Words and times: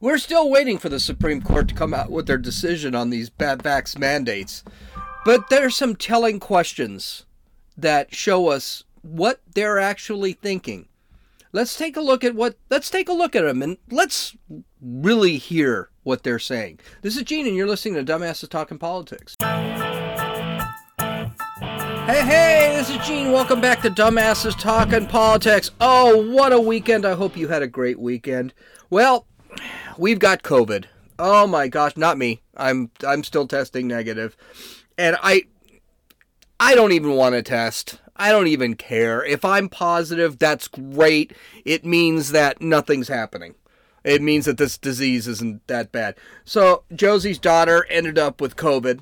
We're 0.00 0.18
still 0.18 0.48
waiting 0.48 0.78
for 0.78 0.88
the 0.88 1.00
Supreme 1.00 1.42
Court 1.42 1.66
to 1.68 1.74
come 1.74 1.92
out 1.92 2.12
with 2.12 2.28
their 2.28 2.38
decision 2.38 2.94
on 2.94 3.10
these 3.10 3.30
bad 3.30 3.64
vax 3.64 3.98
mandates. 3.98 4.62
But 5.24 5.50
there's 5.50 5.76
some 5.76 5.96
telling 5.96 6.38
questions 6.38 7.26
that 7.76 8.14
show 8.14 8.46
us 8.46 8.84
what 9.02 9.40
they're 9.54 9.80
actually 9.80 10.34
thinking. 10.34 10.86
Let's 11.50 11.76
take 11.76 11.96
a 11.96 12.00
look 12.00 12.22
at 12.22 12.36
what 12.36 12.56
let's 12.70 12.90
take 12.90 13.08
a 13.08 13.12
look 13.12 13.34
at 13.34 13.42
them 13.42 13.60
and 13.60 13.76
let's 13.90 14.36
really 14.80 15.36
hear 15.36 15.90
what 16.04 16.22
they're 16.22 16.38
saying. 16.38 16.78
This 17.02 17.16
is 17.16 17.24
Gene 17.24 17.48
and 17.48 17.56
you're 17.56 17.66
listening 17.66 17.94
to 17.94 18.04
Dumbasses 18.04 18.48
Talking 18.48 18.78
Politics. 18.78 19.34
Hey, 22.06 22.22
hey, 22.24 22.74
this 22.76 22.88
is 22.88 23.04
Gene. 23.04 23.32
Welcome 23.32 23.60
back 23.60 23.82
to 23.82 23.90
Dumbasses 23.90 24.56
Talking 24.60 25.08
Politics. 25.08 25.72
Oh, 25.80 26.30
what 26.30 26.52
a 26.52 26.60
weekend. 26.60 27.04
I 27.04 27.14
hope 27.14 27.36
you 27.36 27.48
had 27.48 27.62
a 27.62 27.66
great 27.66 27.98
weekend. 27.98 28.54
Well, 28.90 29.26
we've 29.96 30.18
got 30.18 30.42
COVID. 30.42 30.84
Oh 31.18 31.46
my 31.46 31.68
gosh, 31.68 31.96
not 31.96 32.18
me. 32.18 32.42
I'm 32.56 32.90
I'm 33.06 33.24
still 33.24 33.46
testing 33.46 33.88
negative. 33.88 34.36
And 34.96 35.16
I 35.22 35.44
I 36.60 36.74
don't 36.74 36.92
even 36.92 37.12
want 37.12 37.34
to 37.34 37.42
test. 37.42 38.00
I 38.16 38.30
don't 38.30 38.48
even 38.48 38.74
care. 38.74 39.24
If 39.24 39.44
I'm 39.44 39.68
positive, 39.68 40.38
that's 40.38 40.66
great. 40.66 41.32
It 41.64 41.84
means 41.84 42.32
that 42.32 42.60
nothing's 42.60 43.08
happening. 43.08 43.54
It 44.04 44.22
means 44.22 44.46
that 44.46 44.58
this 44.58 44.78
disease 44.78 45.28
isn't 45.28 45.66
that 45.66 45.92
bad. 45.92 46.16
So 46.44 46.84
Josie's 46.94 47.38
daughter 47.38 47.86
ended 47.90 48.18
up 48.18 48.40
with 48.40 48.56
COVID. 48.56 49.00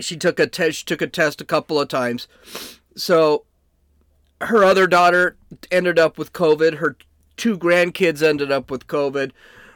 She 0.00 0.16
took 0.16 0.38
a 0.38 0.46
test. 0.46 0.78
She 0.78 0.84
took 0.84 1.02
a 1.02 1.06
test 1.06 1.40
a 1.40 1.46
couple 1.46 1.80
of 1.80 1.88
times. 1.88 2.28
So 2.96 3.44
her 4.40 4.64
other 4.64 4.86
daughter 4.86 5.36
ended 5.70 5.98
up 5.98 6.16
with 6.16 6.32
COVID. 6.32 6.74
Her 6.78 6.96
two 7.38 7.56
grandkids 7.56 8.22
ended 8.22 8.52
up 8.52 8.70
with 8.70 8.86
COVID. 8.86 9.30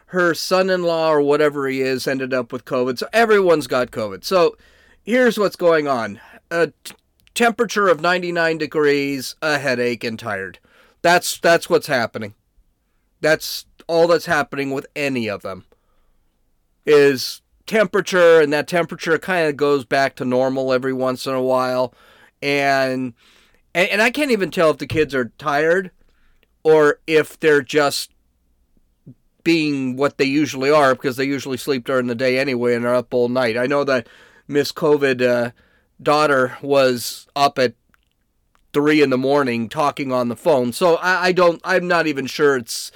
Her 0.06 0.34
son-in-law 0.34 1.10
or 1.10 1.22
whatever 1.22 1.66
he 1.68 1.80
is 1.80 2.06
ended 2.06 2.34
up 2.34 2.52
with 2.52 2.66
COVID. 2.66 2.98
So 2.98 3.08
everyone's 3.14 3.66
got 3.66 3.90
COVID. 3.90 4.24
So 4.24 4.58
here's 5.02 5.38
what's 5.38 5.56
going 5.56 5.88
on. 5.88 6.20
A 6.50 6.72
t- 6.84 6.94
temperature 7.34 7.88
of 7.88 8.02
99 8.02 8.58
degrees, 8.58 9.36
a 9.40 9.58
headache, 9.58 10.04
and 10.04 10.18
tired. 10.18 10.58
That's 11.00 11.38
that's 11.38 11.70
what's 11.70 11.86
happening. 11.86 12.34
That's 13.22 13.64
all 13.86 14.06
that's 14.06 14.26
happening 14.26 14.72
with 14.72 14.86
any 14.94 15.28
of 15.28 15.40
them. 15.40 15.64
Is 16.84 17.40
temperature, 17.66 18.40
and 18.40 18.52
that 18.52 18.68
temperature 18.68 19.18
kind 19.18 19.48
of 19.48 19.56
goes 19.56 19.86
back 19.86 20.14
to 20.16 20.24
normal 20.26 20.72
every 20.72 20.92
once 20.92 21.26
in 21.26 21.32
a 21.32 21.42
while, 21.42 21.94
and, 22.42 23.14
and 23.74 23.88
and 23.88 24.02
I 24.02 24.10
can't 24.10 24.30
even 24.30 24.50
tell 24.50 24.70
if 24.70 24.78
the 24.78 24.86
kids 24.86 25.14
are 25.14 25.32
tired 25.38 25.90
or 26.64 27.00
if 27.06 27.38
they're 27.40 27.62
just 27.62 28.10
being 29.44 29.96
what 29.96 30.18
they 30.18 30.24
usually 30.24 30.70
are 30.70 30.94
because 30.94 31.16
they 31.16 31.24
usually 31.24 31.56
sleep 31.56 31.84
during 31.84 32.06
the 32.06 32.14
day 32.14 32.38
anyway 32.38 32.74
and 32.74 32.84
are 32.84 32.94
up 32.94 33.12
all 33.12 33.28
night. 33.28 33.56
I 33.56 33.66
know 33.66 33.84
that 33.84 34.08
Miss 34.46 34.72
COVID. 34.72 35.20
Uh, 35.20 35.50
daughter 36.02 36.56
was 36.62 37.26
up 37.36 37.58
at 37.58 37.74
three 38.72 39.02
in 39.02 39.10
the 39.10 39.18
morning 39.18 39.68
talking 39.68 40.12
on 40.12 40.28
the 40.28 40.36
phone. 40.36 40.72
So 40.72 40.96
I, 40.96 41.26
I, 41.26 41.32
don't. 41.32 41.60
I'm 41.64 41.86
not 41.86 42.06
even 42.06 42.26
sure 42.26 42.56
it's. 42.56 42.90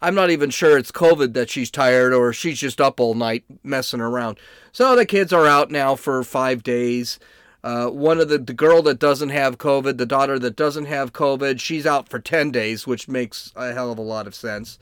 I'm 0.00 0.14
not 0.16 0.30
even 0.30 0.50
sure 0.50 0.76
it's 0.76 0.90
COVID 0.90 1.32
that 1.34 1.48
she's 1.48 1.70
tired 1.70 2.12
or 2.12 2.32
she's 2.32 2.58
just 2.58 2.80
up 2.80 2.98
all 2.98 3.14
night 3.14 3.44
messing 3.62 4.00
around. 4.00 4.38
So 4.72 4.96
the 4.96 5.06
kids 5.06 5.32
are 5.32 5.46
out 5.46 5.70
now 5.70 5.94
for 5.94 6.24
five 6.24 6.64
days. 6.64 7.20
Uh, 7.64 7.88
one 7.88 8.18
of 8.18 8.28
the 8.28 8.38
the 8.38 8.52
girl 8.52 8.82
that 8.82 8.98
doesn't 8.98 9.28
have 9.28 9.58
COVID, 9.58 9.96
the 9.96 10.06
daughter 10.06 10.38
that 10.38 10.56
doesn't 10.56 10.86
have 10.86 11.12
COVID, 11.12 11.60
she's 11.60 11.86
out 11.86 12.08
for 12.08 12.18
ten 12.18 12.50
days, 12.50 12.86
which 12.86 13.08
makes 13.08 13.52
a 13.54 13.72
hell 13.72 13.92
of 13.92 13.98
a 13.98 14.02
lot 14.02 14.26
of 14.26 14.34
sense. 14.34 14.78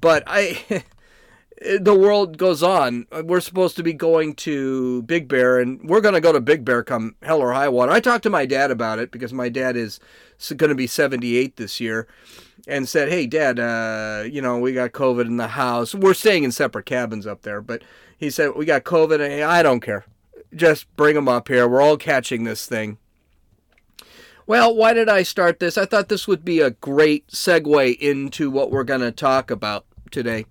But 0.00 0.24
I. 0.26 0.84
the 1.80 1.94
world 1.94 2.38
goes 2.38 2.62
on. 2.62 3.06
We're 3.24 3.40
supposed 3.40 3.76
to 3.76 3.82
be 3.82 3.92
going 3.92 4.34
to 4.36 5.02
Big 5.02 5.26
Bear, 5.26 5.58
and 5.58 5.88
we're 5.88 6.00
going 6.00 6.14
to 6.14 6.20
go 6.20 6.32
to 6.32 6.40
Big 6.40 6.64
Bear 6.64 6.84
come 6.84 7.16
hell 7.22 7.40
or 7.40 7.52
high 7.52 7.68
water. 7.68 7.90
I 7.90 8.00
talked 8.00 8.22
to 8.24 8.30
my 8.30 8.46
dad 8.46 8.70
about 8.70 8.98
it 8.98 9.10
because 9.10 9.32
my 9.32 9.48
dad 9.48 9.76
is 9.76 9.98
going 10.56 10.68
to 10.68 10.76
be 10.76 10.86
78 10.86 11.56
this 11.56 11.80
year, 11.80 12.06
and 12.66 12.88
said, 12.88 13.08
"Hey, 13.08 13.26
Dad, 13.26 13.58
uh, 13.58 14.24
you 14.24 14.40
know 14.40 14.58
we 14.58 14.72
got 14.72 14.92
COVID 14.92 15.26
in 15.26 15.36
the 15.36 15.48
house. 15.48 15.94
We're 15.94 16.14
staying 16.14 16.44
in 16.44 16.52
separate 16.52 16.86
cabins 16.86 17.26
up 17.26 17.42
there, 17.42 17.60
but 17.60 17.82
he 18.16 18.30
said 18.30 18.52
we 18.54 18.64
got 18.64 18.84
COVID, 18.84 19.20
and 19.20 19.42
I 19.42 19.62
don't 19.62 19.80
care. 19.80 20.04
Just 20.54 20.94
bring 20.96 21.14
them 21.14 21.28
up 21.28 21.48
here. 21.48 21.68
We're 21.68 21.82
all 21.82 21.96
catching 21.96 22.44
this 22.44 22.66
thing." 22.66 22.98
Well, 24.46 24.74
why 24.74 24.94
did 24.94 25.10
I 25.10 25.24
start 25.24 25.60
this? 25.60 25.76
I 25.76 25.84
thought 25.84 26.08
this 26.08 26.26
would 26.26 26.42
be 26.42 26.60
a 26.60 26.70
great 26.70 27.26
segue 27.28 27.98
into 27.98 28.50
what 28.50 28.70
we're 28.70 28.82
going 28.82 29.02
to 29.02 29.12
talk 29.12 29.50
about 29.50 29.84
today. 30.10 30.46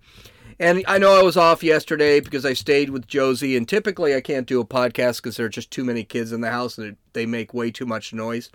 And 0.59 0.83
I 0.87 0.99
know 0.99 1.19
I 1.19 1.23
was 1.23 1.35
off 1.35 1.63
yesterday 1.63 2.19
because 2.19 2.45
I 2.45 2.53
stayed 2.53 2.91
with 2.91 3.07
Josie, 3.07 3.57
and 3.57 3.67
typically 3.67 4.15
I 4.15 4.21
can't 4.21 4.47
do 4.47 4.59
a 4.59 4.65
podcast 4.65 5.17
because 5.17 5.37
there 5.37 5.47
are 5.47 5.49
just 5.49 5.71
too 5.71 5.83
many 5.83 6.03
kids 6.03 6.31
in 6.31 6.41
the 6.41 6.51
house 6.51 6.77
and 6.77 6.97
they 7.13 7.25
make 7.25 7.53
way 7.53 7.71
too 7.71 7.85
much 7.85 8.13
noise. 8.13 8.51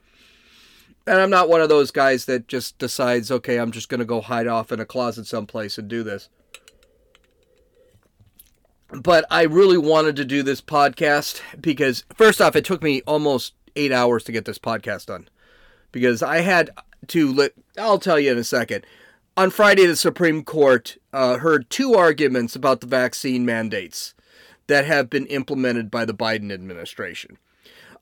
And 1.08 1.19
I'm 1.19 1.31
not 1.31 1.48
one 1.48 1.60
of 1.60 1.69
those 1.69 1.91
guys 1.91 2.26
that 2.26 2.47
just 2.47 2.78
decides, 2.78 3.31
okay, 3.32 3.58
I'm 3.58 3.72
just 3.72 3.88
going 3.88 3.98
to 3.98 4.04
go 4.04 4.20
hide 4.20 4.47
off 4.47 4.70
in 4.70 4.78
a 4.78 4.86
closet 4.86 5.26
someplace 5.26 5.76
and 5.76 5.88
do 5.88 6.04
this. 6.04 6.28
But 8.92 9.25
I 9.30 9.42
really 9.42 9.78
wanted 9.78 10.16
to 10.16 10.25
do 10.25 10.42
this 10.42 10.60
podcast 10.60 11.41
because, 11.60 12.04
first 12.14 12.41
off, 12.41 12.56
it 12.56 12.64
took 12.64 12.82
me 12.82 13.03
almost 13.06 13.54
eight 13.75 13.92
hours 13.92 14.25
to 14.25 14.32
get 14.32 14.44
this 14.44 14.58
podcast 14.58 15.06
done. 15.06 15.28
Because 15.92 16.22
I 16.22 16.41
had 16.41 16.70
to, 17.08 17.32
let, 17.32 17.52
I'll 17.78 17.98
tell 17.98 18.19
you 18.19 18.32
in 18.32 18.38
a 18.38 18.44
second 18.44 18.84
on 19.36 19.50
Friday, 19.50 19.86
the 19.86 19.97
Supreme 19.97 20.44
Court 20.44 20.97
uh, 21.12 21.38
heard 21.38 21.70
two 21.70 21.94
arguments 21.94 22.54
about 22.54 22.81
the 22.81 22.86
vaccine 22.86 23.47
mandates 23.47 24.14
that 24.66 24.84
have 24.84 25.08
been 25.08 25.26
implemented 25.26 25.91
by 25.91 26.04
the 26.04 26.14
Biden 26.14 26.52
administration. 26.52 27.38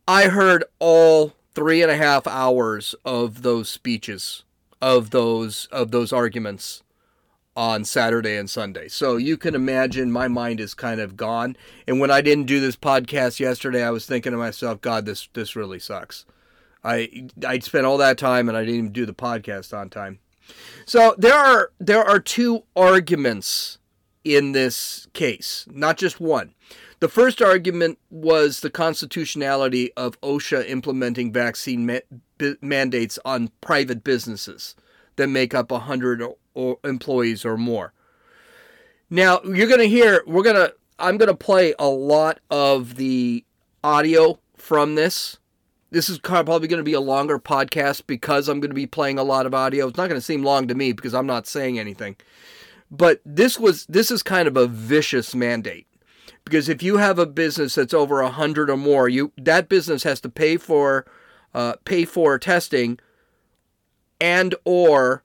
I 0.08 0.24
heard 0.24 0.64
all 0.80 1.34
three 1.54 1.82
and 1.82 1.90
a 1.90 1.96
half 1.96 2.26
hours 2.26 2.94
of 3.04 3.42
those 3.42 3.68
speeches, 3.68 4.44
of 4.82 5.10
those 5.10 5.68
of 5.70 5.90
those 5.92 6.12
arguments 6.12 6.82
on 7.56 7.84
Saturday 7.84 8.36
and 8.36 8.48
Sunday. 8.48 8.88
So 8.88 9.16
you 9.16 9.36
can 9.36 9.54
imagine 9.54 10.12
my 10.12 10.28
mind 10.28 10.60
is 10.60 10.74
kind 10.74 11.00
of 11.00 11.16
gone. 11.16 11.56
And 11.86 12.00
when 12.00 12.10
I 12.10 12.20
didn't 12.20 12.46
do 12.46 12.60
this 12.60 12.76
podcast 12.76 13.40
yesterday, 13.40 13.82
I 13.82 13.90
was 13.90 14.06
thinking 14.06 14.32
to 14.32 14.38
myself, 14.38 14.80
God, 14.80 15.06
this 15.06 15.28
this 15.32 15.56
really 15.56 15.78
sucks. 15.78 16.24
I 16.84 17.28
I 17.46 17.58
spent 17.58 17.86
all 17.86 17.98
that 17.98 18.18
time 18.18 18.48
and 18.48 18.56
I 18.56 18.62
didn't 18.62 18.76
even 18.76 18.92
do 18.92 19.06
the 19.06 19.12
podcast 19.12 19.76
on 19.76 19.90
time. 19.90 20.20
So 20.86 21.14
there 21.18 21.34
are 21.34 21.72
there 21.78 22.04
are 22.04 22.20
two 22.20 22.64
arguments 22.76 23.78
in 24.24 24.52
this 24.52 25.08
case, 25.12 25.66
not 25.70 25.96
just 25.96 26.20
one. 26.20 26.54
The 27.00 27.08
first 27.08 27.40
argument 27.40 27.98
was 28.10 28.60
the 28.60 28.70
constitutionality 28.70 29.90
of 29.96 30.20
OSHA 30.20 30.68
implementing 30.68 31.32
vaccine 31.32 31.86
ma- 31.86 32.50
mandates 32.60 33.18
on 33.24 33.50
private 33.62 34.04
businesses 34.04 34.74
that 35.16 35.28
make 35.28 35.54
up 35.54 35.70
100 35.70 36.22
or 36.54 36.78
employees 36.84 37.44
or 37.44 37.56
more. 37.56 37.92
Now, 39.08 39.40
you're 39.44 39.68
going 39.68 39.80
to 39.80 39.88
hear 39.88 40.22
we're 40.26 40.42
going 40.42 40.56
to 40.56 40.74
I'm 40.98 41.16
going 41.16 41.28
to 41.28 41.36
play 41.36 41.74
a 41.78 41.88
lot 41.88 42.40
of 42.50 42.96
the 42.96 43.44
audio 43.82 44.38
from 44.56 44.94
this 44.94 45.38
this 45.90 46.08
is 46.08 46.18
probably 46.18 46.68
going 46.68 46.78
to 46.78 46.84
be 46.84 46.92
a 46.92 47.00
longer 47.00 47.38
podcast 47.38 48.06
because 48.06 48.48
I'm 48.48 48.60
going 48.60 48.70
to 48.70 48.74
be 48.74 48.86
playing 48.86 49.18
a 49.18 49.24
lot 49.24 49.46
of 49.46 49.54
audio. 49.54 49.88
It's 49.88 49.96
not 49.96 50.08
going 50.08 50.20
to 50.20 50.24
seem 50.24 50.44
long 50.44 50.68
to 50.68 50.74
me 50.74 50.92
because 50.92 51.14
I'm 51.14 51.26
not 51.26 51.46
saying 51.46 51.78
anything. 51.78 52.16
But 52.90 53.20
this 53.24 53.58
was 53.58 53.86
this 53.86 54.10
is 54.10 54.22
kind 54.22 54.48
of 54.48 54.56
a 54.56 54.66
vicious 54.66 55.34
mandate 55.34 55.86
because 56.44 56.68
if 56.68 56.82
you 56.82 56.96
have 56.96 57.18
a 57.18 57.26
business 57.26 57.74
that's 57.74 57.94
over 57.94 58.20
a 58.20 58.30
hundred 58.30 58.70
or 58.70 58.76
more, 58.76 59.08
you 59.08 59.32
that 59.36 59.68
business 59.68 60.02
has 60.02 60.20
to 60.22 60.28
pay 60.28 60.56
for 60.56 61.06
uh, 61.54 61.74
pay 61.84 62.04
for 62.04 62.38
testing 62.38 62.98
and 64.20 64.54
or 64.64 65.22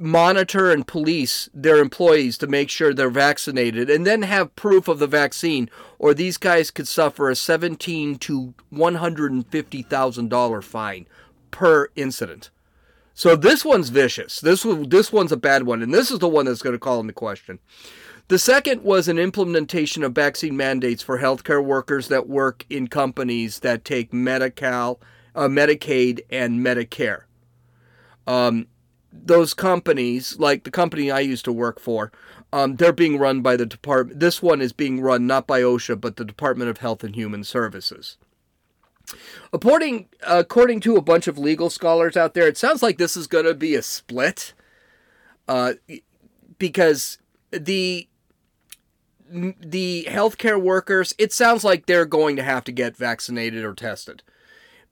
monitor 0.00 0.70
and 0.70 0.86
police 0.86 1.50
their 1.52 1.76
employees 1.76 2.38
to 2.38 2.46
make 2.46 2.70
sure 2.70 2.94
they're 2.94 3.10
vaccinated 3.10 3.90
and 3.90 4.06
then 4.06 4.22
have 4.22 4.56
proof 4.56 4.88
of 4.88 4.98
the 4.98 5.06
vaccine 5.06 5.68
or 5.98 6.14
these 6.14 6.38
guys 6.38 6.70
could 6.70 6.88
suffer 6.88 7.28
a 7.28 7.36
17 7.36 8.16
to 8.16 8.54
150,000 8.70 10.28
dollar 10.28 10.62
fine 10.62 11.06
per 11.50 11.88
incident. 11.96 12.50
So 13.12 13.36
this 13.36 13.64
one's 13.64 13.90
vicious. 13.90 14.40
This 14.40 14.66
this 14.86 15.12
one's 15.12 15.32
a 15.32 15.36
bad 15.36 15.64
one 15.64 15.82
and 15.82 15.92
this 15.92 16.10
is 16.10 16.18
the 16.18 16.28
one 16.28 16.46
that's 16.46 16.62
going 16.62 16.74
to 16.74 16.78
call 16.78 17.00
into 17.00 17.12
question. 17.12 17.58
The 18.28 18.38
second 18.38 18.82
was 18.82 19.08
an 19.08 19.18
implementation 19.18 20.02
of 20.02 20.14
vaccine 20.14 20.56
mandates 20.56 21.02
for 21.02 21.18
healthcare 21.18 21.62
workers 21.62 22.08
that 22.08 22.28
work 22.28 22.64
in 22.70 22.86
companies 22.86 23.58
that 23.58 23.84
take 23.84 24.12
Medi-Cal, 24.12 25.00
uh, 25.34 25.48
Medicaid 25.48 26.20
and 26.30 26.64
Medicare. 26.64 27.22
Um, 28.28 28.68
those 29.12 29.54
companies, 29.54 30.38
like 30.38 30.64
the 30.64 30.70
company 30.70 31.10
I 31.10 31.20
used 31.20 31.44
to 31.46 31.52
work 31.52 31.80
for, 31.80 32.12
um, 32.52 32.76
they're 32.76 32.92
being 32.92 33.18
run 33.18 33.42
by 33.42 33.56
the 33.56 33.66
department. 33.66 34.20
This 34.20 34.42
one 34.42 34.60
is 34.60 34.72
being 34.72 35.00
run 35.00 35.26
not 35.26 35.46
by 35.46 35.62
OSHA, 35.62 36.00
but 36.00 36.16
the 36.16 36.24
Department 36.24 36.70
of 36.70 36.78
Health 36.78 37.04
and 37.04 37.14
Human 37.14 37.44
Services. 37.44 38.16
According, 39.52 40.08
according 40.26 40.80
to 40.80 40.96
a 40.96 41.02
bunch 41.02 41.26
of 41.26 41.38
legal 41.38 41.70
scholars 41.70 42.16
out 42.16 42.34
there, 42.34 42.46
it 42.46 42.56
sounds 42.56 42.82
like 42.82 42.98
this 42.98 43.16
is 43.16 43.26
going 43.26 43.44
to 43.44 43.54
be 43.54 43.74
a 43.74 43.82
split, 43.82 44.52
uh, 45.48 45.74
because 46.58 47.18
the 47.50 48.06
the 49.32 50.06
healthcare 50.08 50.60
workers, 50.60 51.14
it 51.16 51.32
sounds 51.32 51.62
like 51.62 51.86
they're 51.86 52.04
going 52.04 52.34
to 52.36 52.42
have 52.42 52.64
to 52.64 52.72
get 52.72 52.96
vaccinated 52.96 53.64
or 53.64 53.74
tested. 53.74 54.22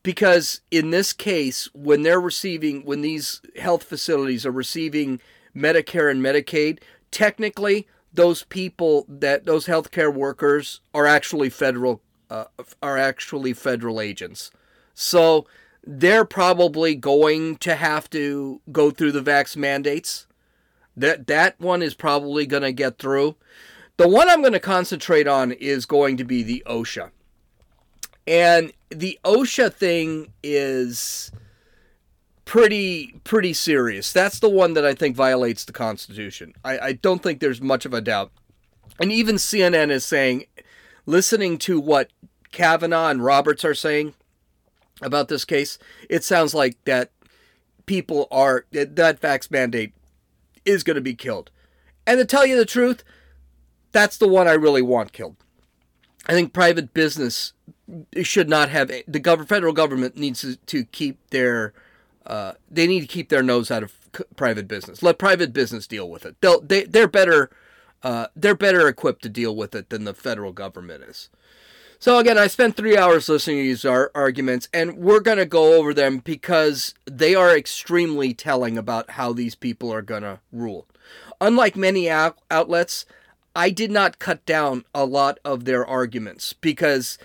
Because 0.08 0.62
in 0.70 0.88
this 0.88 1.12
case, 1.12 1.68
when 1.74 2.00
they're 2.00 2.18
receiving, 2.18 2.82
when 2.86 3.02
these 3.02 3.42
health 3.58 3.82
facilities 3.82 4.46
are 4.46 4.50
receiving 4.50 5.20
Medicare 5.54 6.10
and 6.10 6.24
Medicaid, 6.24 6.78
technically 7.10 7.86
those 8.10 8.44
people 8.44 9.04
that 9.06 9.44
those 9.44 9.66
healthcare 9.66 10.10
workers 10.10 10.80
are 10.94 11.04
actually 11.04 11.50
federal 11.50 12.00
uh, 12.30 12.46
are 12.82 12.96
actually 12.96 13.52
federal 13.52 14.00
agents. 14.00 14.50
So 14.94 15.46
they're 15.86 16.24
probably 16.24 16.94
going 16.94 17.58
to 17.58 17.74
have 17.74 18.08
to 18.08 18.62
go 18.72 18.90
through 18.90 19.12
the 19.12 19.20
vax 19.20 19.58
mandates. 19.58 20.26
That 20.96 21.26
that 21.26 21.60
one 21.60 21.82
is 21.82 21.92
probably 21.92 22.46
going 22.46 22.62
to 22.62 22.72
get 22.72 22.96
through. 22.96 23.36
The 23.98 24.08
one 24.08 24.30
I'm 24.30 24.40
going 24.40 24.54
to 24.54 24.58
concentrate 24.58 25.28
on 25.28 25.52
is 25.52 25.84
going 25.84 26.16
to 26.16 26.24
be 26.24 26.42
the 26.42 26.62
OSHA. 26.66 27.10
And 28.26 28.72
the 28.90 29.18
OSHA 29.24 29.72
thing 29.72 30.32
is 30.42 31.30
pretty 32.44 33.20
pretty 33.24 33.52
serious. 33.52 34.12
That's 34.12 34.38
the 34.38 34.48
one 34.48 34.74
that 34.74 34.84
I 34.84 34.94
think 34.94 35.14
violates 35.14 35.64
the 35.64 35.72
Constitution. 35.72 36.54
I, 36.64 36.78
I 36.78 36.92
don't 36.92 37.22
think 37.22 37.40
there's 37.40 37.60
much 37.60 37.84
of 37.84 37.92
a 37.92 38.00
doubt. 38.00 38.32
And 38.98 39.12
even 39.12 39.36
CNN 39.36 39.90
is 39.90 40.04
saying, 40.04 40.46
listening 41.06 41.58
to 41.58 41.78
what 41.78 42.10
Kavanaugh 42.50 43.10
and 43.10 43.24
Roberts 43.24 43.64
are 43.64 43.74
saying 43.74 44.14
about 45.02 45.28
this 45.28 45.44
case, 45.44 45.78
it 46.08 46.24
sounds 46.24 46.54
like 46.54 46.82
that 46.84 47.10
people 47.86 48.28
are 48.30 48.64
that 48.72 49.20
vax 49.20 49.50
mandate 49.50 49.92
is 50.64 50.82
going 50.82 50.96
to 50.96 51.00
be 51.00 51.14
killed. 51.14 51.50
And 52.06 52.18
to 52.18 52.24
tell 52.24 52.46
you 52.46 52.56
the 52.56 52.64
truth, 52.64 53.04
that's 53.92 54.16
the 54.16 54.28
one 54.28 54.48
I 54.48 54.52
really 54.52 54.82
want 54.82 55.12
killed. 55.12 55.36
I 56.26 56.32
think 56.32 56.52
private 56.52 56.94
business 56.94 57.52
should 58.22 58.48
not 58.48 58.68
have 58.68 58.90
the 59.06 59.20
government. 59.20 59.48
Federal 59.48 59.72
government 59.72 60.16
needs 60.16 60.40
to, 60.42 60.56
to 60.56 60.84
keep 60.84 61.18
their 61.30 61.72
uh, 62.26 62.52
they 62.70 62.86
need 62.86 63.00
to 63.00 63.06
keep 63.06 63.30
their 63.30 63.42
nose 63.42 63.70
out 63.70 63.82
of 63.82 63.94
private 64.36 64.68
business. 64.68 65.02
Let 65.02 65.18
private 65.18 65.52
business 65.52 65.86
deal 65.86 66.08
with 66.08 66.26
it. 66.26 66.36
They'll 66.40 66.60
they 66.60 66.84
they're 66.84 67.08
better 67.08 67.50
uh, 68.02 68.26
they're 68.36 68.54
better 68.54 68.86
equipped 68.88 69.22
to 69.22 69.28
deal 69.28 69.56
with 69.56 69.74
it 69.74 69.90
than 69.90 70.04
the 70.04 70.14
federal 70.14 70.52
government 70.52 71.04
is. 71.04 71.30
So 72.00 72.18
again, 72.18 72.38
I 72.38 72.46
spent 72.46 72.76
three 72.76 72.96
hours 72.96 73.28
listening 73.28 73.56
to 73.56 73.62
these 73.64 73.84
ar- 73.84 74.12
arguments, 74.14 74.68
and 74.72 74.98
we're 74.98 75.18
going 75.18 75.38
to 75.38 75.46
go 75.46 75.74
over 75.74 75.92
them 75.92 76.18
because 76.18 76.94
they 77.06 77.34
are 77.34 77.56
extremely 77.56 78.32
telling 78.32 78.78
about 78.78 79.10
how 79.12 79.32
these 79.32 79.56
people 79.56 79.92
are 79.92 80.02
going 80.02 80.22
to 80.22 80.38
rule. 80.52 80.86
Unlike 81.40 81.74
many 81.74 82.08
out- 82.08 82.38
outlets, 82.52 83.04
I 83.56 83.70
did 83.70 83.90
not 83.90 84.20
cut 84.20 84.46
down 84.46 84.84
a 84.94 85.04
lot 85.04 85.40
of 85.44 85.64
their 85.64 85.84
arguments 85.84 86.52
because 86.52 87.18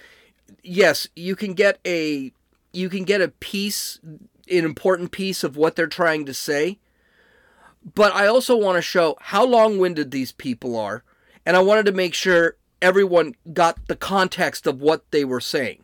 yes, 0.63 1.07
you 1.15 1.35
can 1.35 1.53
get 1.53 1.79
a 1.85 2.31
you 2.71 2.89
can 2.89 3.03
get 3.03 3.21
a 3.21 3.27
piece 3.27 3.99
an 4.03 4.65
important 4.65 5.11
piece 5.11 5.43
of 5.43 5.55
what 5.55 5.75
they're 5.75 5.87
trying 5.87 6.25
to 6.25 6.33
say. 6.33 6.79
But 7.95 8.15
I 8.15 8.27
also 8.27 8.55
want 8.55 8.77
to 8.77 8.81
show 8.81 9.17
how 9.19 9.45
long-winded 9.45 10.11
these 10.11 10.31
people 10.31 10.77
are, 10.77 11.03
and 11.45 11.57
I 11.57 11.61
wanted 11.61 11.85
to 11.87 11.91
make 11.91 12.13
sure 12.13 12.55
everyone 12.81 13.35
got 13.51 13.87
the 13.87 13.95
context 13.95 14.65
of 14.67 14.81
what 14.81 15.09
they 15.11 15.25
were 15.25 15.41
saying. 15.41 15.83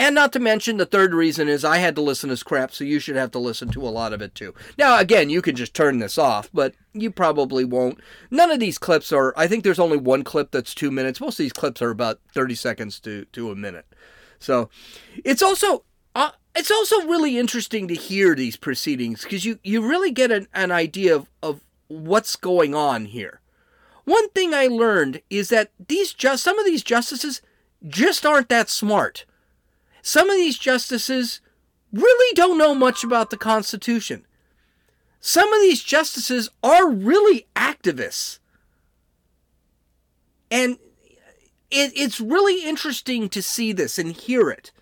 And 0.00 0.14
not 0.14 0.32
to 0.32 0.40
mention, 0.40 0.78
the 0.78 0.86
third 0.86 1.12
reason 1.12 1.46
is 1.46 1.62
I 1.62 1.76
had 1.76 1.94
to 1.96 2.00
listen 2.00 2.34
to 2.34 2.42
crap, 2.42 2.72
so 2.72 2.84
you 2.84 3.00
should 3.00 3.16
have 3.16 3.32
to 3.32 3.38
listen 3.38 3.68
to 3.72 3.86
a 3.86 3.90
lot 3.92 4.14
of 4.14 4.22
it 4.22 4.34
too. 4.34 4.54
Now, 4.78 4.98
again, 4.98 5.28
you 5.28 5.42
can 5.42 5.54
just 5.54 5.74
turn 5.74 5.98
this 5.98 6.16
off, 6.16 6.48
but 6.54 6.74
you 6.94 7.10
probably 7.10 7.66
won't. 7.66 8.00
None 8.30 8.50
of 8.50 8.60
these 8.60 8.78
clips 8.78 9.12
are, 9.12 9.34
I 9.36 9.46
think 9.46 9.62
there's 9.62 9.78
only 9.78 9.98
one 9.98 10.24
clip 10.24 10.52
that's 10.52 10.74
two 10.74 10.90
minutes. 10.90 11.20
Most 11.20 11.34
of 11.34 11.44
these 11.44 11.52
clips 11.52 11.82
are 11.82 11.90
about 11.90 12.18
30 12.32 12.54
seconds 12.54 12.98
to, 13.00 13.26
to 13.26 13.50
a 13.50 13.54
minute. 13.54 13.84
So 14.38 14.70
it's 15.22 15.42
also. 15.42 15.84
Uh, 16.14 16.30
it's 16.56 16.70
also 16.70 17.06
really 17.06 17.36
interesting 17.36 17.86
to 17.86 17.94
hear 17.94 18.34
these 18.34 18.56
proceedings 18.56 19.22
because 19.22 19.44
you, 19.44 19.58
you 19.62 19.86
really 19.86 20.10
get 20.10 20.32
an, 20.32 20.48
an 20.54 20.72
idea 20.72 21.14
of, 21.14 21.28
of 21.42 21.60
what's 21.88 22.36
going 22.36 22.74
on 22.74 23.04
here. 23.04 23.40
One 24.04 24.30
thing 24.30 24.54
I 24.54 24.66
learned 24.66 25.20
is 25.28 25.50
that 25.50 25.70
these 25.88 26.14
just 26.14 26.42
some 26.42 26.58
of 26.58 26.64
these 26.64 26.82
justices 26.82 27.42
just 27.86 28.24
aren't 28.24 28.48
that 28.48 28.70
smart 28.70 29.26
some 30.02 30.30
of 30.30 30.36
these 30.36 30.58
justices 30.58 31.40
really 31.92 32.34
don't 32.34 32.58
know 32.58 32.74
much 32.74 33.04
about 33.04 33.30
the 33.30 33.36
Constitution. 33.36 34.26
Some 35.20 35.52
of 35.52 35.60
these 35.60 35.82
justices 35.82 36.48
are 36.62 36.88
really 36.88 37.46
activists. 37.54 38.38
And 40.50 40.78
it, 41.70 41.92
it's 41.94 42.20
really 42.20 42.64
interesting 42.64 43.28
to 43.28 43.42
see 43.42 43.72
this 43.72 43.98
and 43.98 44.12
hear 44.12 44.50
it. 44.50 44.72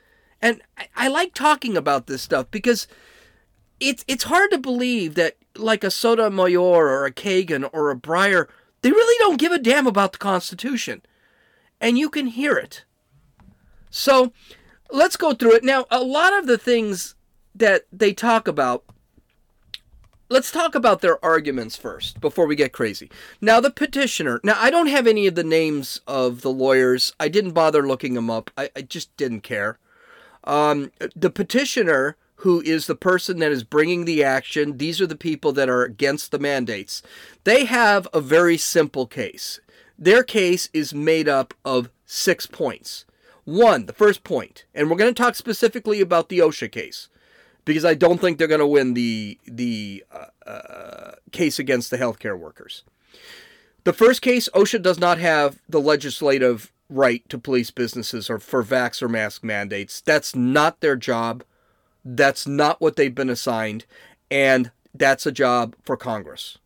And 0.40 0.62
I, 0.76 0.88
I 0.96 1.08
like 1.08 1.34
talking 1.34 1.76
about 1.76 2.06
this 2.06 2.22
stuff 2.22 2.50
because 2.50 2.86
it's 3.80 4.04
it's 4.08 4.24
hard 4.24 4.50
to 4.52 4.58
believe 4.58 5.14
that 5.14 5.36
like 5.56 5.84
a 5.84 5.90
Sotomayor 5.90 6.60
or 6.60 7.04
a 7.04 7.12
Kagan 7.12 7.68
or 7.72 7.90
a 7.90 7.96
Breyer, 7.96 8.46
they 8.82 8.90
really 8.90 9.16
don't 9.18 9.40
give 9.40 9.52
a 9.52 9.58
damn 9.58 9.86
about 9.86 10.12
the 10.12 10.18
Constitution. 10.18 11.02
And 11.80 11.98
you 11.98 12.08
can 12.08 12.28
hear 12.28 12.56
it. 12.56 12.84
So 13.90 14.32
let's 14.90 15.16
go 15.16 15.34
through 15.34 15.56
it. 15.56 15.64
Now, 15.64 15.86
a 15.90 16.02
lot 16.02 16.36
of 16.38 16.46
the 16.46 16.58
things 16.58 17.14
that 17.54 17.86
they 17.92 18.12
talk 18.12 18.48
about, 18.48 18.84
let's 20.28 20.50
talk 20.50 20.74
about 20.74 21.00
their 21.00 21.22
arguments 21.24 21.76
first 21.76 22.20
before 22.20 22.46
we 22.46 22.56
get 22.56 22.72
crazy. 22.72 23.10
Now, 23.40 23.60
the 23.60 23.70
petitioner, 23.70 24.40
now, 24.42 24.56
I 24.56 24.70
don't 24.70 24.86
have 24.86 25.06
any 25.06 25.26
of 25.26 25.34
the 25.34 25.44
names 25.44 26.00
of 26.06 26.42
the 26.42 26.52
lawyers. 26.52 27.12
I 27.18 27.28
didn't 27.28 27.52
bother 27.52 27.86
looking 27.86 28.14
them 28.14 28.30
up, 28.30 28.50
I, 28.56 28.70
I 28.76 28.82
just 28.82 29.16
didn't 29.16 29.40
care. 29.40 29.78
Um, 30.44 30.92
the 31.14 31.30
petitioner, 31.30 32.16
who 32.42 32.60
is 32.62 32.86
the 32.86 32.94
person 32.94 33.40
that 33.40 33.50
is 33.50 33.64
bringing 33.64 34.04
the 34.04 34.22
action, 34.22 34.78
these 34.78 35.00
are 35.00 35.06
the 35.06 35.16
people 35.16 35.52
that 35.52 35.68
are 35.68 35.82
against 35.82 36.30
the 36.30 36.38
mandates. 36.38 37.02
They 37.42 37.64
have 37.64 38.06
a 38.12 38.20
very 38.20 38.56
simple 38.56 39.06
case. 39.06 39.60
Their 39.98 40.22
case 40.22 40.70
is 40.72 40.94
made 40.94 41.28
up 41.28 41.52
of 41.64 41.90
six 42.06 42.46
points. 42.46 43.04
One, 43.48 43.86
the 43.86 43.94
first 43.94 44.24
point, 44.24 44.66
and 44.74 44.90
we're 44.90 44.98
going 44.98 45.14
to 45.14 45.22
talk 45.22 45.34
specifically 45.34 46.02
about 46.02 46.28
the 46.28 46.40
OSHA 46.40 46.70
case 46.70 47.08
because 47.64 47.82
I 47.82 47.94
don't 47.94 48.20
think 48.20 48.36
they're 48.36 48.46
going 48.46 48.60
to 48.60 48.66
win 48.66 48.92
the 48.92 49.38
the 49.46 50.04
uh, 50.12 50.46
uh, 50.46 51.12
case 51.32 51.58
against 51.58 51.90
the 51.90 51.96
healthcare 51.96 52.38
workers. 52.38 52.84
The 53.84 53.94
first 53.94 54.20
case, 54.20 54.50
OSHA 54.54 54.82
does 54.82 54.98
not 55.00 55.16
have 55.16 55.62
the 55.66 55.80
legislative 55.80 56.70
right 56.90 57.26
to 57.30 57.38
police 57.38 57.70
businesses 57.70 58.28
or 58.28 58.38
for 58.38 58.62
vax 58.62 59.00
or 59.00 59.08
mask 59.08 59.42
mandates. 59.42 60.02
That's 60.02 60.36
not 60.36 60.80
their 60.80 60.96
job. 60.96 61.42
That's 62.04 62.46
not 62.46 62.82
what 62.82 62.96
they've 62.96 63.14
been 63.14 63.30
assigned, 63.30 63.86
and 64.30 64.72
that's 64.92 65.24
a 65.24 65.32
job 65.32 65.74
for 65.82 65.96
Congress. 65.96 66.58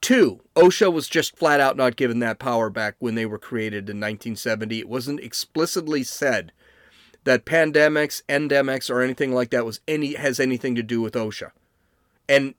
Two, 0.00 0.40
OSHA 0.54 0.92
was 0.92 1.08
just 1.08 1.36
flat 1.36 1.60
out 1.60 1.76
not 1.76 1.96
given 1.96 2.20
that 2.20 2.38
power 2.38 2.70
back 2.70 2.94
when 2.98 3.14
they 3.14 3.26
were 3.26 3.38
created 3.38 3.90
in 3.90 3.96
1970. 3.96 4.78
It 4.78 4.88
wasn't 4.88 5.20
explicitly 5.20 6.04
said 6.04 6.52
that 7.24 7.44
pandemics, 7.44 8.22
endemics, 8.28 8.88
or 8.88 9.02
anything 9.02 9.34
like 9.34 9.50
that 9.50 9.66
was 9.66 9.80
any 9.88 10.14
has 10.14 10.38
anything 10.38 10.74
to 10.76 10.82
do 10.82 11.00
with 11.00 11.14
OSHA. 11.14 11.50
And 12.28 12.54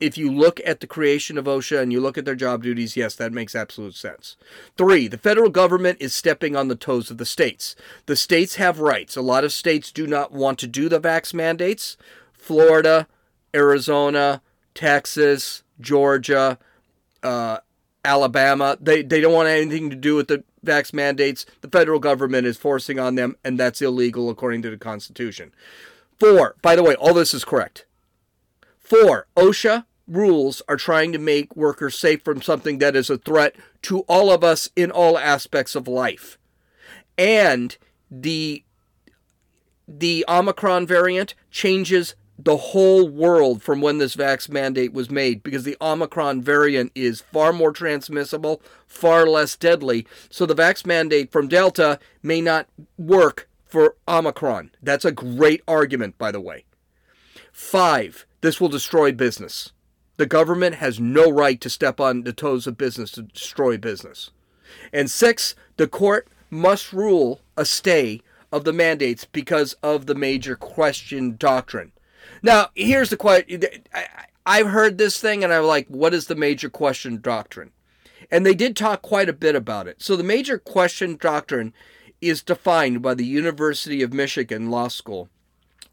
if 0.00 0.16
you 0.16 0.32
look 0.32 0.60
at 0.64 0.80
the 0.80 0.86
creation 0.86 1.38
of 1.38 1.44
OSHA 1.44 1.82
and 1.82 1.92
you 1.92 2.00
look 2.00 2.18
at 2.18 2.24
their 2.24 2.34
job 2.34 2.62
duties, 2.62 2.96
yes, 2.96 3.14
that 3.16 3.32
makes 3.32 3.54
absolute 3.54 3.94
sense. 3.94 4.36
Three, 4.76 5.06
the 5.06 5.18
federal 5.18 5.50
government 5.50 5.98
is 6.00 6.14
stepping 6.14 6.56
on 6.56 6.68
the 6.68 6.74
toes 6.74 7.10
of 7.10 7.18
the 7.18 7.26
states. 7.26 7.76
The 8.06 8.16
states 8.16 8.56
have 8.56 8.80
rights. 8.80 9.16
A 9.16 9.22
lot 9.22 9.44
of 9.44 9.52
states 9.52 9.92
do 9.92 10.06
not 10.06 10.32
want 10.32 10.58
to 10.60 10.66
do 10.66 10.88
the 10.88 11.00
vax 11.00 11.34
mandates. 11.34 11.96
Florida, 12.32 13.06
Arizona, 13.54 14.40
Texas, 14.74 15.62
Georgia, 15.80 16.58
uh, 17.22 17.58
Alabama. 18.04 18.76
They 18.80 19.02
they 19.02 19.20
don't 19.20 19.32
want 19.32 19.48
anything 19.48 19.90
to 19.90 19.96
do 19.96 20.16
with 20.16 20.28
the 20.28 20.44
vax 20.64 20.92
mandates. 20.92 21.46
The 21.60 21.68
federal 21.68 21.98
government 21.98 22.46
is 22.46 22.56
forcing 22.56 22.98
on 22.98 23.14
them, 23.14 23.36
and 23.44 23.58
that's 23.58 23.82
illegal 23.82 24.30
according 24.30 24.62
to 24.62 24.70
the 24.70 24.78
Constitution. 24.78 25.52
Four, 26.18 26.56
by 26.62 26.76
the 26.76 26.82
way, 26.82 26.94
all 26.94 27.14
this 27.14 27.32
is 27.32 27.44
correct. 27.44 27.86
Four, 28.78 29.26
OSHA 29.36 29.84
rules 30.06 30.60
are 30.68 30.76
trying 30.76 31.12
to 31.12 31.18
make 31.18 31.54
workers 31.56 31.96
safe 31.96 32.22
from 32.24 32.42
something 32.42 32.78
that 32.78 32.96
is 32.96 33.08
a 33.08 33.18
threat 33.18 33.54
to 33.82 34.00
all 34.00 34.30
of 34.30 34.42
us 34.42 34.68
in 34.74 34.90
all 34.90 35.16
aspects 35.16 35.74
of 35.74 35.86
life. 35.88 36.36
And 37.16 37.76
the 38.10 38.64
the 39.86 40.24
Omicron 40.28 40.86
variant 40.86 41.34
changes 41.50 42.14
the 42.44 42.56
whole 42.56 43.08
world 43.08 43.62
from 43.62 43.80
when 43.80 43.98
this 43.98 44.16
vax 44.16 44.48
mandate 44.48 44.92
was 44.92 45.10
made 45.10 45.42
because 45.42 45.64
the 45.64 45.76
Omicron 45.80 46.42
variant 46.42 46.92
is 46.94 47.20
far 47.20 47.52
more 47.52 47.72
transmissible, 47.72 48.62
far 48.86 49.26
less 49.26 49.56
deadly. 49.56 50.06
So 50.30 50.46
the 50.46 50.54
vax 50.54 50.86
mandate 50.86 51.30
from 51.30 51.48
Delta 51.48 51.98
may 52.22 52.40
not 52.40 52.66
work 52.96 53.48
for 53.66 53.96
Omicron. 54.08 54.70
That's 54.82 55.04
a 55.04 55.12
great 55.12 55.62
argument, 55.68 56.18
by 56.18 56.32
the 56.32 56.40
way. 56.40 56.64
Five, 57.52 58.26
this 58.40 58.60
will 58.60 58.68
destroy 58.68 59.12
business. 59.12 59.72
The 60.16 60.26
government 60.26 60.76
has 60.76 61.00
no 61.00 61.30
right 61.30 61.60
to 61.60 61.70
step 61.70 62.00
on 62.00 62.22
the 62.22 62.32
toes 62.32 62.66
of 62.66 62.78
business 62.78 63.10
to 63.12 63.22
destroy 63.22 63.76
business. 63.76 64.30
And 64.92 65.10
six, 65.10 65.54
the 65.76 65.88
court 65.88 66.28
must 66.50 66.92
rule 66.92 67.40
a 67.56 67.64
stay 67.64 68.20
of 68.52 68.64
the 68.64 68.72
mandates 68.72 69.24
because 69.24 69.74
of 69.82 70.06
the 70.06 70.14
major 70.14 70.56
question 70.56 71.36
doctrine. 71.36 71.92
Now, 72.42 72.68
here's 72.74 73.10
the 73.10 73.16
question. 73.16 73.62
I've 74.46 74.68
heard 74.68 74.98
this 74.98 75.20
thing 75.20 75.44
and 75.44 75.52
I'm 75.52 75.64
like, 75.64 75.86
what 75.88 76.14
is 76.14 76.26
the 76.26 76.34
major 76.34 76.70
question 76.70 77.20
doctrine? 77.20 77.70
And 78.30 78.46
they 78.46 78.54
did 78.54 78.76
talk 78.76 79.02
quite 79.02 79.28
a 79.28 79.34
bit 79.34 79.54
about 79.54 79.88
it. 79.88 80.00
So 80.02 80.16
the 80.16 80.24
major 80.24 80.58
question 80.58 81.16
doctrine 81.16 81.72
is 82.20 82.42
defined 82.42 83.02
by 83.02 83.14
the 83.14 83.24
University 83.24 84.02
of 84.02 84.12
Michigan 84.12 84.70
Law 84.70 84.88
School 84.88 85.28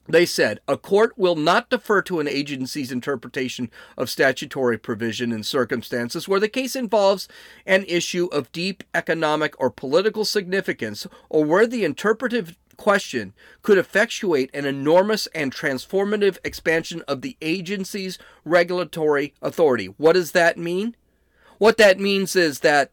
they 0.07 0.25
said 0.25 0.59
a 0.67 0.77
court 0.77 1.17
will 1.17 1.35
not 1.35 1.69
defer 1.69 2.01
to 2.03 2.19
an 2.19 2.27
agency's 2.27 2.91
interpretation 2.91 3.69
of 3.97 4.09
statutory 4.09 4.77
provision 4.77 5.31
in 5.31 5.43
circumstances 5.43 6.27
where 6.27 6.39
the 6.39 6.47
case 6.47 6.75
involves 6.75 7.27
an 7.65 7.83
issue 7.87 8.27
of 8.31 8.51
deep 8.51 8.83
economic 8.93 9.59
or 9.59 9.69
political 9.69 10.25
significance 10.25 11.07
or 11.29 11.43
where 11.43 11.67
the 11.67 11.83
interpretive 11.83 12.57
question 12.77 13.33
could 13.61 13.77
effectuate 13.77 14.49
an 14.53 14.65
enormous 14.65 15.27
and 15.27 15.53
transformative 15.53 16.37
expansion 16.43 17.03
of 17.07 17.21
the 17.21 17.35
agency's 17.41 18.17
regulatory 18.45 19.33
authority. 19.41 19.87
What 19.97 20.13
does 20.13 20.31
that 20.31 20.57
mean? 20.57 20.95
What 21.57 21.77
that 21.77 21.99
means 21.99 22.35
is 22.35 22.59
that 22.59 22.91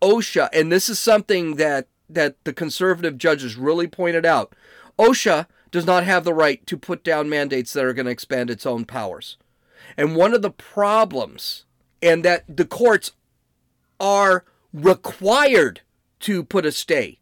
OSHA, 0.00 0.48
and 0.52 0.70
this 0.70 0.88
is 0.88 0.98
something 0.98 1.56
that, 1.56 1.88
that 2.08 2.42
the 2.44 2.52
conservative 2.52 3.18
judges 3.18 3.56
really 3.56 3.86
pointed 3.86 4.24
out, 4.24 4.54
OSHA 4.98 5.46
does 5.70 5.86
not 5.86 6.04
have 6.04 6.24
the 6.24 6.34
right 6.34 6.64
to 6.66 6.76
put 6.76 7.02
down 7.02 7.28
mandates 7.28 7.72
that 7.72 7.84
are 7.84 7.92
going 7.92 8.06
to 8.06 8.12
expand 8.12 8.50
its 8.50 8.64
own 8.64 8.84
powers. 8.84 9.36
And 9.96 10.14
one 10.14 10.32
of 10.32 10.42
the 10.42 10.50
problems, 10.50 11.64
and 12.00 12.24
that 12.24 12.44
the 12.48 12.64
courts 12.64 13.12
are 13.98 14.44
required 14.72 15.80
to 16.20 16.44
put 16.44 16.66
a 16.66 16.72
stay 16.72 17.18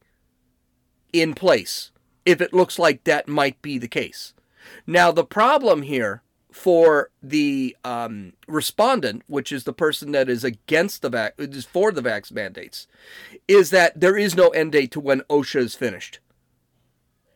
in 1.13 1.35
place 1.35 1.91
if 2.25 2.41
it 2.41 2.55
looks 2.55 2.79
like 2.79 3.05
that 3.05 3.29
might 3.29 3.61
be 3.63 3.79
the 3.79 3.89
case. 3.89 4.35
Now, 4.87 5.11
the 5.11 5.25
problem 5.25 5.83
here 5.83 6.23
for 6.51 7.11
the 7.23 7.77
um, 7.83 8.35
respondent, 8.47 9.23
which 9.27 9.51
is 9.51 9.65
the 9.65 9.73
person 9.73 10.13
that 10.13 10.29
is 10.29 10.45
against 10.45 11.03
the 11.03 11.09
vac, 11.09 11.35
is 11.39 11.65
for 11.65 11.91
the 11.91 12.03
vax 12.03 12.31
mandates, 12.31 12.87
is 13.49 13.71
that 13.71 13.99
there 13.99 14.17
is 14.17 14.37
no 14.37 14.49
end 14.49 14.73
date 14.73 14.91
to 14.93 15.01
when 15.01 15.21
OSHA 15.23 15.61
is 15.61 15.75
finished 15.75 16.21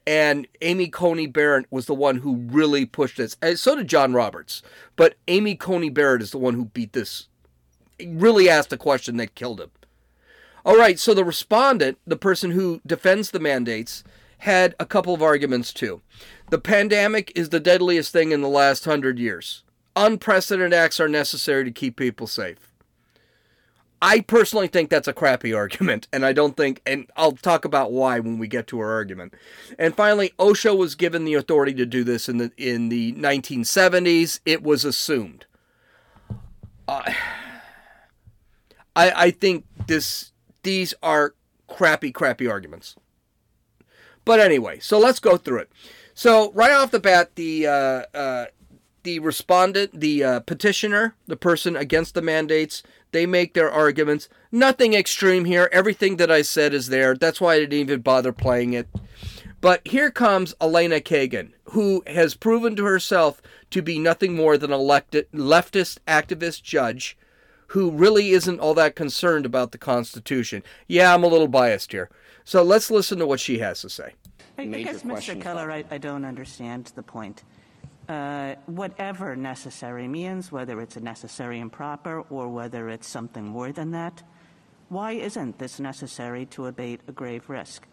and 0.06 0.46
Amy 0.62 0.88
Coney 0.88 1.26
Barrett 1.26 1.66
was 1.70 1.86
the 1.86 1.94
one 1.94 2.18
who 2.18 2.36
really 2.36 2.86
pushed 2.86 3.16
this. 3.16 3.36
And 3.42 3.58
so 3.58 3.74
did 3.74 3.88
John 3.88 4.12
Roberts, 4.12 4.62
but 4.94 5.16
Amy 5.26 5.56
Coney 5.56 5.90
Barrett 5.90 6.22
is 6.22 6.30
the 6.30 6.38
one 6.38 6.54
who 6.54 6.66
beat 6.66 6.92
this. 6.92 7.28
Really 8.06 8.48
asked 8.48 8.70
the 8.70 8.76
question 8.76 9.16
that 9.16 9.34
killed 9.34 9.60
him. 9.60 9.70
All 10.66 10.76
right, 10.76 10.98
so 10.98 11.14
the 11.14 11.24
respondent, 11.24 11.96
the 12.08 12.16
person 12.16 12.50
who 12.50 12.80
defends 12.84 13.30
the 13.30 13.38
mandates, 13.38 14.02
had 14.38 14.74
a 14.80 14.84
couple 14.84 15.14
of 15.14 15.22
arguments 15.22 15.72
too. 15.72 16.02
The 16.50 16.58
pandemic 16.58 17.30
is 17.36 17.50
the 17.50 17.60
deadliest 17.60 18.12
thing 18.12 18.32
in 18.32 18.42
the 18.42 18.48
last 18.48 18.84
hundred 18.84 19.16
years. 19.20 19.62
Unprecedented 19.94 20.74
acts 20.74 20.98
are 20.98 21.06
necessary 21.06 21.62
to 21.62 21.70
keep 21.70 21.94
people 21.94 22.26
safe. 22.26 22.72
I 24.02 24.20
personally 24.22 24.66
think 24.66 24.90
that's 24.90 25.06
a 25.06 25.12
crappy 25.12 25.52
argument, 25.54 26.08
and 26.12 26.26
I 26.26 26.32
don't 26.32 26.56
think, 26.56 26.82
and 26.84 27.08
I'll 27.16 27.36
talk 27.36 27.64
about 27.64 27.92
why 27.92 28.18
when 28.18 28.40
we 28.40 28.48
get 28.48 28.66
to 28.66 28.80
our 28.80 28.90
argument. 28.90 29.34
And 29.78 29.94
finally, 29.94 30.32
OSHA 30.36 30.76
was 30.76 30.96
given 30.96 31.24
the 31.24 31.34
authority 31.34 31.74
to 31.74 31.86
do 31.86 32.02
this 32.02 32.28
in 32.28 32.38
the 32.38 32.50
in 32.56 32.88
the 32.88 33.12
1970s. 33.12 34.40
It 34.44 34.64
was 34.64 34.84
assumed. 34.84 35.46
Uh, 36.88 37.02
I 38.96 39.12
I 39.26 39.30
think 39.30 39.64
this 39.86 40.32
these 40.66 40.92
are 41.02 41.34
crappy 41.68 42.12
crappy 42.12 42.50
arguments. 42.50 42.96
But 44.24 44.40
anyway, 44.40 44.80
so 44.80 44.98
let's 44.98 45.20
go 45.20 45.36
through 45.36 45.60
it. 45.60 45.70
So 46.12 46.50
right 46.52 46.72
off 46.72 46.90
the 46.90 46.98
bat, 46.98 47.36
the 47.36 47.66
uh, 47.66 48.02
uh, 48.12 48.46
the 49.04 49.20
respondent, 49.20 50.00
the 50.00 50.24
uh, 50.24 50.40
petitioner, 50.40 51.14
the 51.26 51.36
person 51.36 51.76
against 51.76 52.14
the 52.14 52.22
mandates, 52.22 52.82
they 53.12 53.24
make 53.24 53.54
their 53.54 53.70
arguments. 53.70 54.28
Nothing 54.50 54.94
extreme 54.94 55.44
here. 55.44 55.70
Everything 55.72 56.16
that 56.16 56.30
I 56.30 56.42
said 56.42 56.74
is 56.74 56.88
there. 56.88 57.14
That's 57.14 57.40
why 57.40 57.54
I 57.54 57.58
didn't 57.60 57.78
even 57.78 58.00
bother 58.00 58.32
playing 58.32 58.72
it. 58.72 58.88
But 59.60 59.86
here 59.86 60.10
comes 60.10 60.54
Elena 60.60 61.00
Kagan, 61.00 61.52
who 61.70 62.02
has 62.08 62.34
proven 62.34 62.74
to 62.76 62.84
herself 62.84 63.40
to 63.70 63.80
be 63.80 63.98
nothing 63.98 64.34
more 64.34 64.58
than 64.58 64.72
a 64.72 64.78
leftist 64.78 65.98
activist 66.08 66.62
judge 66.62 67.16
who 67.68 67.90
really 67.90 68.30
isn't 68.30 68.60
all 68.60 68.74
that 68.74 68.94
concerned 68.94 69.46
about 69.46 69.72
the 69.72 69.78
Constitution. 69.78 70.62
Yeah, 70.86 71.14
I'm 71.14 71.24
a 71.24 71.26
little 71.26 71.48
biased 71.48 71.92
here. 71.92 72.10
So 72.44 72.62
let's 72.62 72.90
listen 72.90 73.18
to 73.18 73.26
what 73.26 73.40
she 73.40 73.58
has 73.58 73.80
to 73.82 73.90
say. 73.90 74.14
I, 74.58 74.62
I 74.62 74.66
guess, 74.66 75.02
Mr. 75.02 75.40
Keller, 75.40 75.70
I, 75.70 75.84
I 75.90 75.98
don't 75.98 76.24
understand 76.24 76.92
the 76.94 77.02
point. 77.02 77.42
Uh, 78.08 78.54
whatever 78.66 79.34
necessary 79.34 80.06
means, 80.06 80.52
whether 80.52 80.80
it's 80.80 80.96
a 80.96 81.00
necessary 81.00 81.58
and 81.58 81.72
proper 81.72 82.20
or 82.30 82.48
whether 82.48 82.88
it's 82.88 83.08
something 83.08 83.44
more 83.44 83.72
than 83.72 83.90
that, 83.90 84.22
why 84.88 85.12
isn't 85.12 85.58
this 85.58 85.80
necessary 85.80 86.46
to 86.46 86.66
abate 86.66 87.00
a 87.08 87.12
grave 87.12 87.48
risk? 87.48 87.86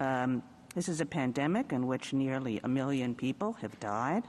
Um, 0.00 0.42
this 0.74 0.88
is 0.88 1.00
a 1.00 1.06
pandemic 1.06 1.72
in 1.72 1.86
which 1.86 2.12
nearly 2.12 2.60
a 2.64 2.68
million 2.68 3.14
people 3.14 3.52
have 3.54 3.78
died. 3.78 4.24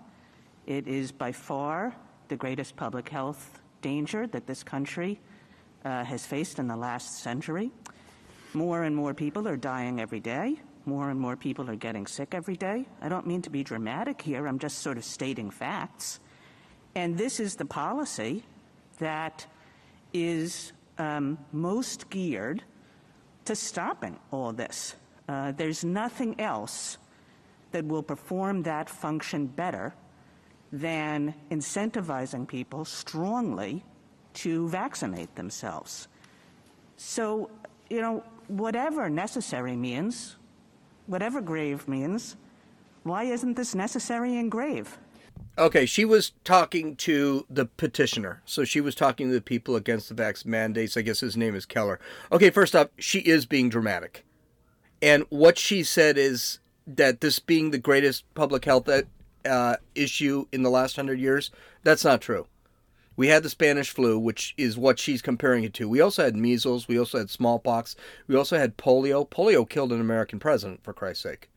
It 0.67 0.87
is 0.87 1.11
by 1.11 1.31
far 1.31 1.95
the 2.27 2.35
greatest 2.35 2.75
public 2.75 3.09
health 3.09 3.59
danger 3.85 4.25
that 4.25 4.47
this 4.47 4.63
country 4.63 5.19
uh, 5.83 6.03
has 6.03 6.25
faced 6.25 6.57
in 6.57 6.67
the 6.67 6.75
last 6.75 7.19
century. 7.19 7.69
More 8.53 8.83
and 8.83 8.95
more 8.95 9.13
people 9.13 9.47
are 9.47 9.57
dying 9.57 9.99
every 9.99 10.19
day. 10.19 10.59
More 10.85 11.11
and 11.11 11.19
more 11.19 11.35
people 11.35 11.69
are 11.69 11.75
getting 11.75 12.07
sick 12.07 12.33
every 12.33 12.55
day. 12.55 12.87
I 12.99 13.09
don't 13.09 13.27
mean 13.27 13.43
to 13.43 13.51
be 13.51 13.63
dramatic 13.63 14.21
here, 14.21 14.47
I'm 14.47 14.57
just 14.57 14.79
sort 14.79 14.97
of 14.97 15.05
stating 15.05 15.51
facts. 15.51 16.19
And 16.95 17.15
this 17.15 17.39
is 17.39 17.55
the 17.55 17.65
policy 17.65 18.43
that 18.97 19.45
is 20.13 20.73
um, 20.97 21.37
most 21.51 22.09
geared 22.09 22.63
to 23.45 23.55
stopping 23.55 24.17
all 24.31 24.51
this. 24.51 24.95
Uh, 25.29 25.51
there's 25.51 25.83
nothing 25.83 26.39
else 26.39 26.97
that 27.71 27.85
will 27.85 28.03
perform 28.03 28.63
that 28.63 28.89
function 28.89 29.45
better 29.45 29.93
than 30.75 31.33
incentivizing 31.51 32.45
people 32.45 32.83
strongly 32.83 33.83
to 34.33 34.67
vaccinate 34.67 35.33
themselves. 35.35 36.09
So, 36.97 37.49
you 37.89 38.01
know, 38.01 38.23
whatever 38.47 39.09
necessary 39.09 39.77
means, 39.77 40.35
whatever 41.07 41.39
grave 41.39 41.87
means, 41.87 42.35
why 43.03 43.23
isn't 43.23 43.55
this 43.55 43.73
necessary 43.73 44.35
and 44.37 44.51
grave? 44.51 44.97
Okay, 45.57 45.85
she 45.85 46.03
was 46.03 46.33
talking 46.43 46.97
to 46.97 47.45
the 47.49 47.65
petitioner. 47.65 48.41
So 48.43 48.65
she 48.65 48.81
was 48.81 48.95
talking 48.95 49.29
to 49.29 49.33
the 49.33 49.41
people 49.41 49.77
against 49.77 50.09
the 50.09 50.15
vax 50.15 50.45
mandates. 50.45 50.97
I 50.97 51.01
guess 51.01 51.21
his 51.21 51.37
name 51.37 51.55
is 51.55 51.65
Keller. 51.65 52.01
Okay, 52.33 52.49
first 52.49 52.75
off, 52.75 52.89
she 52.97 53.19
is 53.19 53.45
being 53.45 53.69
dramatic. 53.69 54.25
And 55.01 55.23
what 55.29 55.57
she 55.57 55.83
said 55.83 56.17
is 56.17 56.59
that 56.85 57.21
this 57.21 57.39
being 57.39 57.71
the 57.71 57.77
greatest 57.77 58.25
public 58.33 58.65
health 58.65 58.89
uh, 59.45 59.77
issue 59.93 60.45
in 60.51 60.63
the 60.63 60.69
last 60.69 60.95
hundred 60.95 61.19
years, 61.19 61.51
that's 61.83 62.03
not 62.03 62.21
true. 62.21 62.47
We 63.17 63.27
had 63.29 63.43
the 63.43 63.49
Spanish 63.49 63.91
flu, 63.91 64.19
which 64.19 64.53
is 64.57 64.77
what 64.77 64.99
she's 64.99 65.21
comparing 65.21 65.63
it 65.63 65.73
to. 65.75 65.87
We 65.87 66.01
also 66.01 66.25
had 66.25 66.35
measles. 66.35 66.87
We 66.87 66.99
also 66.99 67.17
had 67.19 67.29
smallpox. 67.29 67.95
We 68.27 68.35
also 68.35 68.57
had 68.57 68.77
polio. 68.77 69.27
Polio 69.29 69.67
killed 69.67 69.93
an 69.93 70.01
American 70.01 70.39
president, 70.39 70.83
for 70.83 70.93
Christ's 70.93 71.23
sake. 71.23 71.49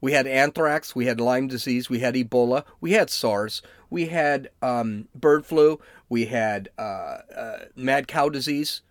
We 0.00 0.12
had 0.12 0.26
anthrax. 0.26 0.96
We 0.96 1.06
had 1.06 1.20
Lyme 1.20 1.46
disease. 1.46 1.88
We 1.88 2.00
had 2.00 2.14
Ebola. 2.14 2.64
We 2.80 2.92
had 2.92 3.08
SARS. 3.08 3.62
We 3.88 4.06
had 4.06 4.50
um, 4.60 5.06
bird 5.14 5.46
flu. 5.46 5.78
We 6.08 6.26
had 6.26 6.70
uh, 6.76 7.18
uh, 7.36 7.58
mad 7.76 8.08
cow 8.08 8.28
disease. 8.28 8.82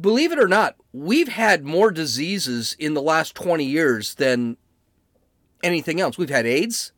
Believe 0.00 0.32
it 0.32 0.38
or 0.38 0.48
not, 0.48 0.76
we've 0.92 1.28
had 1.28 1.64
more 1.64 1.90
diseases 1.90 2.74
in 2.78 2.94
the 2.94 3.02
last 3.02 3.34
20 3.34 3.64
years 3.64 4.14
than 4.14 4.56
anything 5.64 6.00
else. 6.00 6.18
We've 6.18 6.28
had 6.28 6.46
AIDS. 6.46 6.92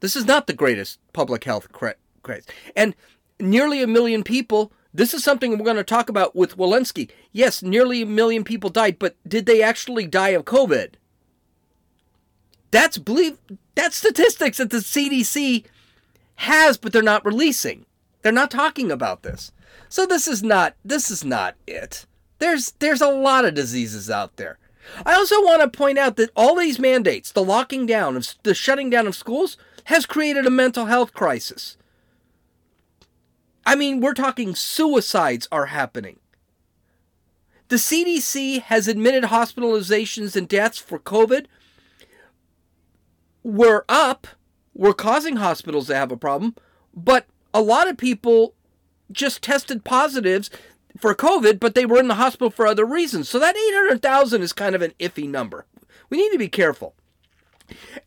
This 0.00 0.16
is 0.16 0.24
not 0.24 0.46
the 0.46 0.54
greatest 0.54 0.98
public 1.12 1.44
health 1.44 1.68
craze. 1.72 2.46
And 2.74 2.94
nearly 3.40 3.82
a 3.82 3.86
million 3.86 4.22
people, 4.22 4.72
this 4.94 5.12
is 5.12 5.24
something 5.24 5.58
we're 5.58 5.64
going 5.64 5.76
to 5.76 5.84
talk 5.84 6.08
about 6.08 6.36
with 6.36 6.56
Walensky. 6.56 7.10
Yes, 7.32 7.62
nearly 7.62 8.02
a 8.02 8.06
million 8.06 8.44
people 8.44 8.70
died, 8.70 8.98
but 8.98 9.16
did 9.26 9.46
they 9.46 9.62
actually 9.62 10.06
die 10.06 10.30
of 10.30 10.44
COVID? 10.44 10.94
That's 12.70 12.98
believe 12.98 13.38
that's 13.74 13.96
statistics 13.96 14.58
that 14.58 14.70
the 14.70 14.78
CDC 14.78 15.64
has, 16.36 16.76
but 16.76 16.92
they're 16.92 17.02
not 17.02 17.24
releasing. 17.24 17.86
They're 18.22 18.32
not 18.32 18.50
talking 18.50 18.90
about 18.90 19.22
this. 19.22 19.52
So 19.88 20.04
this 20.06 20.26
is 20.26 20.42
not 20.42 20.74
this 20.84 21.10
is 21.10 21.24
not 21.24 21.54
it. 21.66 22.06
There's 22.38 22.72
there's 22.78 23.00
a 23.00 23.08
lot 23.08 23.44
of 23.44 23.54
diseases 23.54 24.10
out 24.10 24.36
there. 24.36 24.58
I 25.04 25.14
also 25.14 25.42
want 25.42 25.62
to 25.62 25.76
point 25.76 25.98
out 25.98 26.16
that 26.16 26.30
all 26.36 26.56
these 26.56 26.78
mandates, 26.78 27.32
the 27.32 27.42
locking 27.42 27.86
down 27.86 28.16
of 28.16 28.34
the 28.42 28.54
shutting 28.54 28.90
down 28.90 29.06
of 29.06 29.16
schools, 29.16 29.56
has 29.84 30.06
created 30.06 30.46
a 30.46 30.50
mental 30.50 30.86
health 30.86 31.12
crisis. 31.12 31.76
I 33.64 33.74
mean, 33.74 34.00
we're 34.00 34.14
talking 34.14 34.54
suicides 34.54 35.48
are 35.50 35.66
happening. 35.66 36.20
The 37.68 37.76
CDC 37.76 38.62
has 38.62 38.86
admitted 38.86 39.24
hospitalizations 39.24 40.36
and 40.36 40.48
deaths 40.48 40.78
for 40.78 41.00
COVID 41.00 41.46
were 43.42 43.84
up, 43.88 44.26
were 44.74 44.94
causing 44.94 45.36
hospitals 45.36 45.88
to 45.88 45.94
have 45.96 46.12
a 46.12 46.16
problem, 46.16 46.54
but 46.94 47.26
a 47.52 47.60
lot 47.60 47.88
of 47.88 47.96
people 47.96 48.54
just 49.10 49.42
tested 49.42 49.84
positives 49.84 50.50
for 50.96 51.14
COVID, 51.14 51.60
but 51.60 51.74
they 51.74 51.86
were 51.86 51.98
in 51.98 52.08
the 52.08 52.14
hospital 52.14 52.50
for 52.50 52.66
other 52.66 52.84
reasons. 52.84 53.28
So 53.28 53.38
that 53.38 53.56
800,000 53.56 54.42
is 54.42 54.52
kind 54.52 54.74
of 54.74 54.82
an 54.82 54.92
iffy 54.98 55.28
number. 55.28 55.66
We 56.10 56.18
need 56.18 56.32
to 56.32 56.38
be 56.38 56.48
careful. 56.48 56.94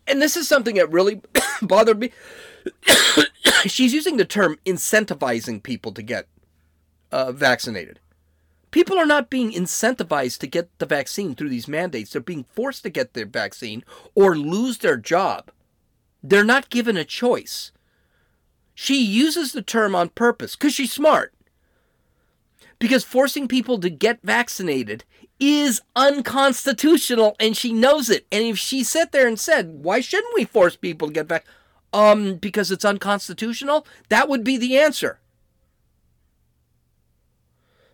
And 0.08 0.22
this 0.22 0.38
is 0.38 0.48
something 0.48 0.76
that 0.76 0.92
really 0.92 1.22
bothered 1.62 2.00
me. 2.00 2.12
She's 3.66 3.94
using 3.94 4.18
the 4.18 4.26
term 4.26 4.58
incentivizing 4.66 5.62
people 5.62 5.92
to 5.94 6.02
get 6.02 6.28
uh, 7.12 7.32
vaccinated. 7.32 8.00
People 8.72 9.00
are 9.00 9.06
not 9.06 9.30
being 9.30 9.52
incentivized 9.52 10.40
to 10.40 10.48
get 10.48 10.70
the 10.78 10.86
vaccine 10.86 11.34
through 11.34 11.50
these 11.50 11.68
mandates. 11.68 12.12
They're 12.12 12.22
being 12.22 12.46
forced 12.54 12.84
to 12.84 12.90
get 12.90 13.14
their 13.14 13.26
vaccine 13.26 13.84
or 14.14 14.38
lose 14.38 14.78
their 14.78 14.98
job. 14.98 15.52
They're 16.22 16.44
not 16.44 16.70
given 16.70 16.96
a 16.96 17.04
choice. 17.04 17.72
She 18.76 19.04
uses 19.04 19.52
the 19.52 19.62
term 19.62 19.96
on 19.96 20.10
purpose 20.10 20.56
because 20.56 20.74
she's 20.74 20.94
smart. 20.94 21.34
Because 22.80 23.04
forcing 23.04 23.48
people 23.48 23.78
to 23.80 23.90
get 23.90 24.20
vaccinated 24.24 25.04
is 25.40 25.82
unconstitutional 25.96 27.36
and 27.40 27.56
she 27.56 27.74
knows 27.74 28.10
it. 28.10 28.26
And 28.32 28.44
if 28.44 28.58
she 28.58 28.84
sat 28.84 29.12
there 29.12 29.28
and 29.28 29.40
said, 29.40 29.84
why 29.84 30.00
shouldn't 30.00 30.34
we 30.36 30.46
force 30.46 30.76
people 30.76 31.10
to 31.10 31.14
get 31.14 31.28
back? 31.28 31.46
Um, 31.92 32.36
because 32.36 32.72
it's 32.72 32.86
unconstitutional, 32.86 33.86
that 34.10 34.30
would 34.30 34.44
be 34.44 34.58
the 34.58 34.78
answer. 34.78 35.20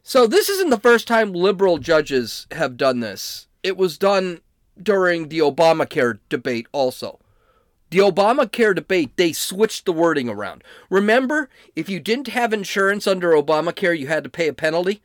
So 0.04 0.28
this 0.28 0.50
isn't 0.50 0.70
the 0.70 0.80
first 0.80 1.08
time 1.08 1.34
liberal 1.34 1.80
judges 1.80 2.46
have 2.52 2.78
done 2.78 3.00
this. 3.00 3.48
It 3.64 3.78
was 3.78 3.98
done 3.98 4.42
during 4.82 5.30
the 5.30 5.40
Obamacare 5.40 6.20
debate 6.30 6.68
also. 6.72 7.20
The 7.96 8.02
Obamacare 8.02 8.76
debate, 8.76 9.16
they 9.16 9.32
switched 9.32 9.86
the 9.86 9.94
wording 9.94 10.28
around. 10.28 10.66
Remember, 10.90 11.50
if 11.78 11.88
you 11.88 12.02
didn't 12.02 12.28
have 12.28 12.52
insurance 12.52 13.08
under 13.08 13.32
Obamacare, 13.32 13.98
you 13.98 14.08
had 14.08 14.26
to 14.26 14.30
pay 14.30 14.50
a 14.50 14.54
penalty. 14.54 15.02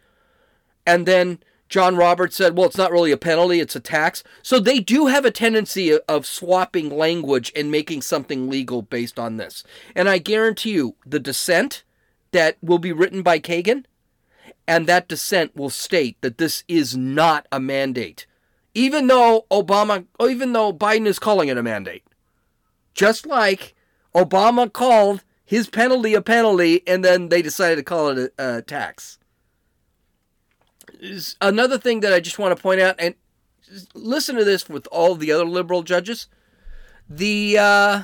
And 0.85 1.07
then 1.07 1.39
John 1.69 1.95
Roberts 1.95 2.35
said, 2.35 2.57
well, 2.57 2.67
it's 2.67 2.77
not 2.77 2.91
really 2.91 3.13
a 3.13 3.17
penalty, 3.17 3.61
it's 3.61 3.77
a 3.77 3.81
tax. 3.81 4.25
So 4.43 4.59
they 4.59 4.81
do 4.81 5.07
have 5.07 5.25
a 5.25 5.31
tendency 5.31 5.97
of 5.97 6.27
swapping 6.27 6.91
language 6.91 7.53
and 7.55 7.71
making 7.71 8.03
something 8.03 8.51
legal 8.51 8.83
based 8.83 9.21
on 9.21 9.37
this. 9.37 9.63
And 9.95 10.09
I 10.09 10.19
guarantee 10.19 10.73
you, 10.73 10.97
the 11.07 11.21
dissent 11.21 11.85
that 12.33 12.57
will 12.61 12.81
be 12.81 12.91
written 12.91 13.23
by 13.23 13.39
Kagan 13.39 13.85
and 14.67 14.89
that 14.89 15.07
dissent 15.07 15.55
will 15.55 15.71
state 15.71 16.21
that 16.23 16.39
this 16.39 16.65
is 16.67 16.97
not 16.97 17.47
a 17.53 17.61
mandate, 17.61 18.27
even 18.75 19.07
though 19.07 19.47
Obama, 19.49 20.07
even 20.21 20.55
though 20.55 20.73
Biden 20.73 21.07
is 21.07 21.21
calling 21.21 21.49
it 21.49 21.57
a 21.57 21.63
mandate. 21.63 22.03
Just 22.95 23.27
like 23.27 23.75
Obama 24.15 24.73
called 24.73 25.23
his 25.45 25.69
penalty 25.69 26.15
a 26.15 26.23
penalty, 26.23 26.83
and 26.87 27.05
then 27.05 27.29
they 27.29 27.43
decided 27.43 27.77
to 27.77 27.83
call 27.83 28.09
it 28.09 28.33
a, 28.39 28.59
a 28.59 28.63
tax. 28.63 29.19
Another 31.41 31.79
thing 31.79 32.01
that 32.01 32.13
I 32.13 32.21
just 32.21 32.39
want 32.39 32.57
to 32.57 32.63
point 32.63 32.81
out, 32.81 32.97
and 32.99 33.15
listen 33.95 34.37
to 34.37 34.45
this 34.45 34.69
with 34.69 34.87
all 34.89 35.15
the 35.15 35.33
other 35.33 35.45
liberal 35.45 35.83
judges, 35.83 36.27
the 37.09 37.57
uh, 37.59 38.03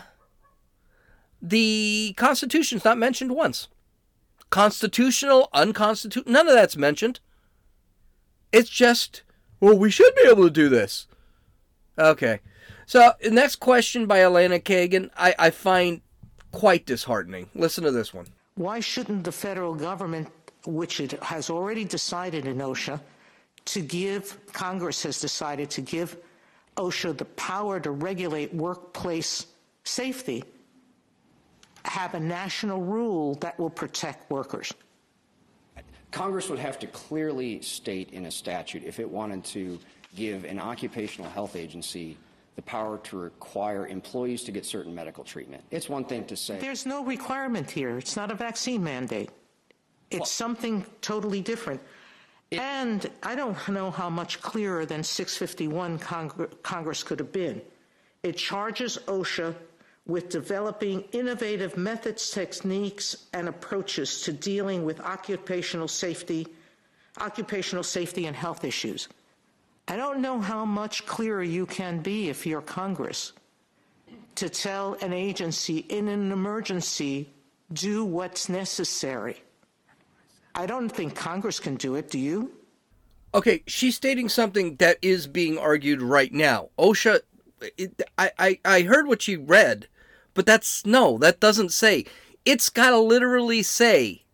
the 1.43 2.15
Constitution's 2.17 2.85
not 2.85 2.99
mentioned 2.99 3.33
once 3.33 3.69
constitutional, 4.51 5.49
unconstitutional, 5.53 6.33
none 6.33 6.49
of 6.49 6.55
that's 6.55 6.77
mentioned. 6.77 7.21
It's 8.53 8.71
just, 8.71 9.23
well, 9.61 9.77
we 9.77 9.91
should 9.91 10.15
be 10.15 10.29
able 10.29 10.45
to 10.45 10.51
do 10.51 10.69
this. 10.69 11.07
Okay. 11.99 12.41
So, 12.87 13.13
the 13.23 13.31
next 13.31 13.57
question 13.57 14.07
by 14.07 14.21
Elena 14.21 14.59
Kagan, 14.59 15.11
I, 15.17 15.35
I 15.39 15.51
find 15.51 16.01
quite 16.53 16.87
disheartening. 16.87 17.49
Listen 17.55 17.85
to 17.85 17.91
this 17.91 18.15
one. 18.15 18.27
Why 18.55 18.81
shouldn't 18.81 19.25
the 19.25 19.33
federal 19.33 19.75
government, 19.75 20.29
which 20.65 21.01
it 21.01 21.13
has 21.23 21.51
already 21.51 21.85
decided 21.85 22.47
in 22.47 22.59
OSHA, 22.59 23.01
to 23.67 23.81
give, 23.81 24.39
Congress 24.53 25.03
has 25.03 25.21
decided 25.21 25.69
to 25.71 25.81
give 25.81 26.17
OSHA 26.77 27.19
the 27.19 27.25
power 27.25 27.81
to 27.81 27.91
regulate 27.91 28.55
workplace 28.55 29.47
safety? 29.85 30.45
have 31.89 32.15
a 32.15 32.21
national 32.21 32.83
rule 32.83 33.35
that 33.37 33.59
will 33.59 33.71
protect 33.71 34.31
workers? 34.31 34.73
Congress 36.11 36.49
would 36.49 36.59
have 36.59 36.79
to 36.79 36.87
clearly 36.87 37.61
state 37.63 38.11
in 38.11 38.27
a 38.27 38.31
statute 38.31 38.85
if 38.85 39.01
it 39.01 39.09
wanted 39.09 39.45
to 39.45 39.79
give 40.15 40.45
an 40.45 40.59
occupational 40.59 41.31
health 41.31 41.57
agency 41.57 42.17
the 42.57 42.63
power 42.63 42.99
to 42.99 43.19
require 43.19 43.87
employees 43.87 44.43
to 44.45 44.53
get 44.53 44.65
certain 44.65 44.95
medical 44.95 45.23
treatment. 45.23 45.63
It's 45.71 45.89
one 45.89 46.05
thing 46.05 46.25
to 46.27 46.37
say. 46.37 46.59
There's 46.59 46.87
no 46.87 47.05
requirement 47.05 47.71
here. 47.71 47.99
It's 47.99 48.17
not 48.17 48.31
a 48.31 48.35
vaccine 48.35 48.83
mandate. 48.83 49.31
It's 50.11 50.21
well, 50.21 50.27
something 50.27 50.87
totally 51.03 51.43
different. 51.43 51.81
It, 52.51 52.61
and 52.61 53.11
I 53.23 53.35
don't 53.35 53.57
know 53.69 53.91
how 53.91 54.09
much 54.09 54.41
clearer 54.41 54.87
than 54.87 55.03
651 55.03 55.99
Cong- 55.99 56.49
Congress 56.63 57.03
could 57.03 57.19
have 57.19 57.33
been. 57.33 57.61
It 58.23 58.39
charges 58.39 58.99
OSHA 59.07 59.55
with 60.07 60.29
developing 60.31 61.03
innovative 61.13 61.77
methods, 61.77 62.31
techniques, 62.31 63.27
and 63.35 63.49
approaches 63.49 64.23
to 64.23 64.33
dealing 64.33 64.85
with 64.85 65.01
occupational 65.01 65.89
safety, 65.89 66.47
occupational 67.21 67.83
safety 67.83 68.27
and 68.27 68.37
health 68.37 68.65
issues. 68.65 69.09
I 69.89 69.97
don't 69.97 70.21
know 70.21 70.41
how 70.41 70.65
much 70.65 71.07
clearer 71.07 71.43
you 71.43 71.67
can 71.67 72.01
be 72.01 72.29
if 72.29 72.45
you're 72.45 72.61
Congress 72.61 73.33
to 74.37 74.49
tell 74.49 74.95
an 75.01 75.13
agency 75.13 75.79
in 75.79 76.09
an 76.09 76.31
emergency, 76.31 77.29
do 77.73 78.05
what's 78.05 78.49
necessary. 78.49 79.43
I 80.55 80.67
don't 80.67 80.89
think 80.89 81.15
Congress 81.15 81.59
can 81.59 81.77
do 81.77 81.95
it, 81.97 82.11
do 82.11 82.19
you? 82.19 82.53
Okay, 83.35 83.63
she's 83.67 83.97
stating 83.97 84.29
something 84.29 84.77
that 84.77 84.99
is 85.03 85.27
being 85.27 85.59
argued 85.59 86.01
right 86.01 86.33
now. 86.33 86.71
OSHA, 86.79 87.21
it, 87.77 88.03
I, 88.17 88.31
I, 88.39 88.59
I 88.65 88.83
heard 88.83 89.07
what 89.07 89.23
she 89.23 89.37
read, 89.37 89.89
but 90.35 90.47
that's 90.47 90.87
no, 90.87 91.19
that 91.19 91.41
doesn't 91.41 91.73
say. 91.73 92.07
It's 92.45 92.69
got 92.71 92.91
to 92.91 92.99
literally 92.99 93.63
say. 93.63 94.25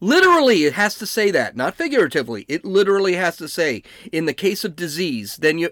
Literally, 0.00 0.64
it 0.64 0.74
has 0.74 0.96
to 0.96 1.06
say 1.06 1.30
that, 1.30 1.56
not 1.56 1.74
figuratively. 1.74 2.44
It 2.48 2.64
literally 2.64 3.14
has 3.14 3.36
to 3.38 3.48
say, 3.48 3.82
in 4.12 4.26
the 4.26 4.34
case 4.34 4.64
of 4.64 4.76
disease, 4.76 5.36
then 5.38 5.58
you. 5.58 5.70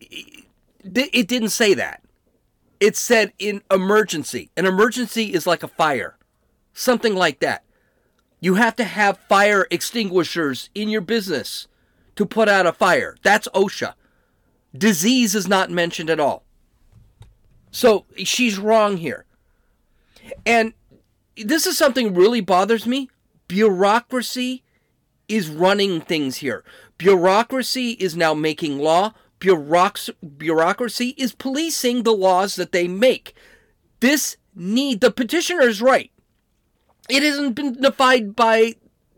It 0.00 1.28
didn't 1.28 1.50
say 1.50 1.74
that. 1.74 2.02
It 2.80 2.96
said 2.96 3.32
in 3.38 3.62
emergency. 3.70 4.50
An 4.56 4.66
emergency 4.66 5.32
is 5.32 5.46
like 5.46 5.62
a 5.62 5.68
fire, 5.68 6.16
something 6.72 7.14
like 7.14 7.38
that. 7.38 7.62
You 8.40 8.54
have 8.54 8.74
to 8.76 8.84
have 8.84 9.18
fire 9.28 9.68
extinguishers 9.70 10.68
in 10.74 10.88
your 10.88 11.00
business 11.00 11.68
to 12.16 12.26
put 12.26 12.48
out 12.48 12.66
a 12.66 12.72
fire. 12.72 13.16
That's 13.22 13.46
OSHA. 13.54 13.94
Disease 14.76 15.36
is 15.36 15.46
not 15.46 15.70
mentioned 15.70 16.10
at 16.10 16.18
all. 16.18 16.42
So 17.70 18.04
she's 18.16 18.58
wrong 18.58 18.96
here. 18.96 19.24
And 20.44 20.72
this 21.36 21.68
is 21.68 21.78
something 21.78 22.14
really 22.14 22.40
bothers 22.40 22.84
me. 22.84 23.08
Bureaucracy 23.52 24.62
is 25.28 25.50
running 25.50 26.00
things 26.00 26.38
here. 26.38 26.64
Bureaucracy 26.96 27.90
is 27.90 28.16
now 28.16 28.32
making 28.32 28.78
law. 28.78 29.12
bureaucracy 29.38 31.08
is 31.18 31.34
policing 31.34 32.02
the 32.02 32.14
laws 32.14 32.56
that 32.56 32.72
they 32.72 32.88
make. 32.88 33.34
This 34.00 34.38
need 34.54 35.02
the 35.02 35.10
petitioner 35.10 35.68
is 35.68 35.82
right. 35.82 36.10
It 37.10 37.22
hasn't 37.22 37.54
been 37.54 37.74
defined 37.74 38.36
by 38.36 38.76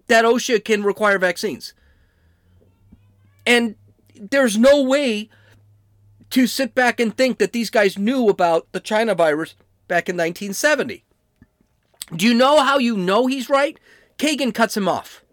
that 0.09 0.25
OSHA 0.25 0.65
can 0.65 0.83
require 0.83 1.21
vaccines. 1.21 1.73
And 3.47 3.77
there's 4.17 4.59
no 4.59 4.83
way 4.83 5.31
to 6.31 6.49
sit 6.49 6.75
back 6.75 6.99
and 6.99 7.17
think 7.17 7.39
that 7.39 7.53
these 7.53 7.71
guys 7.71 7.97
knew 7.97 8.29
about 8.29 8.67
the 8.73 8.81
China 8.81 9.15
virus 9.15 9.55
back 9.87 10.09
in 10.09 10.17
1970. 10.17 11.05
Do 12.17 12.27
you 12.27 12.35
know 12.35 12.65
how 12.65 12.79
you 12.79 12.97
know 12.97 13.29
he's 13.29 13.49
right? 13.49 13.79
Kagan 14.19 14.55
cuts 14.55 14.77
him 14.77 14.89
off. 14.89 15.25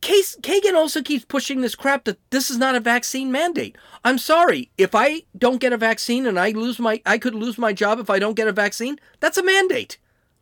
Case, 0.00 0.36
Kagan 0.42 0.74
also 0.74 1.02
keeps 1.02 1.24
pushing 1.24 1.60
this 1.60 1.74
crap 1.74 2.04
that 2.04 2.18
this 2.30 2.50
is 2.50 2.58
not 2.58 2.74
a 2.74 2.80
vaccine 2.80 3.32
mandate. 3.32 3.76
I'm 4.04 4.18
sorry, 4.18 4.70
if 4.76 4.94
I 4.94 5.22
don't 5.36 5.60
get 5.60 5.72
a 5.72 5.78
vaccine 5.78 6.26
and 6.26 6.38
I 6.38 6.50
lose 6.50 6.78
my 6.78 7.00
I 7.06 7.18
could 7.18 7.34
lose 7.34 7.58
my 7.58 7.72
job 7.72 7.98
if 7.98 8.10
I 8.10 8.18
don't 8.18 8.36
get 8.36 8.48
a 8.48 8.52
vaccine, 8.52 8.98
that's 9.20 9.38
a 9.38 9.42
mandate. 9.42 9.98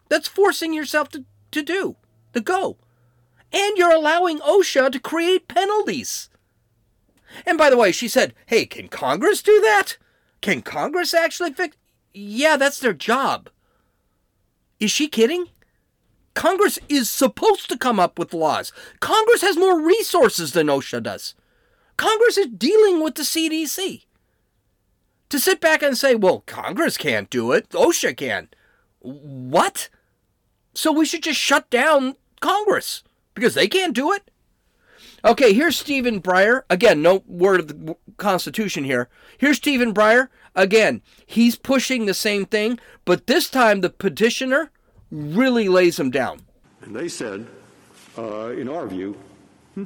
That's 0.08 0.28
forcing 0.28 0.72
yourself 0.72 1.08
to, 1.10 1.24
to 1.52 1.62
do, 1.62 1.96
to 2.32 2.40
go. 2.40 2.76
And 3.52 3.78
you're 3.78 3.94
allowing 3.94 4.40
OSHA 4.40 4.92
to 4.92 5.00
create 5.00 5.48
penalties. 5.48 6.28
And 7.46 7.56
by 7.56 7.70
the 7.70 7.76
way, 7.76 7.92
she 7.92 8.08
said, 8.08 8.34
hey, 8.46 8.66
can 8.66 8.88
Congress 8.88 9.42
do 9.42 9.60
that? 9.60 9.96
Can 10.40 10.62
Congress 10.62 11.14
actually 11.14 11.52
fix? 11.52 11.76
Yeah, 12.12 12.56
that's 12.56 12.80
their 12.80 12.92
job. 12.92 13.48
Is 14.78 14.90
she 14.90 15.08
kidding? 15.08 15.46
Congress 16.34 16.78
is 16.88 17.08
supposed 17.08 17.68
to 17.68 17.78
come 17.78 18.00
up 18.00 18.18
with 18.18 18.34
laws. 18.34 18.72
Congress 19.00 19.42
has 19.42 19.56
more 19.56 19.80
resources 19.80 20.52
than 20.52 20.66
OSHA 20.66 21.02
does. 21.02 21.34
Congress 21.96 22.36
is 22.36 22.48
dealing 22.48 23.02
with 23.02 23.14
the 23.14 23.22
CDC. 23.22 24.04
To 25.30 25.38
sit 25.38 25.60
back 25.60 25.82
and 25.82 25.96
say, 25.96 26.14
well, 26.14 26.42
Congress 26.46 26.96
can't 26.96 27.30
do 27.30 27.52
it, 27.52 27.68
OSHA 27.70 28.16
can. 28.16 28.48
What? 29.00 29.88
So 30.74 30.92
we 30.92 31.06
should 31.06 31.22
just 31.22 31.40
shut 31.40 31.70
down 31.70 32.16
Congress 32.40 33.04
because 33.34 33.54
they 33.54 33.68
can't 33.68 33.94
do 33.94 34.12
it? 34.12 34.30
Okay, 35.24 35.54
here's 35.54 35.78
Stephen 35.78 36.20
Breyer. 36.20 36.62
Again, 36.68 37.00
no 37.00 37.22
word 37.26 37.60
of 37.60 37.68
the 37.68 37.96
Constitution 38.18 38.84
here. 38.84 39.08
Here's 39.38 39.56
Stephen 39.56 39.94
Breyer. 39.94 40.28
Again, 40.54 41.00
he's 41.24 41.56
pushing 41.56 42.04
the 42.04 42.14
same 42.14 42.44
thing, 42.44 42.78
but 43.04 43.26
this 43.26 43.48
time 43.48 43.80
the 43.80 43.90
petitioner 43.90 44.70
really 45.10 45.68
lays 45.68 45.96
them 45.96 46.10
down. 46.10 46.40
And 46.82 46.94
they 46.94 47.08
said, 47.08 47.46
uh, 48.18 48.48
in 48.48 48.68
our 48.68 48.86
view, 48.86 49.16
hmm, 49.74 49.84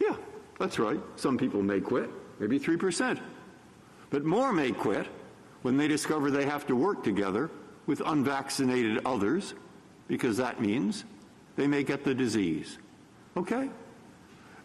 yeah, 0.00 0.16
that's 0.58 0.78
right. 0.78 1.00
Some 1.16 1.38
people 1.38 1.62
may 1.62 1.80
quit, 1.80 2.10
maybe 2.38 2.58
3%. 2.58 3.20
But 4.10 4.24
more 4.24 4.52
may 4.52 4.72
quit 4.72 5.06
when 5.62 5.76
they 5.76 5.88
discover 5.88 6.30
they 6.30 6.44
have 6.44 6.66
to 6.66 6.76
work 6.76 7.02
together 7.02 7.50
with 7.86 8.00
unvaccinated 8.04 9.00
others, 9.04 9.54
because 10.08 10.36
that 10.36 10.60
means 10.60 11.04
they 11.56 11.66
may 11.66 11.82
get 11.82 12.04
the 12.04 12.14
disease. 12.14 12.78
Okay? 13.36 13.70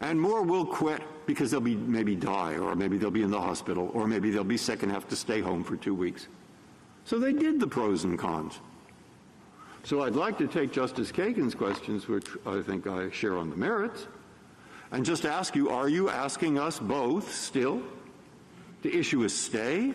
And 0.02 0.20
more 0.20 0.44
will 0.44 0.66
quit 0.66 1.02
because 1.26 1.52
they'll 1.52 1.60
be 1.60 1.76
maybe 1.76 2.16
die, 2.16 2.58
or 2.58 2.76
maybe 2.76 2.98
they'll 2.98 3.12
be 3.12 3.24
in 3.24 3.32
the 3.32 3.42
hospital, 3.42 3.90
or 3.94 4.08
maybe 4.08 4.30
they'll 4.30 4.44
be 4.44 4.58
sick 4.58 4.84
and 4.84 4.92
have 4.92 5.08
to 5.10 5.16
stay 5.16 5.42
home 5.42 5.64
for 5.64 5.76
two 5.76 5.96
weeks. 5.96 6.28
So 7.06 7.18
they 7.18 7.34
did 7.34 7.60
the 7.60 7.68
pros 7.68 8.04
and 8.04 8.20
cons. 8.20 8.60
So 9.88 10.02
I'd 10.02 10.18
like 10.18 10.38
to 10.40 10.48
take 10.48 10.74
Justice 10.74 11.14
Kagan's 11.14 11.56
questions, 11.56 12.10
which 12.10 12.28
I 12.46 12.62
think 12.62 12.88
I 12.88 13.10
share 13.10 13.38
on 13.38 13.50
the 13.50 13.56
merits, 13.56 14.06
and 14.92 15.06
just 15.06 15.26
ask 15.26 15.56
you 15.56 15.70
are 15.70 15.88
you 15.88 16.10
asking 16.10 16.60
us 16.60 16.78
both 16.78 17.34
still 17.34 17.82
to 18.84 18.94
issue 18.94 19.24
a 19.24 19.30
stay 19.30 19.94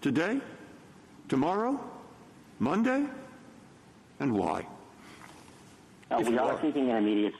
today, 0.00 0.40
tomorrow, 1.28 1.78
Monday, 2.58 3.04
and 4.18 4.32
why? 4.32 4.66
Uh, 6.10 6.22
we 6.26 6.38
are 6.38 6.58
seeking 6.62 6.88
an 6.88 6.96
immediate 6.96 7.34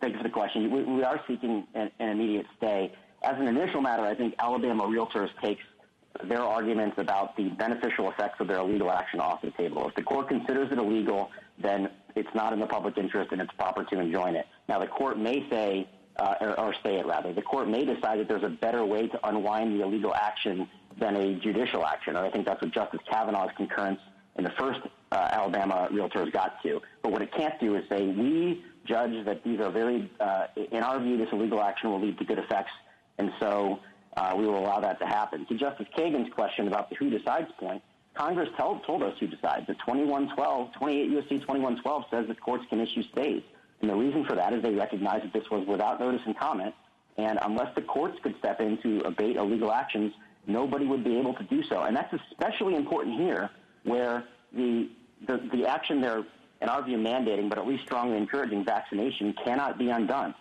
Thank 0.00 0.14
you 0.14 0.18
for 0.18 0.24
the 0.24 0.28
question. 0.28 0.72
We, 0.72 0.82
we 0.82 1.04
are 1.04 1.20
seeking 1.28 1.68
an, 1.74 1.92
an, 2.00 2.08
immediate 2.08 2.46
stay. 2.56 2.92
As 3.22 3.38
an 3.38 3.46
initial 3.46 3.80
matter, 3.80 4.02
I 4.02 4.16
think 4.16 4.34
Alabama 4.40 4.82
Realtors 4.88 5.30
takes 5.40 5.62
their 6.22 6.42
arguments 6.42 6.96
about 6.98 7.36
the 7.36 7.48
beneficial 7.50 8.10
effects 8.10 8.40
of 8.40 8.48
their 8.48 8.58
illegal 8.58 8.90
action 8.90 9.20
off 9.20 9.42
the 9.42 9.50
table. 9.52 9.88
If 9.88 9.94
the 9.94 10.02
court 10.02 10.28
considers 10.28 10.70
it 10.70 10.78
illegal, 10.78 11.30
then 11.60 11.90
it's 12.14 12.28
not 12.34 12.52
in 12.52 12.60
the 12.60 12.66
public 12.66 12.96
interest 12.96 13.32
and 13.32 13.40
it's 13.40 13.52
proper 13.54 13.84
to 13.84 14.00
enjoin 14.00 14.36
it. 14.36 14.46
Now, 14.68 14.78
the 14.78 14.86
court 14.86 15.18
may 15.18 15.48
say, 15.50 15.88
uh, 16.16 16.34
or, 16.40 16.60
or 16.60 16.74
stay 16.80 16.98
it 17.00 17.06
rather, 17.06 17.32
the 17.32 17.42
court 17.42 17.68
may 17.68 17.84
decide 17.84 18.20
that 18.20 18.28
there's 18.28 18.44
a 18.44 18.48
better 18.48 18.84
way 18.84 19.08
to 19.08 19.28
unwind 19.28 19.78
the 19.78 19.84
illegal 19.84 20.14
action 20.14 20.68
than 21.00 21.16
a 21.16 21.34
judicial 21.40 21.84
action. 21.84 22.16
And 22.16 22.24
I 22.24 22.30
think 22.30 22.46
that's 22.46 22.62
what 22.62 22.72
Justice 22.72 23.00
Kavanaugh's 23.10 23.50
concurrence 23.56 23.98
in 24.36 24.44
the 24.44 24.52
first 24.58 24.80
uh, 25.10 25.28
Alabama 25.32 25.88
Realtors 25.92 26.32
got 26.32 26.62
to. 26.62 26.80
But 27.02 27.10
what 27.10 27.22
it 27.22 27.32
can't 27.36 27.58
do 27.58 27.74
is 27.74 27.82
say, 27.88 28.06
we 28.06 28.62
judge 28.84 29.24
that 29.24 29.42
these 29.42 29.58
are 29.60 29.70
very, 29.70 30.10
uh, 30.20 30.46
in 30.70 30.82
our 30.82 31.00
view, 31.00 31.16
this 31.16 31.28
illegal 31.32 31.60
action 31.60 31.90
will 31.90 32.00
lead 32.00 32.18
to 32.18 32.24
good 32.24 32.38
effects, 32.38 32.72
and 33.18 33.30
so 33.40 33.80
uh, 34.16 34.34
we 34.36 34.46
will 34.46 34.58
allow 34.58 34.80
that 34.80 34.98
to 35.00 35.06
happen. 35.06 35.46
To 35.46 35.54
Justice 35.56 35.86
Kagan's 35.96 36.32
question 36.32 36.68
about 36.68 36.90
the 36.90 36.96
who 36.96 37.10
decides 37.10 37.48
point, 37.58 37.82
Congress 38.14 38.48
told, 38.56 38.84
told 38.84 39.02
us 39.02 39.14
who 39.18 39.26
decides. 39.26 39.66
The 39.66 39.74
2112, 39.74 40.72
28 40.78 41.10
U.S.C. 41.10 41.28
2112 41.40 42.04
says 42.10 42.26
that 42.28 42.40
courts 42.40 42.64
can 42.70 42.80
issue 42.80 43.02
stays. 43.12 43.42
And 43.80 43.90
the 43.90 43.94
reason 43.94 44.24
for 44.24 44.36
that 44.36 44.52
is 44.52 44.62
they 44.62 44.74
recognize 44.74 45.22
that 45.22 45.32
this 45.32 45.50
was 45.50 45.66
without 45.66 45.98
notice 45.98 46.22
and 46.24 46.38
comment, 46.38 46.74
and 47.16 47.38
unless 47.42 47.74
the 47.74 47.82
courts 47.82 48.16
could 48.22 48.34
step 48.38 48.60
in 48.60 48.78
to 48.82 49.00
abate 49.00 49.36
illegal 49.36 49.72
actions, 49.72 50.12
nobody 50.46 50.86
would 50.86 51.04
be 51.04 51.18
able 51.18 51.34
to 51.34 51.42
do 51.44 51.62
so. 51.64 51.82
And 51.82 51.96
that's 51.96 52.14
especially 52.30 52.76
important 52.76 53.20
here, 53.20 53.50
where 53.82 54.24
the, 54.52 54.88
the, 55.26 55.48
the 55.52 55.66
action 55.66 56.00
they're 56.00 56.24
in 56.64 56.68
our 56.68 56.82
view, 56.82 56.96
mandating, 56.96 57.48
but 57.48 57.58
at 57.58 57.66
least 57.66 57.84
strongly 57.84 58.16
encouraging 58.16 58.64
vaccination 58.64 59.34
cannot 59.44 59.78
be 59.78 59.90
undone. 59.90 60.34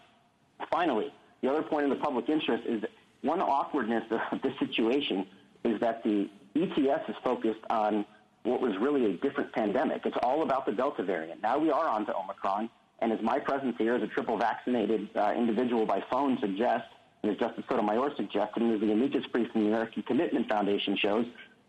Finally, 0.72 1.12
the 1.42 1.50
other 1.50 1.62
point 1.62 1.84
in 1.84 1.90
the 1.90 1.98
public 1.98 2.30
interest 2.30 2.64
is 2.66 2.82
one 3.24 3.42
awkwardness 3.42 4.04
of 4.32 4.42
this 4.44 4.54
situation 4.60 5.26
is 5.64 5.80
that 5.80 6.04
the 6.04 6.30
ETS 6.56 7.10
is 7.10 7.16
focused 7.24 7.62
on 7.70 8.06
what 8.44 8.62
was 8.62 8.74
really 8.80 9.06
a 9.06 9.18
different 9.18 9.52
pandemic. 9.54 10.02
It's 10.06 10.18
all 10.22 10.44
about 10.44 10.66
the 10.66 10.74
Delta 10.74 11.04
variant. 11.04 11.42
Now 11.42 11.58
we 11.58 11.72
are 11.72 11.88
on 11.88 12.06
to 12.06 12.16
Omicron, 12.16 12.70
and 13.00 13.12
as 13.12 13.20
my 13.22 13.40
presence 13.40 13.76
here 13.78 13.96
as 13.96 14.04
a 14.04 14.08
triple 14.08 14.38
vaccinated 14.38 15.10
uh, 15.16 15.34
individual 15.36 15.86
by 15.86 16.04
phone 16.12 16.38
suggests, 16.42 16.88
and 17.24 17.32
as 17.32 17.38
Justice 17.38 17.64
Sotomayor 17.70 18.12
suggested, 18.18 18.62
and 18.62 18.74
as 18.74 18.82
the 18.82 18.92
amicus 18.92 19.26
brief 19.32 19.50
from 19.52 19.64
the 19.64 19.68
American 19.70 20.04
Commitment 20.04 20.50
Foundation 20.50 20.98
shows, 20.98 21.26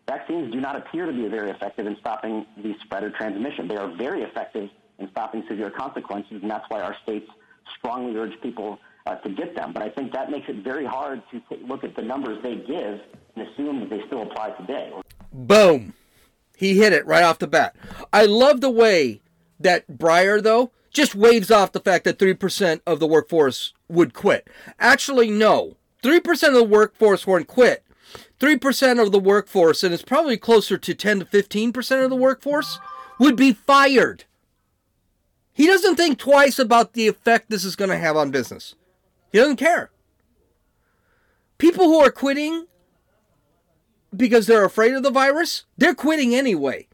vaccines 0.07 0.51
do 0.51 0.59
not 0.59 0.75
appear 0.75 1.05
to 1.05 1.13
be 1.13 1.27
very 1.29 1.49
effective 1.49 1.87
in 1.87 1.95
stopping 2.01 2.45
the 2.61 2.75
spread 2.83 3.03
or 3.03 3.09
transmission. 3.11 3.67
They 3.67 3.77
are 3.77 3.95
very 3.95 4.23
effective 4.23 4.69
in 4.99 5.09
stopping 5.11 5.43
severe 5.47 5.71
consequences, 5.71 6.39
and 6.41 6.51
that's 6.51 6.65
why 6.69 6.81
our 6.81 6.95
states 7.03 7.29
strongly 7.77 8.17
urge 8.17 8.39
people 8.41 8.79
uh, 9.05 9.15
to 9.15 9.29
get 9.29 9.55
them. 9.55 9.73
But 9.73 9.83
I 9.83 9.89
think 9.89 10.11
that 10.13 10.31
makes 10.31 10.49
it 10.49 10.63
very 10.63 10.85
hard 10.85 11.21
to 11.31 11.41
look 11.65 11.83
at 11.83 11.95
the 11.95 12.01
numbers 12.01 12.41
they 12.43 12.55
give 12.55 12.99
and 13.35 13.47
assume 13.47 13.81
that 13.81 13.89
they 13.89 14.01
still 14.07 14.23
apply 14.23 14.51
today. 14.51 14.91
Boom. 15.31 15.93
He 16.57 16.77
hit 16.77 16.93
it 16.93 17.05
right 17.05 17.23
off 17.23 17.39
the 17.39 17.47
bat. 17.47 17.75
I 18.13 18.25
love 18.25 18.61
the 18.61 18.69
way 18.69 19.21
that 19.59 19.87
Breyer, 19.87 20.41
though, 20.41 20.71
just 20.89 21.13
waves 21.13 21.51
off 21.51 21.73
the 21.73 21.81
fact 21.81 22.05
that 22.05 22.17
3% 22.17 22.81
of 22.87 22.99
the 22.99 23.07
workforce 23.07 23.73
would 23.89 24.13
quit. 24.13 24.47
Actually, 24.79 25.29
no. 25.29 25.75
3% 26.01 26.47
of 26.47 26.53
the 26.53 26.63
workforce 26.63 27.27
won't 27.27 27.47
quit. 27.47 27.83
3% 28.39 29.01
of 29.01 29.11
the 29.11 29.19
workforce, 29.19 29.83
and 29.83 29.93
it's 29.93 30.03
probably 30.03 30.37
closer 30.37 30.77
to 30.77 30.93
10 30.93 31.19
to 31.19 31.25
15% 31.25 32.03
of 32.03 32.09
the 32.09 32.15
workforce, 32.15 32.79
would 33.19 33.35
be 33.35 33.51
fired. 33.51 34.23
He 35.51 35.67
doesn't 35.67 35.95
think 35.95 36.17
twice 36.17 36.59
about 36.59 36.93
the 36.93 37.07
effect 37.07 37.49
this 37.49 37.65
is 37.65 37.75
going 37.75 37.89
to 37.89 37.97
have 37.97 38.15
on 38.15 38.31
business. 38.31 38.75
He 39.35 39.41
doesn't 39.41 39.57
care. 39.57 39.91
People 41.57 41.87
who 41.87 41.99
are 41.99 42.09
quitting 42.09 42.67
because 44.15 44.47
they're 44.47 44.63
afraid 44.63 44.93
of 44.93 45.03
the 45.03 45.11
virus, 45.11 45.65
they're 45.77 45.93
quitting 45.93 46.33
anyway. 46.33 46.87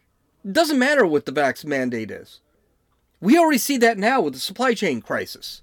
It 0.43 0.51
doesn't 0.51 0.79
matter 0.79 1.05
what 1.05 1.27
the 1.27 1.31
vax 1.31 1.63
mandate 1.63 2.09
is. 2.09 2.39
We 3.19 3.37
already 3.37 3.59
see 3.59 3.77
that 3.77 3.99
now 3.99 4.21
with 4.21 4.33
the 4.33 4.39
supply 4.39 4.73
chain 4.73 5.03
crisis. 5.03 5.61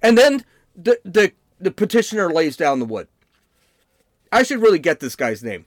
And 0.00 0.16
then 0.16 0.46
the, 0.74 1.00
the, 1.04 1.32
the 1.60 1.70
petitioner 1.70 2.30
lays 2.30 2.56
down 2.56 2.78
the 2.78 2.86
wood. 2.86 3.08
I 4.32 4.44
should 4.44 4.62
really 4.62 4.78
get 4.78 5.00
this 5.00 5.16
guy's 5.16 5.44
name. 5.44 5.66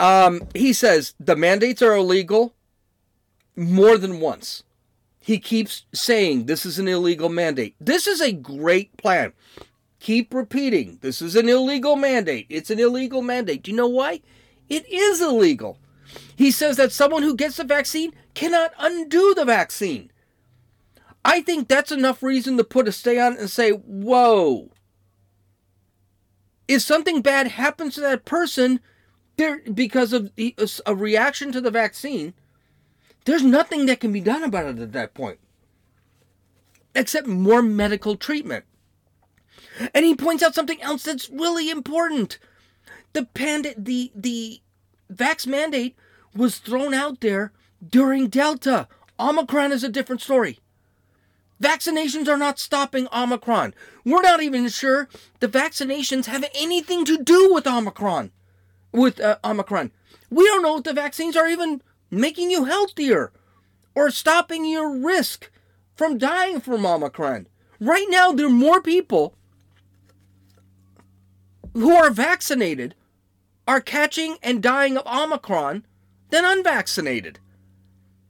Um, 0.00 0.48
he 0.54 0.72
says 0.72 1.12
the 1.20 1.36
mandates 1.36 1.82
are 1.82 1.94
illegal 1.94 2.54
more 3.54 3.98
than 3.98 4.18
once. 4.18 4.62
He 5.28 5.38
keeps 5.38 5.84
saying 5.92 6.46
this 6.46 6.64
is 6.64 6.78
an 6.78 6.88
illegal 6.88 7.28
mandate. 7.28 7.76
This 7.78 8.06
is 8.06 8.22
a 8.22 8.32
great 8.32 8.96
plan. 8.96 9.34
Keep 10.00 10.32
repeating 10.32 10.96
this 11.02 11.20
is 11.20 11.36
an 11.36 11.50
illegal 11.50 11.96
mandate. 11.96 12.46
It's 12.48 12.70
an 12.70 12.78
illegal 12.78 13.20
mandate. 13.20 13.62
Do 13.62 13.70
you 13.70 13.76
know 13.76 13.88
why? 13.88 14.22
It 14.70 14.90
is 14.90 15.20
illegal. 15.20 15.76
He 16.34 16.50
says 16.50 16.78
that 16.78 16.92
someone 16.92 17.22
who 17.22 17.36
gets 17.36 17.58
the 17.58 17.64
vaccine 17.64 18.14
cannot 18.32 18.72
undo 18.78 19.34
the 19.34 19.44
vaccine. 19.44 20.10
I 21.26 21.42
think 21.42 21.68
that's 21.68 21.92
enough 21.92 22.22
reason 22.22 22.56
to 22.56 22.64
put 22.64 22.88
a 22.88 22.92
stay 22.92 23.20
on 23.20 23.34
it 23.34 23.40
and 23.40 23.50
say, 23.50 23.72
whoa, 23.72 24.70
if 26.68 26.80
something 26.80 27.20
bad 27.20 27.48
happens 27.48 27.96
to 27.96 28.00
that 28.00 28.24
person 28.24 28.80
there 29.36 29.60
because 29.74 30.14
of 30.14 30.32
a 30.86 30.94
reaction 30.94 31.52
to 31.52 31.60
the 31.60 31.70
vaccine, 31.70 32.32
there's 33.28 33.42
nothing 33.44 33.84
that 33.84 34.00
can 34.00 34.10
be 34.10 34.22
done 34.22 34.42
about 34.42 34.64
it 34.64 34.78
at 34.78 34.92
that 34.92 35.12
point 35.12 35.38
except 36.94 37.26
more 37.26 37.60
medical 37.60 38.16
treatment. 38.16 38.64
And 39.94 40.04
he 40.04 40.14
points 40.14 40.42
out 40.42 40.54
something 40.54 40.80
else 40.80 41.04
that's 41.04 41.28
really 41.28 41.68
important. 41.68 42.38
The 43.12 43.26
pand- 43.26 43.74
the 43.76 44.10
the 44.14 44.60
vax 45.12 45.46
mandate 45.46 45.94
was 46.34 46.58
thrown 46.58 46.94
out 46.94 47.20
there 47.20 47.52
during 47.86 48.28
Delta. 48.28 48.88
Omicron 49.20 49.72
is 49.72 49.84
a 49.84 49.88
different 49.88 50.22
story. 50.22 50.58
Vaccinations 51.62 52.28
are 52.28 52.38
not 52.38 52.58
stopping 52.58 53.08
Omicron. 53.12 53.74
We're 54.04 54.22
not 54.22 54.42
even 54.42 54.68
sure 54.68 55.08
the 55.40 55.48
vaccinations 55.48 56.26
have 56.26 56.44
anything 56.54 57.04
to 57.04 57.22
do 57.22 57.52
with 57.52 57.66
Omicron. 57.66 58.30
With 58.90 59.20
uh, 59.20 59.36
Omicron, 59.44 59.92
we 60.30 60.46
don't 60.46 60.62
know 60.62 60.78
if 60.78 60.84
the 60.84 60.94
vaccines 60.94 61.36
are 61.36 61.46
even 61.46 61.82
making 62.10 62.50
you 62.50 62.64
healthier 62.64 63.32
or 63.94 64.10
stopping 64.10 64.64
your 64.64 64.96
risk 64.96 65.50
from 65.94 66.18
dying 66.18 66.60
from 66.60 66.86
Omicron. 66.86 67.48
Right 67.80 68.06
now, 68.08 68.32
there 68.32 68.46
are 68.46 68.50
more 68.50 68.80
people 68.80 69.34
who 71.74 71.94
are 71.94 72.10
vaccinated 72.10 72.94
are 73.66 73.80
catching 73.80 74.36
and 74.42 74.62
dying 74.62 74.96
of 74.96 75.06
Omicron 75.06 75.84
than 76.30 76.44
unvaccinated. 76.44 77.38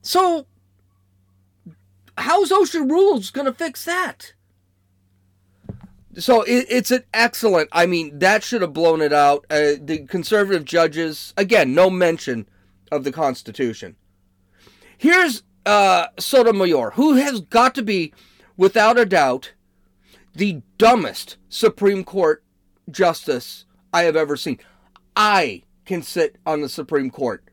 So, 0.02 0.46
how's 2.16 2.50
OSHA 2.50 2.90
rules 2.90 3.30
going 3.30 3.46
to 3.46 3.52
fix 3.52 3.84
that? 3.84 4.32
So 6.16 6.42
it, 6.42 6.66
it's 6.68 6.90
an 6.90 7.04
excellent. 7.14 7.68
I 7.70 7.86
mean, 7.86 8.18
that 8.18 8.42
should 8.42 8.62
have 8.62 8.72
blown 8.72 9.00
it 9.00 9.12
out. 9.12 9.46
Uh, 9.48 9.74
the 9.80 10.04
conservative 10.08 10.64
judges, 10.64 11.32
again, 11.36 11.74
no 11.74 11.88
mention 11.90 12.48
of 12.90 13.04
the 13.04 13.12
Constitution. 13.12 13.96
Here's 14.96 15.42
uh, 15.64 16.06
Sotomayor, 16.18 16.92
who 16.92 17.14
has 17.14 17.40
got 17.40 17.74
to 17.76 17.82
be, 17.82 18.12
without 18.56 18.98
a 18.98 19.04
doubt, 19.04 19.52
the 20.34 20.62
dumbest 20.76 21.36
Supreme 21.48 22.04
Court 22.04 22.42
justice 22.90 23.64
I 23.92 24.02
have 24.02 24.16
ever 24.16 24.36
seen. 24.36 24.58
I 25.16 25.62
can 25.84 26.02
sit 26.02 26.36
on 26.46 26.60
the 26.60 26.68
Supreme 26.68 27.10
Court 27.10 27.44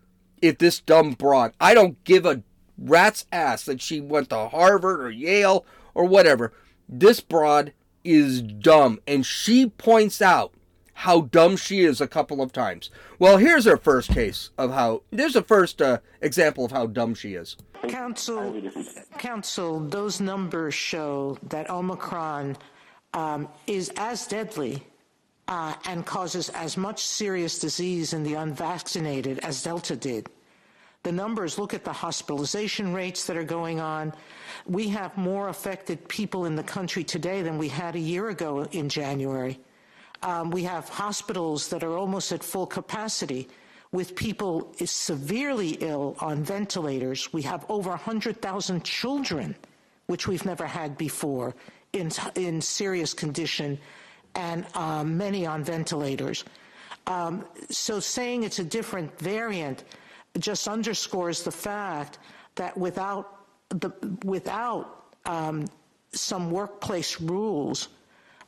if 0.42 0.58
this 0.58 0.80
dumb 0.80 1.12
broad, 1.12 1.54
I 1.60 1.74
don't 1.74 2.04
give 2.04 2.26
a 2.26 2.44
rat's 2.78 3.26
ass 3.32 3.64
that 3.66 3.82
she 3.82 4.02
went 4.02 4.30
to 4.30 4.48
Harvard 4.50 5.02
or 5.02 5.10
Yale 5.10 5.66
or 5.94 6.06
whatever. 6.06 6.54
This 6.88 7.20
broad 7.20 7.74
is 8.04 8.42
dumb, 8.42 9.00
and 9.08 9.26
she 9.26 9.68
points 9.68 10.22
out 10.22 10.54
how 10.96 11.22
dumb 11.22 11.58
she 11.58 11.82
is 11.82 12.00
a 12.00 12.08
couple 12.08 12.42
of 12.42 12.52
times. 12.52 12.90
Well, 13.20 13.38
here's 13.38 13.66
her 13.66 13.78
first 13.78 14.12
case 14.12 14.50
of 14.58 14.72
how. 14.72 15.04
There's 15.12 15.36
a 15.36 15.44
first 15.44 15.82
uh, 15.82 16.00
example 16.22 16.66
of 16.66 16.72
how 16.72 16.88
dumb 16.88 17.14
she 17.14 17.36
is. 17.36 17.58
Council, 17.90 18.60
counsel, 19.20 19.82
those 19.82 20.20
numbers 20.22 20.74
show 20.74 21.38
that 21.50 21.70
Omicron 21.70 22.58
um, 23.14 23.50
is 23.68 23.92
as 23.98 24.26
deadly 24.26 24.84
uh, 25.50 25.74
and 25.86 26.06
causes 26.06 26.50
as 26.50 26.78
much 26.78 27.04
serious 27.04 27.60
disease 27.60 28.14
in 28.14 28.24
the 28.24 28.36
unvaccinated 28.36 29.40
as 29.40 29.62
Delta 29.62 29.96
did. 29.98 30.30
The 31.04 31.12
numbers 31.12 31.60
look 31.60 31.74
at 31.74 31.84
the 31.84 31.94
hospitalization 31.94 32.94
rates 32.94 33.28
that 33.28 33.38
are 33.38 33.44
going 33.44 33.80
on. 33.80 34.14
We 34.66 34.88
have 34.90 35.16
more 35.18 35.50
affected 35.50 36.08
people 36.08 36.46
in 36.46 36.56
the 36.56 36.64
country 36.64 37.04
today 37.04 37.42
than 37.44 37.58
we 37.58 37.68
had 37.68 37.96
a 37.96 38.00
year 38.00 38.30
ago 38.30 38.64
in 38.72 38.90
January. 38.90 39.60
Um, 40.26 40.50
we 40.50 40.64
have 40.64 40.90
hospitals 40.90 41.68
that 41.70 41.84
are 41.84 41.96
almost 41.96 42.32
at 42.32 42.44
full 42.44 42.66
capacity 42.66 43.48
with 43.92 44.16
people 44.16 44.74
severely 44.84 45.78
ill 45.82 46.18
on 46.20 46.44
ventilators. 46.44 47.32
We 47.32 47.44
have 47.44 47.64
over 47.70 47.92
100,000 47.92 48.84
children, 48.84 49.56
which 50.08 50.28
we've 50.28 50.44
never 50.44 50.66
had 50.66 50.98
before, 50.98 51.54
in, 51.94 52.10
in 52.34 52.60
serious 52.60 53.14
condition, 53.14 53.78
and 54.34 54.66
um, 54.74 55.16
many 55.16 55.46
on 55.46 55.64
ventilators. 55.64 56.44
Um, 57.06 57.46
so 57.70 58.00
saying 58.00 58.42
it's 58.42 58.58
a 58.58 58.64
different 58.64 59.18
variant 59.20 59.84
just 60.40 60.68
underscores 60.68 61.44
the 61.44 61.52
fact 61.52 62.18
that 62.56 62.76
without 62.76 63.46
the 63.70 63.92
without 64.26 65.14
um, 65.26 65.68
some 66.12 66.50
workplace 66.50 67.22
rules 67.22 67.90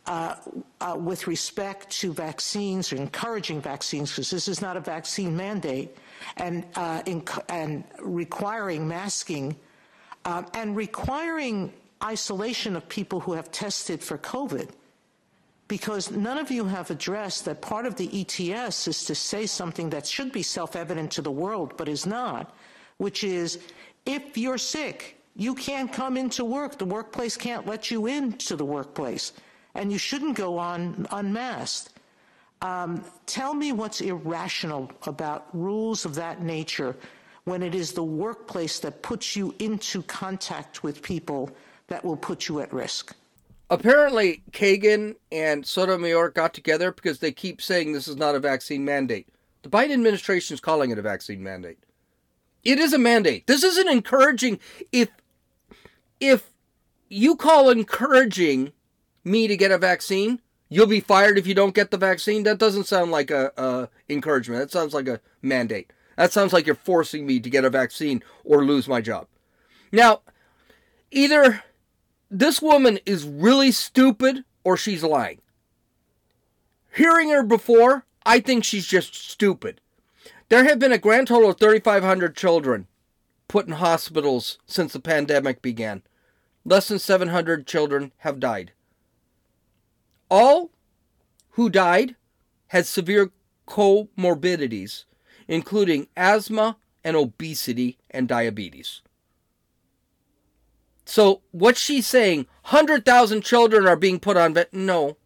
Uh, 0.07 0.35
uh, 0.79 0.95
with 0.97 1.27
respect 1.27 1.89
to 1.89 2.13
vaccines 2.13 2.93
or 2.93 2.95
encouraging 2.95 3.59
vaccines, 3.59 4.09
because 4.09 4.31
this 4.31 4.47
is 4.47 4.61
not 4.61 4.77
a 4.77 4.79
vaccine 4.79 5.35
mandate, 5.35 5.97
and 6.37 6.63
uh, 6.75 7.03
and 7.49 7.83
requiring 7.99 8.87
masking 8.87 9.53
uh, 10.23 10.43
and 10.53 10.77
requiring 10.77 11.73
isolation 12.01 12.77
of 12.77 12.87
people 12.87 13.19
who 13.19 13.33
have 13.33 13.51
tested 13.51 14.01
for 14.01 14.17
COVID 14.17 14.69
because 15.67 16.11
none 16.11 16.37
of 16.37 16.49
you 16.51 16.65
have 16.65 16.89
addressed 16.91 17.45
that 17.45 17.61
part 17.61 17.85
of 17.85 17.95
the 17.95 18.09
ETS 18.21 18.87
is 18.87 19.03
to 19.05 19.15
say 19.15 19.45
something 19.45 19.89
that 19.89 20.05
should 20.05 20.31
be 20.31 20.41
self-evident 20.43 21.11
to 21.11 21.21
the 21.21 21.31
world 21.31 21.73
but 21.75 21.89
is 21.89 22.05
not, 22.05 22.55
which 22.97 23.23
is 23.23 23.59
if 24.05 24.37
you're 24.37 24.57
sick, 24.57 25.17
you 25.35 25.53
can't 25.53 25.91
come 25.91 26.17
into 26.17 26.45
work. 26.45 26.77
The 26.77 26.85
workplace 26.85 27.35
can't 27.35 27.65
let 27.65 27.91
you 27.91 28.07
into 28.07 28.55
the 28.55 28.65
workplace, 28.65 29.33
and 29.77 29.91
you 29.91 29.97
shouldn't 29.97 30.35
go 30.35 30.57
on 30.57 31.07
unmasked. 31.11 31.93
Um, 32.61 33.03
tell 33.27 33.53
me 33.53 33.71
what's 33.71 34.01
irrational 34.01 34.91
about 35.05 35.47
rules 35.53 36.05
of 36.05 36.15
that 36.15 36.41
nature 36.41 36.95
when 37.45 37.63
it 37.63 37.73
is 37.75 37.93
the 37.93 38.03
workplace 38.03 38.79
that 38.79 39.01
puts 39.01 39.35
you 39.35 39.55
into 39.59 40.01
contact 40.03 40.83
with 40.83 41.01
people 41.01 41.49
that 41.87 42.03
will 42.03 42.17
put 42.17 42.49
you 42.49 42.59
at 42.59 42.73
risk 42.73 43.15
apparently 43.69 44.43
Kagan 44.51 45.15
and 45.31 45.65
Sotomayor 45.65 46.29
got 46.29 46.53
together 46.53 46.91
because 46.91 47.19
they 47.19 47.31
keep 47.31 47.61
saying 47.61 47.93
this 47.93 48.07
is 48.07 48.17
not 48.17 48.35
a 48.35 48.39
vaccine 48.39 48.85
mandate. 48.85 49.27
The 49.63 49.69
Biden 49.69 49.93
administration 49.93 50.53
is 50.53 50.59
calling 50.59 50.91
it 50.91 50.97
a 50.97 51.01
vaccine 51.01 51.43
mandate. 51.43 51.79
It 52.63 52.79
is 52.79 52.93
a 52.93 52.97
mandate. 52.97 53.47
This 53.47 53.63
isn't 53.63 53.89
encouraging. 53.89 54.59
If 54.91 55.09
if 56.19 56.49
you 57.09 57.35
call 57.35 57.69
encouraging 57.69 58.73
me 59.27 59.47
to 59.47 59.57
get 59.57 59.71
a 59.71 59.77
vaccine, 59.77 60.39
you'll 60.69 60.87
be 60.87 60.99
fired 60.99 61.37
if 61.37 61.45
you 61.45 61.53
don't 61.53 61.75
get 61.75 61.91
the 61.91 61.97
vaccine. 61.97 62.43
That 62.43 62.57
doesn't 62.57 62.85
sound 62.85 63.11
like 63.11 63.29
a, 63.29 63.51
a 63.57 63.89
encouragement. 64.09 64.61
That 64.61 64.71
sounds 64.71 64.93
like 64.93 65.07
a 65.07 65.19
mandate. 65.41 65.91
That 66.15 66.31
sounds 66.33 66.53
like 66.53 66.65
you're 66.65 66.75
forcing 66.75 67.27
me 67.27 67.39
to 67.39 67.49
get 67.49 67.65
a 67.65 67.69
vaccine 67.69 68.23
or 68.43 68.65
lose 68.65 68.87
my 68.87 69.01
job. 69.01 69.27
Now, 69.91 70.21
either 71.11 71.63
this 72.31 72.61
woman 72.61 72.99
is 73.05 73.27
really 73.27 73.71
stupid 73.71 74.43
or 74.63 74.77
she's 74.77 75.03
lying. 75.03 75.41
Hearing 76.95 77.29
her 77.29 77.43
before, 77.43 78.05
I 78.25 78.39
think 78.39 78.63
she's 78.63 78.87
just 78.87 79.13
stupid. 79.13 79.79
There 80.49 80.63
have 80.63 80.79
been 80.79 80.91
a 80.91 80.97
grand 80.97 81.27
total 81.27 81.51
of 81.51 81.59
3,500 81.59 82.35
children 82.35 82.87
put 83.47 83.67
in 83.67 83.73
hospitals 83.73 84.57
since 84.65 84.93
the 84.93 84.99
pandemic 84.99 85.61
began. 85.61 86.03
Less 86.65 86.87
than 86.87 86.99
700 86.99 87.67
children 87.67 88.11
have 88.17 88.39
died. 88.39 88.71
All 90.29 90.71
who 91.51 91.69
died 91.69 92.15
had 92.67 92.85
severe 92.85 93.31
comorbidities, 93.67 95.05
including 95.47 96.07
asthma 96.15 96.77
and 97.03 97.15
obesity 97.15 97.97
and 98.11 98.27
diabetes. 98.27 99.01
So 101.05 101.41
what 101.51 101.77
she's 101.77 102.05
saying, 102.05 102.47
100,000 102.63 103.41
children 103.41 103.87
are 103.87 103.95
being 103.95 104.19
put 104.19 104.35
on 104.35 104.53
vet. 104.53 104.73
No, 104.73 105.17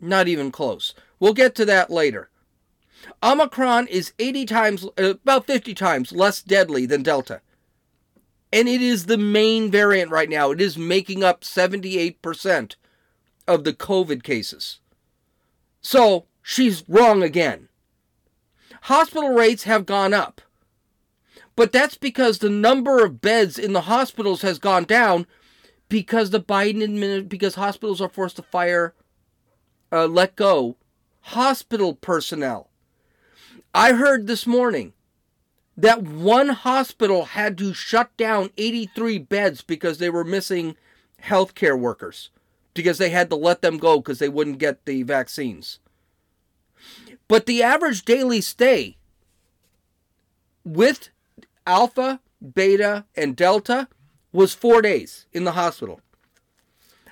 not 0.00 0.26
even 0.26 0.50
close. 0.50 0.94
We'll 1.20 1.32
get 1.32 1.54
to 1.56 1.64
that 1.66 1.90
later. 1.90 2.28
Omicron 3.22 3.86
is 3.86 4.12
80 4.18 4.46
times, 4.46 4.84
uh, 4.98 5.10
about 5.10 5.46
50 5.46 5.74
times 5.74 6.10
less 6.10 6.42
deadly 6.42 6.86
than 6.86 7.04
Delta. 7.04 7.40
And 8.52 8.68
it 8.68 8.82
is 8.82 9.06
the 9.06 9.18
main 9.18 9.70
variant 9.70 10.10
right 10.10 10.28
now. 10.28 10.50
It 10.50 10.60
is 10.60 10.76
making 10.76 11.22
up 11.22 11.42
78% 11.42 12.74
of 13.46 13.64
the 13.64 13.72
COVID 13.72 14.22
cases. 14.22 14.80
So 15.80 16.26
she's 16.42 16.84
wrong 16.88 17.22
again. 17.22 17.68
Hospital 18.82 19.30
rates 19.30 19.64
have 19.64 19.86
gone 19.86 20.12
up. 20.12 20.40
But 21.54 21.72
that's 21.72 21.96
because 21.96 22.38
the 22.38 22.50
number 22.50 23.04
of 23.04 23.20
beds 23.20 23.58
in 23.58 23.72
the 23.72 23.82
hospitals 23.82 24.42
has 24.42 24.58
gone 24.58 24.84
down 24.84 25.26
because 25.88 26.30
the 26.30 26.40
Biden 26.40 26.82
administration, 26.82 27.28
because 27.28 27.54
hospitals 27.54 28.00
are 28.00 28.08
forced 28.08 28.36
to 28.36 28.42
fire, 28.42 28.94
uh, 29.90 30.06
let 30.06 30.36
go 30.36 30.76
hospital 31.20 31.94
personnel. 31.94 32.70
I 33.74 33.92
heard 33.94 34.26
this 34.26 34.46
morning 34.46 34.92
that 35.76 36.02
one 36.02 36.50
hospital 36.50 37.26
had 37.26 37.58
to 37.58 37.74
shut 37.74 38.16
down 38.16 38.50
83 38.56 39.18
beds 39.18 39.62
because 39.62 39.98
they 39.98 40.10
were 40.10 40.24
missing 40.24 40.76
healthcare 41.22 41.78
workers 41.78 42.30
because 42.76 42.98
they 42.98 43.10
had 43.10 43.30
to 43.30 43.36
let 43.36 43.62
them 43.62 43.78
go 43.78 43.98
because 43.98 44.18
they 44.18 44.28
wouldn't 44.28 44.58
get 44.58 44.84
the 44.84 45.02
vaccines. 45.02 45.80
But 47.28 47.46
the 47.46 47.62
average 47.62 48.04
daily 48.04 48.40
stay 48.40 48.96
with 50.64 51.08
Alpha, 51.66 52.20
Beta, 52.54 53.04
and 53.16 53.34
Delta 53.34 53.88
was 54.32 54.54
four 54.54 54.82
days 54.82 55.26
in 55.32 55.44
the 55.44 55.52
hospital. 55.52 56.00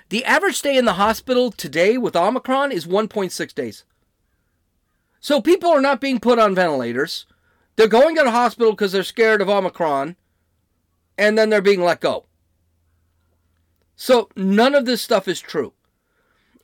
The 0.09 0.23
average 0.23 0.55
stay 0.55 0.77
in 0.77 0.85
the 0.85 0.93
hospital 0.93 1.51
today 1.51 1.97
with 1.97 2.15
Omicron 2.15 2.71
is 2.71 2.85
1.6 2.85 3.53
days. 3.55 3.83
So 5.19 5.41
people 5.41 5.71
are 5.71 5.81
not 5.81 5.99
being 5.99 6.19
put 6.19 6.37
on 6.37 6.53
ventilators. 6.53 7.25
They're 7.75 7.87
going 7.87 8.15
to 8.15 8.23
the 8.23 8.31
hospital 8.31 8.71
because 8.71 8.91
they're 8.91 9.03
scared 9.03 9.41
of 9.41 9.49
Omicron, 9.49 10.15
and 11.17 11.37
then 11.37 11.49
they're 11.49 11.61
being 11.61 11.81
let 11.81 11.99
go. 11.99 12.25
So 13.95 14.29
none 14.35 14.75
of 14.75 14.85
this 14.85 15.01
stuff 15.01 15.27
is 15.27 15.39
true. 15.39 15.73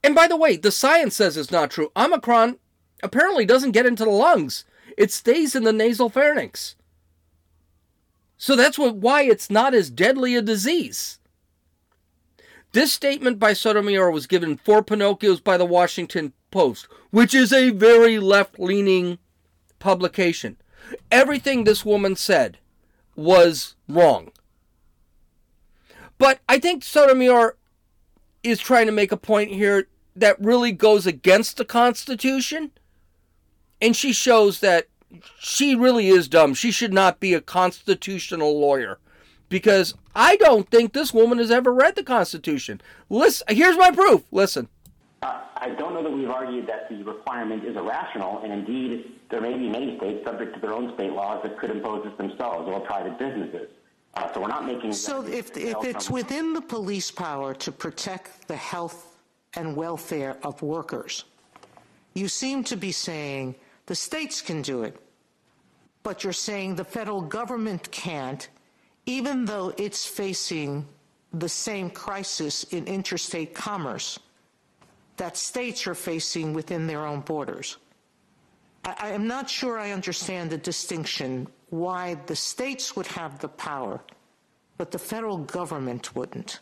And 0.04 0.16
by 0.16 0.28
the 0.28 0.38
way, 0.38 0.58
the 0.58 0.72
science 0.72 1.16
says 1.16 1.38
it's 1.38 1.52
not 1.52 1.72
true. 1.72 1.92
Omicron 1.96 2.58
apparently 3.04 3.46
doesn't 3.46 3.72
get 3.72 3.86
into 3.86 4.04
the 4.04 4.12
lungs, 4.12 4.66
it 4.98 5.12
stays 5.12 5.56
in 5.56 5.64
the 5.64 5.74
nasal 5.74 6.10
pharynx. 6.10 6.76
So 8.38 8.56
that's 8.56 8.78
what, 8.78 8.96
why 8.96 9.24
it's 9.24 9.50
not 9.50 9.74
as 9.74 9.90
deadly 9.90 10.36
a 10.36 10.42
disease. 10.42 11.20
This 12.74 12.92
statement 12.94 13.38
by 13.38 13.54
Sotomayor 13.54 14.12
was 14.12 14.28
given 14.28 14.58
four 14.58 14.82
Pinocchios 14.82 15.44
by 15.44 15.58
the 15.58 15.66
Washington 15.66 16.34
Post, 16.52 16.88
which 17.12 17.34
is 17.34 17.54
a 17.54 17.70
very 17.70 18.18
left 18.18 18.60
leaning 18.60 19.20
publication. 19.80 20.58
Everything 21.12 21.64
this 21.64 21.86
woman 21.86 22.16
said 22.16 22.58
was 23.16 23.76
wrong. 23.88 24.32
But 26.22 26.40
I 26.48 26.60
think 26.60 26.84
Sotomayor 26.84 27.58
is 28.44 28.60
trying 28.60 28.86
to 28.86 28.92
make 28.92 29.12
a 29.12 29.18
point 29.18 29.50
here 29.50 29.88
that 30.16 30.40
really 30.40 30.72
goes 30.72 31.08
against 31.08 31.58
the 31.58 31.66
Constitution. 31.66 32.70
And 33.82 33.96
she 33.96 34.14
shows 34.14 34.60
that 34.60 34.88
she 35.40 35.74
really 35.74 36.10
is 36.10 36.28
dumb. 36.28 36.54
She 36.54 36.70
should 36.70 36.94
not 36.94 37.20
be 37.20 37.34
a 37.34 37.42
constitutional 37.42 38.60
lawyer 38.60 39.00
because 39.50 39.96
I 40.14 40.36
don't 40.36 40.70
think 40.70 40.94
this 40.94 41.12
woman 41.12 41.40
has 41.40 41.50
ever 41.50 41.74
read 41.74 41.96
the 41.96 42.04
Constitution. 42.04 42.82
Listen, 43.10 43.48
here's 43.50 43.78
my 43.78 43.90
proof. 43.90 44.22
Listen. 44.32 44.68
Uh, 45.24 45.42
I 45.56 45.70
don't 45.70 45.96
know 45.96 46.04
that 46.04 46.12
we've 46.12 46.30
argued 46.30 46.68
that 46.68 46.88
the 46.88 47.02
requirement 47.02 47.66
is 47.66 47.76
irrational, 47.76 48.44
and 48.44 48.54
indeed, 48.54 49.20
there 49.32 49.42
may 49.42 49.58
be 49.58 49.70
many 49.70 49.98
states 49.98 50.24
subject 50.24 50.54
to 50.54 50.60
their 50.60 50.74
own 50.74 50.94
state 50.94 51.14
laws 51.14 51.42
that 51.42 51.58
could 51.58 51.72
impose 51.72 52.04
this 52.04 52.14
themselves 52.18 52.70
or 52.70 52.80
private 52.82 53.18
businesses. 53.18 53.70
Uh, 54.14 54.34
so 54.34 54.42
we're 54.42 54.48
not 54.48 54.66
making. 54.66 54.94
So 54.94 55.26
if, 55.26 55.56
if 55.56 55.84
it's 55.84 56.10
within 56.10 56.54
the 56.54 56.62
police 56.62 57.12
power 57.12 57.54
to 57.56 57.72
protect 57.72 58.48
the 58.48 58.56
health 58.56 59.18
and 59.56 59.76
welfare 59.76 60.38
of 60.44 60.62
workers, 60.62 61.26
you 62.14 62.28
seem 62.28 62.64
to 62.66 62.76
be 62.76 62.92
saying 62.92 63.56
the 63.86 63.96
states 63.96 64.42
can 64.42 64.62
do 64.62 64.84
it, 64.84 64.98
but 66.04 66.24
you're 66.24 66.34
saying 66.34 66.76
the 66.76 66.84
federal 66.84 67.22
government 67.22 67.90
can't, 67.92 68.50
even 69.06 69.46
though 69.46 69.74
it's 69.78 70.06
facing 70.06 70.86
the 71.34 71.50
same 71.50 71.90
crisis 71.90 72.64
in 72.66 72.86
interstate 72.86 73.54
commerce 73.54 74.20
that 75.18 75.38
states 75.38 75.88
are 75.88 75.96
facing 75.96 76.54
within 76.54 76.88
their 76.88 77.06
own 77.06 77.22
borders. 77.22 77.78
I, 78.84 78.96
I 79.00 79.10
am 79.10 79.28
not 79.28 79.50
sure 79.50 79.78
I 79.80 79.92
understand 79.92 80.50
the 80.50 80.58
distinction 80.58 81.48
why 81.72 82.16
the 82.28 82.36
states 82.36 82.96
would 82.96 83.08
have 83.08 83.40
the 83.40 83.48
power, 83.48 84.02
but 84.78 84.92
the 84.92 85.00
federal 85.00 85.40
government 85.40 86.16
wouldn't. 86.16 86.60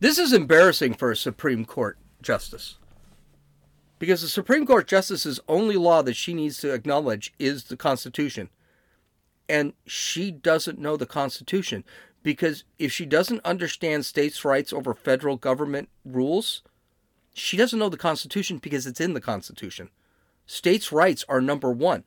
This 0.00 0.18
is 0.18 0.32
embarrassing 0.32 0.94
for 0.94 1.10
a 1.10 1.16
Supreme 1.16 1.64
Court 1.64 1.96
justice. 2.20 2.76
Because 3.98 4.20
the 4.20 4.28
Supreme 4.28 4.66
Court 4.66 4.86
justice's 4.86 5.40
only 5.48 5.76
law 5.76 6.02
that 6.02 6.16
she 6.16 6.34
needs 6.34 6.58
to 6.58 6.72
acknowledge 6.72 7.32
is 7.38 7.64
the 7.64 7.76
Constitution. 7.76 8.48
And 9.48 9.72
she 9.86 10.30
doesn't 10.30 10.78
know 10.78 10.96
the 10.96 11.06
Constitution. 11.06 11.84
Because 12.22 12.64
if 12.78 12.92
she 12.92 13.06
doesn't 13.06 13.44
understand 13.44 14.04
states' 14.04 14.44
rights 14.44 14.72
over 14.72 14.92
federal 14.92 15.36
government 15.36 15.88
rules, 16.04 16.62
she 17.32 17.56
doesn't 17.56 17.78
know 17.78 17.88
the 17.88 17.96
Constitution 17.96 18.58
because 18.58 18.86
it's 18.86 19.00
in 19.00 19.14
the 19.14 19.20
Constitution. 19.20 19.90
States' 20.46 20.92
rights 20.92 21.24
are 21.28 21.40
number 21.40 21.70
one. 21.70 22.04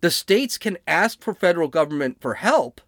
The 0.00 0.10
states 0.10 0.58
can 0.58 0.78
ask 0.86 1.22
for 1.22 1.34
federal 1.34 1.68
government 1.68 2.20
for 2.20 2.34
help, 2.34 2.80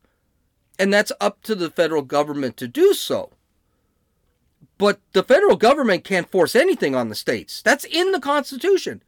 and 0.79 0.92
that's 0.92 1.12
up 1.21 1.42
to 1.42 1.55
the 1.55 1.71
federal 1.71 2.03
government 2.03 2.57
to 2.59 2.68
do 2.68 2.92
so. 2.94 3.31
But 4.77 5.01
the 5.12 5.25
federal 5.25 5.57
government 5.57 6.05
can't 6.05 6.31
force 6.31 6.55
anything 6.55 6.94
on 6.94 7.09
the 7.09 7.14
states. 7.14 7.62
That's 7.62 7.85
in 7.85 8.12
the 8.12 8.21
Constitution. 8.21 9.03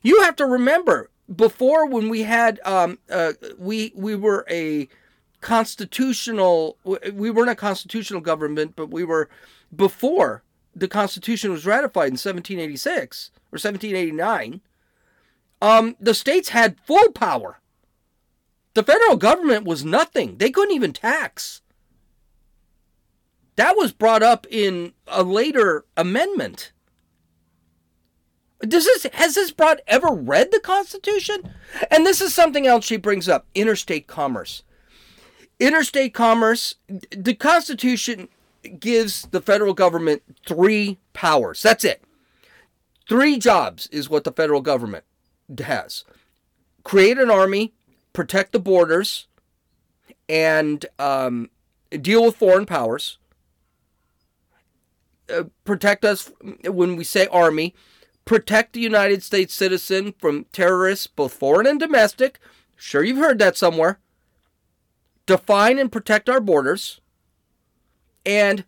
You 0.00 0.22
have 0.22 0.36
to 0.36 0.46
remember 0.46 1.10
before 1.34 1.86
when 1.86 2.08
we 2.08 2.22
had 2.22 2.60
um, 2.64 2.98
uh, 3.10 3.32
we 3.58 3.92
we 3.94 4.14
were 4.14 4.46
a 4.48 4.88
constitutional 5.40 6.78
we 6.84 7.30
weren't 7.30 7.50
a 7.50 7.54
constitutional 7.54 8.20
government, 8.20 8.74
but 8.76 8.90
we 8.90 9.04
were 9.04 9.28
before 9.74 10.42
the 10.74 10.88
Constitution 10.88 11.50
was 11.50 11.66
ratified 11.66 12.08
in 12.08 12.12
1786 12.12 13.30
or 13.52 13.56
1789 13.56 14.60
um, 15.60 15.96
the 16.00 16.14
states 16.14 16.50
had 16.50 16.80
full 16.80 17.10
power. 17.12 17.58
The 18.74 18.82
federal 18.82 19.16
government 19.16 19.64
was 19.64 19.84
nothing. 19.84 20.38
They 20.38 20.50
couldn't 20.50 20.74
even 20.74 20.92
tax. 20.92 21.62
That 23.56 23.76
was 23.76 23.92
brought 23.92 24.22
up 24.22 24.46
in 24.50 24.92
a 25.08 25.24
later 25.24 25.84
amendment. 25.96 26.72
Does 28.60 28.84
this 28.84 29.06
has 29.14 29.34
this 29.34 29.50
broad 29.50 29.82
ever 29.86 30.08
read 30.08 30.50
the 30.52 30.60
Constitution? 30.60 31.54
And 31.90 32.06
this 32.06 32.20
is 32.20 32.34
something 32.34 32.66
else 32.66 32.84
she 32.84 32.96
brings 32.96 33.28
up: 33.28 33.46
interstate 33.54 34.06
commerce. 34.06 34.62
Interstate 35.58 36.14
commerce, 36.14 36.76
the 37.10 37.34
Constitution 37.34 38.28
gives 38.78 39.22
the 39.32 39.40
federal 39.40 39.74
government 39.74 40.22
three 40.46 40.98
powers. 41.12 41.62
That's 41.62 41.84
it. 41.84 42.02
Three 43.08 43.38
jobs 43.38 43.88
is 43.88 44.08
what 44.08 44.22
the 44.22 44.32
federal 44.32 44.60
government 44.60 45.04
has 45.58 46.04
create 46.84 47.18
an 47.18 47.30
army, 47.30 47.74
protect 48.12 48.52
the 48.52 48.58
borders, 48.58 49.26
and 50.28 50.86
um, 50.98 51.50
deal 51.90 52.24
with 52.24 52.36
foreign 52.36 52.66
powers. 52.66 53.18
Uh, 55.32 55.44
protect 55.64 56.04
us 56.04 56.32
when 56.64 56.96
we 56.96 57.04
say 57.04 57.26
army, 57.26 57.74
protect 58.24 58.72
the 58.72 58.80
United 58.80 59.22
States 59.22 59.52
citizen 59.52 60.14
from 60.18 60.46
terrorists, 60.52 61.06
both 61.06 61.34
foreign 61.34 61.66
and 61.66 61.78
domestic. 61.78 62.38
Sure, 62.76 63.02
you've 63.02 63.18
heard 63.18 63.38
that 63.38 63.56
somewhere. 63.56 63.98
Define 65.26 65.78
and 65.78 65.92
protect 65.92 66.30
our 66.30 66.40
borders, 66.40 67.02
and 68.24 68.64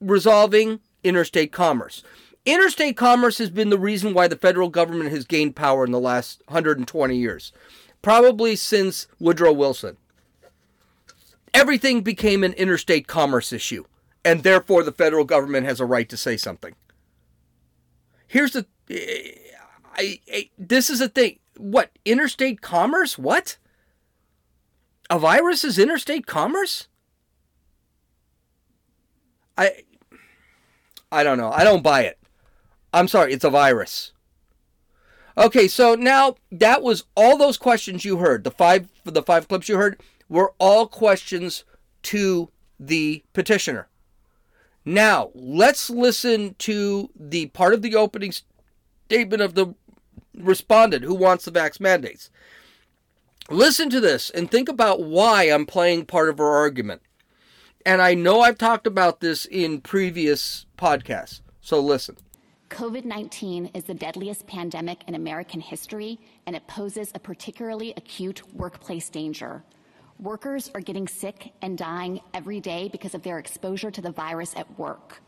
resolving 0.00 0.80
interstate 1.04 1.52
commerce. 1.52 2.02
Interstate 2.46 2.96
commerce 2.96 3.38
has 3.38 3.50
been 3.50 3.70
the 3.70 3.78
reason 3.78 4.14
why 4.14 4.28
the 4.28 4.36
federal 4.36 4.68
government 4.68 5.10
has 5.10 5.24
gained 5.24 5.56
power 5.56 5.84
in 5.84 5.92
the 5.92 6.00
last 6.00 6.42
120 6.46 7.16
years, 7.16 7.52
probably 8.00 8.56
since 8.56 9.06
Woodrow 9.18 9.52
Wilson. 9.52 9.96
Everything 11.52 12.02
became 12.02 12.44
an 12.44 12.52
interstate 12.54 13.06
commerce 13.06 13.52
issue, 13.52 13.84
and 14.24 14.42
therefore 14.42 14.82
the 14.82 14.92
federal 14.92 15.24
government 15.24 15.66
has 15.66 15.80
a 15.80 15.84
right 15.84 16.08
to 16.08 16.16
say 16.16 16.36
something. 16.36 16.74
Here's 18.26 18.52
the. 18.52 18.66
I, 19.94 20.20
I, 20.32 20.50
this 20.56 20.90
is 20.90 21.00
a 21.00 21.08
thing. 21.08 21.38
What? 21.56 21.90
Interstate 22.04 22.60
commerce? 22.60 23.18
What? 23.18 23.56
A 25.10 25.18
virus 25.18 25.64
is 25.64 25.78
interstate 25.78 26.26
commerce? 26.26 26.86
I. 29.56 29.82
I 31.10 31.24
don't 31.24 31.38
know. 31.38 31.50
I 31.50 31.64
don't 31.64 31.82
buy 31.82 32.02
it. 32.02 32.17
I'm 32.92 33.08
sorry, 33.08 33.32
it's 33.32 33.44
a 33.44 33.50
virus. 33.50 34.12
Okay, 35.36 35.68
so 35.68 35.94
now 35.94 36.34
that 36.50 36.82
was 36.82 37.04
all 37.16 37.38
those 37.38 37.56
questions 37.56 38.04
you 38.04 38.16
heard. 38.16 38.44
The 38.44 38.50
five 38.50 38.88
the 39.04 39.22
five 39.22 39.46
clips 39.46 39.68
you 39.68 39.76
heard 39.76 40.00
were 40.28 40.52
all 40.58 40.86
questions 40.86 41.64
to 42.02 42.50
the 42.80 43.22
petitioner. 43.32 43.88
Now, 44.84 45.30
let's 45.34 45.90
listen 45.90 46.54
to 46.60 47.10
the 47.14 47.46
part 47.46 47.74
of 47.74 47.82
the 47.82 47.94
opening 47.94 48.32
statement 49.06 49.42
of 49.42 49.54
the 49.54 49.74
respondent 50.34 51.04
who 51.04 51.14
wants 51.14 51.44
the 51.44 51.52
vax 51.52 51.78
mandates. 51.78 52.30
Listen 53.50 53.90
to 53.90 54.00
this 54.00 54.30
and 54.30 54.50
think 54.50 54.68
about 54.68 55.02
why 55.02 55.44
I'm 55.44 55.66
playing 55.66 56.06
part 56.06 56.28
of 56.28 56.38
her 56.38 56.48
argument. 56.48 57.02
And 57.86 58.02
I 58.02 58.14
know 58.14 58.40
I've 58.40 58.58
talked 58.58 58.86
about 58.86 59.20
this 59.20 59.46
in 59.46 59.80
previous 59.80 60.66
podcasts, 60.76 61.40
so 61.60 61.80
listen. 61.80 62.16
COVID 62.70 63.06
19 63.06 63.70
is 63.72 63.84
the 63.84 63.94
deadliest 63.94 64.46
pandemic 64.46 64.98
in 65.08 65.14
American 65.14 65.58
history, 65.58 66.18
and 66.46 66.54
it 66.54 66.66
poses 66.66 67.10
a 67.14 67.18
particularly 67.18 67.94
acute 67.96 68.42
workplace 68.54 69.08
danger. 69.08 69.62
Workers 70.20 70.70
are 70.74 70.80
getting 70.80 71.08
sick 71.08 71.52
and 71.62 71.78
dying 71.78 72.20
every 72.34 72.60
day 72.60 72.88
because 72.92 73.14
of 73.14 73.22
their 73.22 73.38
exposure 73.38 73.90
to 73.90 74.02
the 74.02 74.10
virus 74.10 74.54
at 74.54 74.78
work. 74.78 75.22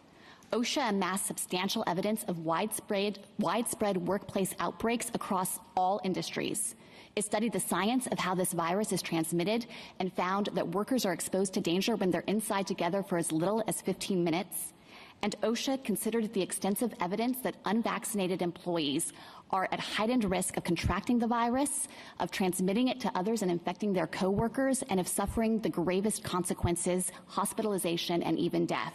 OSHA 0.53 0.90
amassed 0.90 1.26
substantial 1.26 1.83
evidence 1.87 2.24
of 2.24 2.44
widespread, 2.44 3.20
widespread 3.38 3.96
workplace 3.96 4.55
outbreaks 4.59 5.11
across 5.14 5.61
all 5.76 6.01
industries. 6.05 6.74
It 7.16 7.24
studied 7.24 7.55
the 7.55 7.61
science 7.61 8.07
of 8.09 8.18
how 8.18 8.34
this 8.34 8.53
virus 8.53 8.93
is 8.93 9.01
transmitted 9.01 9.64
and 9.99 10.12
found 10.12 10.51
that 10.53 10.68
workers 10.68 11.07
are 11.07 11.12
exposed 11.14 11.55
to 11.55 11.61
danger 11.61 11.97
when 11.97 12.11
they're 12.11 12.20
inside 12.26 12.66
together 12.66 13.03
for 13.03 13.16
as 13.16 13.32
little 13.32 13.64
as 13.66 13.80
15 13.80 14.22
minutes 14.22 14.74
and 15.22 15.34
OSHA 15.42 15.84
considered 15.84 16.32
the 16.32 16.42
extensive 16.42 16.94
evidence 17.00 17.38
that 17.40 17.56
unvaccinated 17.64 18.42
employees 18.42 19.12
are 19.50 19.68
at 19.72 19.80
heightened 19.80 20.24
risk 20.24 20.56
of 20.56 20.64
contracting 20.64 21.18
the 21.18 21.26
virus, 21.26 21.88
of 22.18 22.30
transmitting 22.30 22.88
it 22.88 23.00
to 23.00 23.12
others 23.16 23.42
and 23.42 23.50
infecting 23.50 23.92
their 23.92 24.06
coworkers, 24.06 24.82
and 24.88 25.00
of 25.00 25.08
suffering 25.08 25.60
the 25.60 25.68
gravest 25.68 26.22
consequences, 26.22 27.12
hospitalization, 27.26 28.22
and 28.22 28.38
even 28.38 28.66
death. 28.66 28.94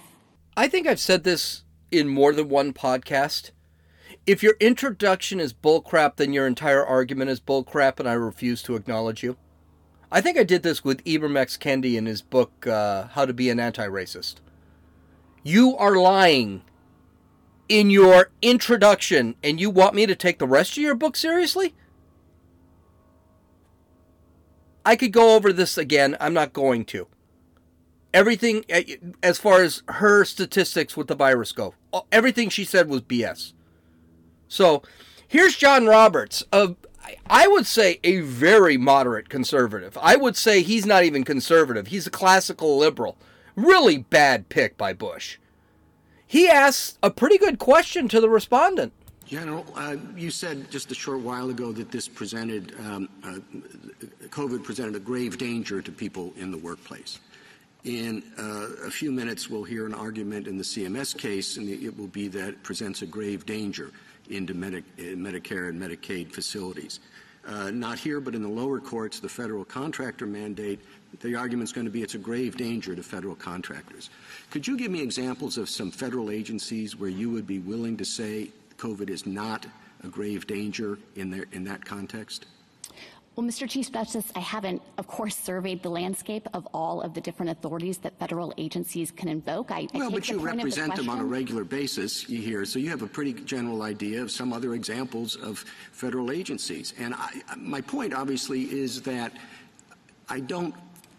I 0.58 0.68
think 0.68 0.88
I've 0.88 1.00
said 1.00 1.24
this 1.24 1.64
in 1.92 2.08
more 2.08 2.34
than 2.34 2.50
one 2.50 2.74
podcast. 2.74 3.52
If 4.26 4.42
your 4.42 4.56
introduction 4.60 5.40
is 5.40 5.54
bullcrap, 5.54 6.16
then 6.16 6.34
your 6.34 6.48
entire 6.48 6.86
argument 6.86 7.30
is 7.30 7.40
bullcrap, 7.40 8.00
and 8.00 8.08
I 8.08 8.14
refuse 8.14 8.64
to 8.64 8.76
acknowledge 8.76 9.22
you. 9.22 9.38
I 10.12 10.22
think 10.22 10.38
I 10.38 10.44
did 10.44 10.64
this 10.64 10.84
with 10.84 11.04
Ibram 11.04 11.36
X. 11.36 11.58
Kendi 11.58 11.96
in 11.96 12.06
his 12.06 12.22
book, 12.22 12.66
uh, 12.66 13.08
How 13.08 13.26
to 13.26 13.34
Be 13.34 13.50
an 13.50 13.60
Anti 13.60 13.86
Racist. 13.88 14.36
You 15.48 15.78
are 15.78 15.96
lying 15.96 16.64
in 17.70 17.92
your 17.92 18.32
introduction, 18.42 19.36
and 19.44 19.62
you 19.62 19.70
want 19.70 19.94
me 19.94 20.08
to 20.08 20.16
take 20.16 20.40
the 20.40 20.48
rest 20.48 20.72
of 20.72 20.82
your 20.82 20.96
book 20.96 21.16
seriously? 21.16 21.76
I 24.84 24.96
could 24.96 25.14
go 25.14 25.36
over 25.36 25.54
this 25.54 25.78
again. 25.78 26.18
I'm 26.20 26.34
not 26.34 26.52
going 26.52 26.84
to. 26.86 27.08
Everything, 28.12 28.66
eh, 28.70 28.96
as 29.22 29.38
far 29.38 29.62
as 29.62 29.84
her 29.88 30.26
statistics 30.26 30.98
with 30.98 31.08
the 31.08 31.16
virus 31.16 31.52
go, 31.52 31.76
everything 32.12 32.50
she 32.50 32.66
said 32.66 32.90
was 32.90 33.02
BS. 33.02 33.54
So 34.48 34.82
here's 35.28 35.56
John 35.56 35.86
Roberts, 35.86 36.42
of 36.52 36.76
I 37.30 37.48
would 37.48 37.68
say 37.68 38.00
a 38.04 38.22
very 38.22 38.78
moderate 38.78 39.30
conservative. 39.30 39.96
I 40.02 40.16
would 40.16 40.36
say 40.36 40.64
he's 40.64 40.88
not 40.88 41.04
even 41.04 41.24
conservative. 41.24 41.88
He's 41.88 42.08
a 42.08 42.12
classical 42.12 42.80
liberal. 42.80 43.16
Really 43.56 44.00
bad 44.00 44.50
pick 44.50 44.78
by 44.78 44.94
Bush. 44.94 45.38
He 46.28 46.50
asks 46.50 46.98
a 47.02 47.10
pretty 47.10 47.38
good 47.38 47.60
question 47.60 48.08
to 48.10 48.20
the 48.20 48.30
respondent. 48.30 48.92
General, 49.26 49.66
uh, 49.76 49.96
you 50.16 50.30
said 50.30 50.70
just 50.70 50.92
a 50.92 50.96
short 50.96 51.20
while 51.20 51.50
ago 51.50 51.72
that 51.72 51.92
this 51.92 52.08
presented, 52.08 52.76
um, 52.80 53.10
uh, 53.24 53.38
COVID 54.28 54.64
presented 54.64 54.96
a 54.96 55.00
grave 55.00 55.38
danger 55.38 55.82
to 55.82 55.92
people 55.92 56.34
in 56.38 56.52
the 56.52 56.58
workplace. 56.58 57.20
In 57.86 58.24
uh, 58.38 58.88
a 58.88 58.92
few 58.92 59.12
minutes, 59.12 59.50
we'll 59.50 59.64
hear 59.64 59.86
an 59.86 59.94
argument 59.94 60.48
in 60.48 60.58
the 60.58 60.64
CMS 60.64 61.18
case, 61.18 61.58
and 61.58 61.70
it 61.70 61.98
will 61.98 62.08
be 62.08 62.28
that 62.30 62.50
it 62.50 62.64
presents 62.64 63.02
a 63.04 63.06
grave 63.06 63.46
danger 63.46 63.92
into 64.30 64.54
Medi- 64.54 64.84
Medicare 64.98 65.70
and 65.70 65.80
Medicaid 65.80 66.32
facilities. 66.32 67.00
Uh, 67.48 67.70
not 67.70 68.00
here, 68.00 68.20
but 68.20 68.34
in 68.34 68.42
the 68.42 68.50
lower 68.50 68.80
courts, 68.80 69.20
the 69.20 69.30
federal 69.30 69.64
contractor 69.64 70.26
mandate, 70.26 70.80
the 71.22 71.36
argument 71.36 71.70
is 71.70 71.74
going 71.74 71.86
to 71.86 71.92
be 71.92 72.02
it's 72.02 72.16
a 72.16 72.20
grave 72.20 72.58
danger 72.58 72.96
to 72.96 73.04
federal 73.04 73.36
contractors. 73.36 74.10
Could 74.52 74.68
you 74.68 74.78
give 74.78 74.92
me 74.92 75.02
examples 75.02 75.58
of 75.58 75.70
some 75.70 75.92
federal 75.92 76.30
agencies 76.30 76.96
where 76.96 77.10
you 77.10 77.30
would 77.30 77.48
be 77.48 77.60
willing 77.60 77.98
to 77.98 78.06
say 78.06 78.50
COVID 78.78 79.10
is 79.10 79.26
not 79.26 79.66
a 80.04 80.08
grave 80.08 80.48
danger 80.48 80.98
in, 81.16 81.30
their, 81.30 81.46
in 81.52 81.64
that 81.66 81.84
context? 81.84 82.46
Well, 83.36 83.46
Mr. 83.46 83.70
Chief 83.70 83.92
Justice, 83.92 84.32
I 84.34 84.40
haven't, 84.40 84.82
of 84.98 85.08
course, 85.08 85.36
surveyed 85.36 85.84
the 85.84 85.90
landscape 85.90 86.48
of 86.54 86.66
all 86.74 87.02
of 87.02 87.14
the 87.14 87.20
different 87.20 87.52
authorities 87.52 87.98
that 87.98 88.18
federal 88.18 88.54
agencies 88.58 89.12
can 89.12 89.28
invoke. 89.28 89.72
I, 89.72 89.90
well, 89.94 90.08
I 90.08 90.12
but 90.12 90.30
you 90.30 90.40
represent 90.40 90.96
the 90.96 91.02
them 91.02 91.10
on 91.10 91.20
a 91.20 91.26
regular 91.26 91.66
basis 91.66 92.22
here, 92.22 92.64
so 92.64 92.80
you 92.80 92.90
have 92.90 93.02
a 93.02 93.08
pretty 93.08 93.34
general 93.34 93.82
idea 93.82 94.22
of 94.22 94.32
some 94.32 94.54
other 94.54 94.74
examples 94.74 95.36
of 95.36 95.60
federal 95.92 96.32
agencies. 96.32 96.94
And 96.98 97.14
I, 97.14 97.42
my 97.58 97.82
point, 97.82 98.14
obviously, 98.14 98.64
is 98.72 99.02
that 99.02 99.34
I 100.30 100.40
don't 100.40 100.74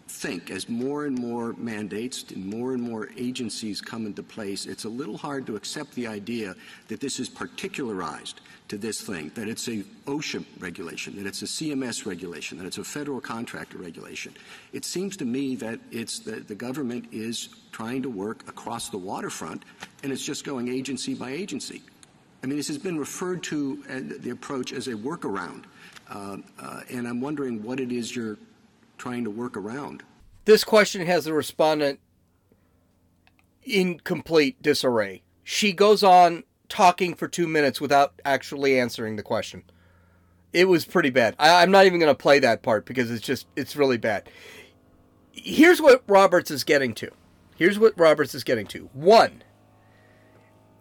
think 0.09 0.51
as 0.51 0.69
more 0.69 1.05
and 1.05 1.17
more 1.17 1.53
mandates 1.53 2.23
and 2.31 2.45
more 2.45 2.73
and 2.73 2.81
more 2.81 3.09
agencies 3.17 3.81
come 3.81 4.05
into 4.05 4.23
place, 4.23 4.65
it's 4.65 4.85
a 4.85 4.89
little 4.89 5.17
hard 5.17 5.45
to 5.47 5.55
accept 5.55 5.93
the 5.95 6.07
idea 6.07 6.55
that 6.87 6.99
this 6.99 7.19
is 7.19 7.29
particularized 7.29 8.41
to 8.69 8.77
this 8.77 9.01
thing, 9.01 9.31
that 9.35 9.47
it's 9.47 9.67
a 9.67 9.83
OSHA 10.05 10.43
regulation, 10.59 11.15
that 11.15 11.25
it's 11.25 11.41
a 11.41 11.45
CMS 11.45 12.05
regulation, 12.05 12.57
that 12.57 12.65
it's 12.65 12.77
a 12.77 12.83
federal 12.83 13.21
contractor 13.21 13.77
regulation. 13.77 14.33
It 14.73 14.83
seems 14.83 15.15
to 15.17 15.25
me 15.25 15.55
that 15.57 15.79
it's 15.91 16.19
the, 16.19 16.37
the 16.41 16.55
government 16.55 17.05
is 17.11 17.49
trying 17.71 18.01
to 18.01 18.09
work 18.09 18.47
across 18.47 18.89
the 18.89 18.97
waterfront 18.97 19.63
and 20.03 20.11
it's 20.11 20.25
just 20.25 20.43
going 20.43 20.67
agency 20.67 21.13
by 21.13 21.31
agency. 21.31 21.81
I 22.43 22.47
mean, 22.47 22.57
this 22.57 22.67
has 22.67 22.77
been 22.77 22.99
referred 22.99 23.43
to 23.43 23.83
uh, 23.89 23.99
the 24.19 24.29
approach 24.29 24.71
as 24.71 24.87
a 24.87 24.93
workaround. 24.93 25.63
Uh, 26.09 26.37
uh, 26.59 26.81
and 26.89 27.07
I'm 27.07 27.19
wondering 27.19 27.63
what 27.63 27.79
it 27.79 27.91
is 27.91 28.15
you're 28.15 28.37
trying 28.97 29.23
to 29.23 29.29
work 29.29 29.55
around. 29.55 30.03
This 30.45 30.63
question 30.63 31.05
has 31.05 31.25
the 31.25 31.33
respondent 31.33 31.99
in 33.63 33.99
complete 33.99 34.61
disarray. 34.61 35.23
She 35.43 35.73
goes 35.73 36.03
on 36.03 36.43
talking 36.69 37.13
for 37.13 37.27
two 37.27 37.47
minutes 37.47 37.79
without 37.81 38.19
actually 38.25 38.79
answering 38.79 39.15
the 39.15 39.23
question. 39.23 39.63
It 40.53 40.67
was 40.67 40.85
pretty 40.85 41.09
bad. 41.09 41.35
I, 41.37 41.63
am 41.63 41.71
not 41.71 41.85
even 41.85 41.99
going 41.99 42.11
to 42.11 42.15
play 42.15 42.39
that 42.39 42.63
part 42.63 42.85
because 42.85 43.11
it's 43.11 43.25
just, 43.25 43.47
it's 43.55 43.75
really 43.75 43.97
bad. 43.97 44.29
Here's 45.31 45.81
what 45.81 46.03
Roberts 46.07 46.49
is 46.49 46.63
getting 46.63 46.93
to. 46.95 47.11
Here's 47.57 47.77
what 47.79 47.97
Roberts 47.97 48.33
is 48.33 48.43
getting 48.43 48.67
to. 48.67 48.89
One, 48.93 49.43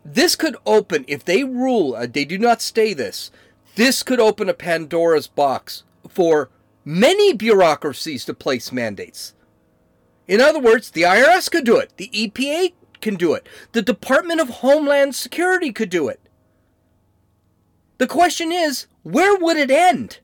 this 0.04 0.36
could 0.36 0.56
open, 0.64 1.04
if 1.08 1.24
they 1.24 1.42
rule, 1.42 1.94
uh, 1.94 2.06
they 2.06 2.24
do 2.24 2.38
not 2.38 2.62
stay 2.62 2.94
this, 2.94 3.30
this 3.74 4.02
could 4.02 4.20
open 4.20 4.48
a 4.48 4.54
Pandora's 4.54 5.26
box 5.26 5.84
for 6.08 6.50
many 6.86 7.34
bureaucracies 7.34 8.24
to 8.24 8.32
place 8.32 8.70
mandates. 8.70 9.34
In 10.28 10.40
other 10.40 10.60
words, 10.60 10.90
the 10.90 11.02
IRS 11.02 11.50
could 11.50 11.64
do 11.64 11.76
it, 11.76 11.92
the 11.98 12.08
EPA 12.14 12.72
can 13.02 13.16
do 13.16 13.34
it. 13.34 13.46
The 13.72 13.82
Department 13.82 14.40
of 14.40 14.48
Homeland 14.48 15.14
Security 15.14 15.72
could 15.72 15.90
do 15.90 16.08
it. 16.08 16.20
The 17.98 18.06
question 18.06 18.52
is, 18.52 18.86
where 19.02 19.36
would 19.36 19.56
it 19.56 19.70
end? 19.70 20.20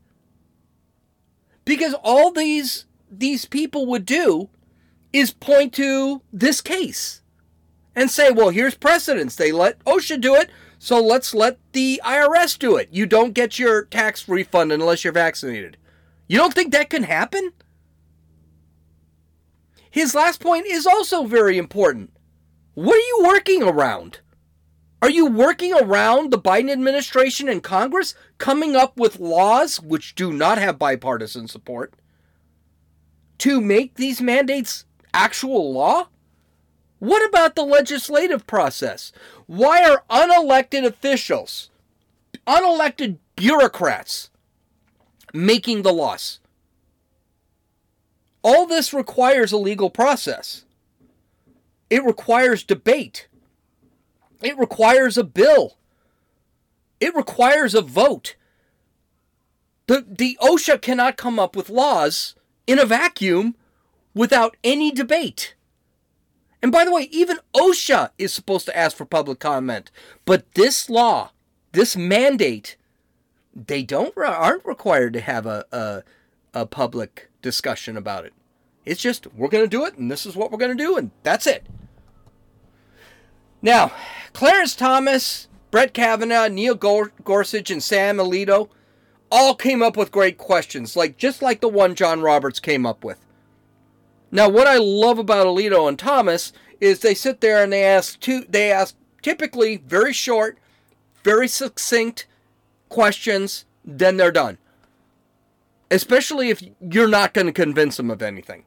Because 1.65 1.95
all 2.03 2.31
these 2.31 2.87
these 3.11 3.45
people 3.45 3.85
would 3.87 4.07
do 4.07 4.49
is 5.13 5.33
point 5.33 5.75
to 5.75 6.23
this 6.33 6.63
case 6.63 7.21
and 7.95 8.11
say, 8.11 8.31
well, 8.31 8.49
here's 8.49 8.75
precedence. 8.75 9.37
They 9.37 9.53
let 9.53 9.85
OSHA 9.85 10.21
do 10.21 10.35
it, 10.35 10.49
so 10.79 10.99
let's 11.01 11.35
let 11.35 11.59
the 11.73 12.01
IRS 12.05 12.59
do 12.59 12.77
it. 12.77 12.89
You 12.91 13.05
don't 13.05 13.35
get 13.35 13.59
your 13.59 13.85
tax 13.85 14.29
refund 14.29 14.73
unless 14.73 15.05
you're 15.05 15.13
vaccinated. 15.13 15.77
You 16.29 16.39
don't 16.39 16.55
think 16.55 16.73
that 16.73 16.91
can 16.91 17.03
happen? 17.03 17.53
His 19.91 20.15
last 20.15 20.41
point 20.41 20.67
is 20.67 20.87
also 20.87 21.25
very 21.25 21.59
important. 21.59 22.11
What 22.75 22.95
are 22.95 22.99
you 22.99 23.21
working 23.25 23.63
around? 23.63 24.21
Are 25.03 25.11
you 25.11 25.27
working 25.27 25.75
around 25.75 26.31
the 26.31 26.39
Biden 26.39 26.71
administration 26.71 27.49
and 27.49 27.63
Congress 27.63 28.15
coming 28.39 28.77
up 28.77 28.97
with 28.97 29.19
laws 29.21 29.81
which 29.81 30.15
do 30.15 30.33
not 30.33 30.59
have 30.59 30.79
bipartisan 30.79 31.49
support 31.49 31.93
to 33.39 33.61
make 33.61 33.97
these 33.97 34.23
mandates 34.23 34.87
actual 35.13 35.73
law? 35.73 36.09
What 37.01 37.29
about 37.29 37.57
the 37.57 37.65
legislative 37.65 38.47
process? 38.47 39.13
Why 39.47 39.83
are 39.83 40.05
unelected 40.09 40.87
officials, 40.87 41.69
unelected 42.47 43.19
bureaucrats, 43.35 44.31
making 45.33 45.83
the 45.83 45.93
loss. 45.93 46.41
All 48.43 48.67
this 48.67 48.93
requires 48.93 49.53
a 49.53 49.57
legal 49.57 49.91
process. 49.91 50.65
It 51.91 52.05
requires 52.05 52.65
debate. 52.65 53.29
It 54.43 54.59
requires 54.59 55.17
a 55.17 55.25
bill. 55.25 55.77
It 57.01 57.15
requires 57.15 57.75
a 57.75 57.83
vote. 57.83 58.37
The, 59.87 60.05
the 60.09 60.39
OSHA 60.41 60.81
cannot 60.81 61.17
come 61.17 61.39
up 61.39 61.55
with 61.55 61.69
laws 61.69 62.35
in 62.67 62.79
a 62.79 62.87
vacuum 62.87 63.57
without 64.15 64.57
any 64.65 64.91
debate. 64.91 65.55
And 66.63 66.71
by 66.71 66.85
the 66.85 66.93
way, 66.93 67.09
even 67.11 67.39
OSHA 67.55 68.11
is 68.19 68.33
supposed 68.33 68.67
to 68.67 68.77
ask 68.77 68.97
for 68.97 69.05
public 69.05 69.41
comment. 69.41 69.91
But 70.25 70.55
this 70.55 70.89
law, 70.89 71.33
this 71.73 71.97
mandate, 71.97 72.77
they 73.55 73.83
don't 73.83 74.17
aren't 74.17 74.65
required 74.65 75.13
to 75.13 75.21
have 75.21 75.47
a, 75.47 75.65
a, 75.73 76.03
a 76.55 76.67
public 76.67 77.31
discussion 77.41 77.97
about 77.97 78.25
it. 78.25 78.33
It's 78.85 79.01
just 79.01 79.33
we're 79.35 79.49
going 79.49 79.65
to 79.65 79.69
do 79.69 79.85
it, 79.85 79.97
and 79.97 80.11
this 80.11 80.27
is 80.27 80.35
what 80.35 80.51
we're 80.51 80.59
going 80.59 80.77
to 80.77 80.85
do, 80.85 80.97
and 80.97 81.11
that's 81.23 81.47
it. 81.47 81.67
Now, 83.61 83.93
Clarence 84.33 84.75
Thomas, 84.75 85.49
Brett 85.71 85.95
Kavanaugh, 85.95 86.49
Neil 86.49 86.75
Gorsuch, 86.75 87.71
and 87.71 87.83
Sam 87.83 88.17
Alito 88.17 88.69
all 89.31 89.55
came 89.55 89.83
up 89.83 89.97
with 89.97 90.11
great 90.11 90.37
questions, 90.37 90.97
like 90.97 91.17
just 91.17 91.43
like 91.43 91.61
the 91.61 91.69
one 91.69 91.95
John 91.95 92.21
Roberts 92.21 92.59
came 92.59 92.85
up 92.85 93.05
with. 93.05 93.25
Now, 94.31 94.49
what 94.49 94.67
I 94.67 94.79
love 94.79 95.19
about 95.19 95.47
Alito 95.47 95.89
and 95.89 95.99
Thomas 95.99 96.53
is 96.81 97.01
they 97.01 97.15
sit 97.15 97.41
there 97.41 97.63
and 97.63 97.73
they 97.73 97.85
ask 97.85 98.19
two 98.19 98.45
they 98.49 98.73
ask 98.73 98.97
typically 99.23 99.77
very 99.77 100.13
short, 100.13 100.59
very 101.23 101.47
succinct 101.47 102.27
questions, 102.93 103.65
then 103.85 104.17
they're 104.17 104.31
done. 104.31 104.59
Especially 105.91 106.51
if 106.51 106.63
you're 106.81 107.09
not 107.09 107.35
going 107.35 107.47
to 107.47 107.53
convince 107.53 107.97
them 107.97 108.11
of 108.11 108.23
anything. 108.23 108.65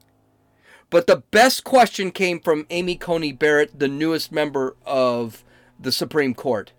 But 0.89 1.07
the 1.07 1.23
best 1.31 1.63
question 1.63 2.11
came 2.11 2.39
from 2.39 2.67
Amy 2.69 2.95
Coney 2.95 3.31
Barrett, 3.31 3.79
the 3.79 3.87
newest 3.87 4.31
member 4.31 4.75
of 4.85 5.43
the 5.79 5.91
Supreme 5.91 6.33
Court. 6.33 6.73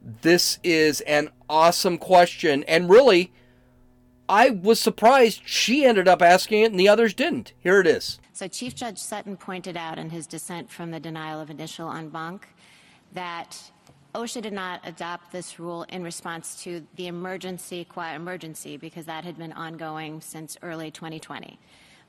This 0.00 0.58
is 0.62 1.00
an 1.02 1.30
awesome 1.48 1.98
question. 1.98 2.64
And 2.64 2.88
really, 2.88 3.32
I 4.28 4.50
was 4.50 4.80
surprised 4.80 5.42
she 5.44 5.84
ended 5.84 6.08
up 6.08 6.22
asking 6.22 6.62
it 6.62 6.70
and 6.70 6.80
the 6.80 6.88
others 6.88 7.14
didn't. 7.14 7.52
Here 7.58 7.80
it 7.80 7.86
is. 7.86 8.18
So, 8.32 8.48
Chief 8.48 8.74
Judge 8.74 8.98
Sutton 8.98 9.36
pointed 9.36 9.76
out 9.76 9.98
in 9.98 10.10
his 10.10 10.26
dissent 10.26 10.70
from 10.70 10.90
the 10.90 10.98
denial 10.98 11.40
of 11.40 11.50
initial 11.50 11.92
en 11.92 12.08
banc 12.08 12.48
that 13.12 13.71
OSHA 14.14 14.42
did 14.42 14.52
not 14.52 14.80
adopt 14.84 15.32
this 15.32 15.58
rule 15.58 15.84
in 15.88 16.02
response 16.02 16.62
to 16.64 16.86
the 16.96 17.06
emergency, 17.06 17.84
quiet 17.84 18.16
emergency, 18.16 18.76
because 18.76 19.06
that 19.06 19.24
had 19.24 19.38
been 19.38 19.52
ongoing 19.52 20.20
since 20.20 20.56
early 20.62 20.90
2020 20.90 21.58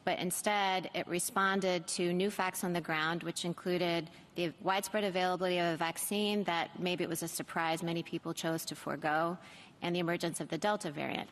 but 0.06 0.20
instead 0.20 0.89
it 0.93 1.08
responded 1.08 1.88
to 1.88 2.14
new 2.14 2.30
facts 2.30 2.64
on 2.64 2.74
the 2.74 2.82
ground, 2.82 3.24
which 3.24 3.45
included 3.45 4.10
the 4.36 4.51
widespread 4.62 5.04
availability 5.04 5.60
of 5.60 5.74
a 5.74 5.78
vaccine 5.78 6.43
that 6.43 6.70
maybe 6.80 7.04
it 7.04 7.10
was 7.10 7.24
a 7.24 7.28
surprise 7.28 7.84
many 7.84 8.04
people 8.04 8.34
chose 8.34 8.66
to 8.66 8.76
forego, 8.76 9.38
and 9.82 9.95
the 9.95 9.99
emergence 9.99 10.39
of 10.39 10.49
the 10.49 10.58
Delta 10.58 10.91
variant. 10.91 11.30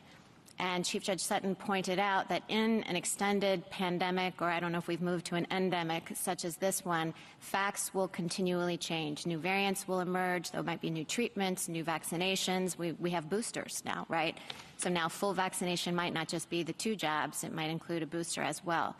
And 0.58 0.84
Chief 0.84 1.02
Judge 1.02 1.20
Sutton 1.20 1.54
pointed 1.54 1.98
out 1.98 2.28
that 2.28 2.42
in 2.48 2.82
an 2.84 2.96
extended 2.96 3.68
pandemic, 3.70 4.40
or 4.40 4.48
I 4.48 4.60
don't 4.60 4.72
know 4.72 4.78
if 4.78 4.86
we've 4.86 5.02
moved 5.02 5.26
to 5.26 5.34
an 5.34 5.46
endemic 5.50 6.12
such 6.14 6.44
as 6.44 6.56
this 6.56 6.84
one, 6.84 7.14
facts 7.40 7.92
will 7.92 8.08
continually 8.08 8.76
change. 8.76 9.26
New 9.26 9.38
variants 9.38 9.88
will 9.88 10.00
emerge. 10.00 10.50
There 10.50 10.62
might 10.62 10.80
be 10.80 10.90
new 10.90 11.04
treatments, 11.04 11.68
new 11.68 11.84
vaccinations. 11.84 12.78
We, 12.78 12.92
we 12.92 13.10
have 13.10 13.28
boosters 13.28 13.82
now, 13.84 14.06
right? 14.08 14.36
So 14.76 14.88
now 14.88 15.08
full 15.08 15.32
vaccination 15.34 15.94
might 15.94 16.12
not 16.12 16.28
just 16.28 16.48
be 16.48 16.62
the 16.62 16.72
two 16.72 16.96
jabs, 16.96 17.44
it 17.44 17.52
might 17.52 17.70
include 17.70 18.02
a 18.02 18.06
booster 18.06 18.42
as 18.42 18.64
well. 18.64 18.96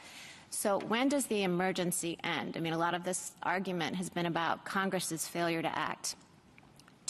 So 0.50 0.80
when 0.80 1.09
does 1.09 1.26
the 1.26 1.44
emergency 1.44 2.18
end? 2.22 2.57
I 2.57 2.61
mean, 2.61 2.74
a 2.74 2.78
lot 2.78 2.94
of 2.94 3.05
this 3.05 3.32
argument 3.42 3.96
has 3.96 4.11
been 4.11 4.26
about 4.26 4.64
Congress's 4.64 5.26
failure 5.26 5.62
to 5.62 5.78
act. 5.78 6.14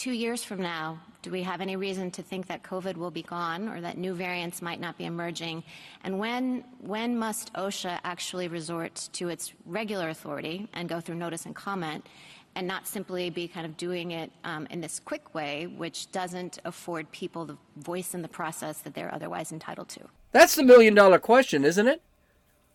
Two 0.03 0.11
years 0.11 0.43
from 0.43 0.61
now, 0.61 0.99
do 1.21 1.31
we 1.31 1.43
have 1.43 1.61
any 1.61 1.77
reason 1.77 2.11
to 2.11 2.21
think 2.21 2.47
that 2.47 2.61
COVID 2.61 2.97
will 2.97 3.09
be 3.09 3.21
gone 3.21 3.69
or 3.69 3.79
that 3.79 3.97
new 3.97 4.13
variants 4.13 4.61
might 4.61 4.81
not 4.81 4.97
be 4.97 5.05
emerging? 5.05 5.63
And 6.03 6.19
when, 6.19 6.65
when 6.81 7.17
must 7.17 7.53
OSHA 7.53 8.01
actually 8.03 8.49
resort 8.49 9.07
to 9.13 9.29
its 9.29 9.53
regular 9.65 10.09
authority 10.09 10.67
and 10.73 10.89
go 10.89 10.99
through 10.99 11.15
notice 11.15 11.45
and 11.45 11.55
comment 11.55 12.05
and 12.53 12.67
not 12.67 12.85
simply 12.85 13.29
be 13.29 13.47
kind 13.47 13.65
of 13.65 13.77
doing 13.77 14.11
it 14.11 14.29
um, 14.43 14.67
in 14.69 14.81
this 14.81 14.99
quick 14.99 15.33
way, 15.33 15.67
which 15.67 16.11
doesn't 16.11 16.59
afford 16.65 17.09
people 17.13 17.45
the 17.45 17.57
voice 17.77 18.13
in 18.13 18.23
the 18.23 18.27
process 18.27 18.79
that 18.79 18.95
they're 18.95 19.15
otherwise 19.15 19.53
entitled 19.53 19.87
to? 19.87 20.01
That's 20.33 20.55
the 20.55 20.63
million 20.63 20.95
dollar 20.95 21.17
question, 21.17 21.63
isn't 21.63 21.87
it? 21.87 22.01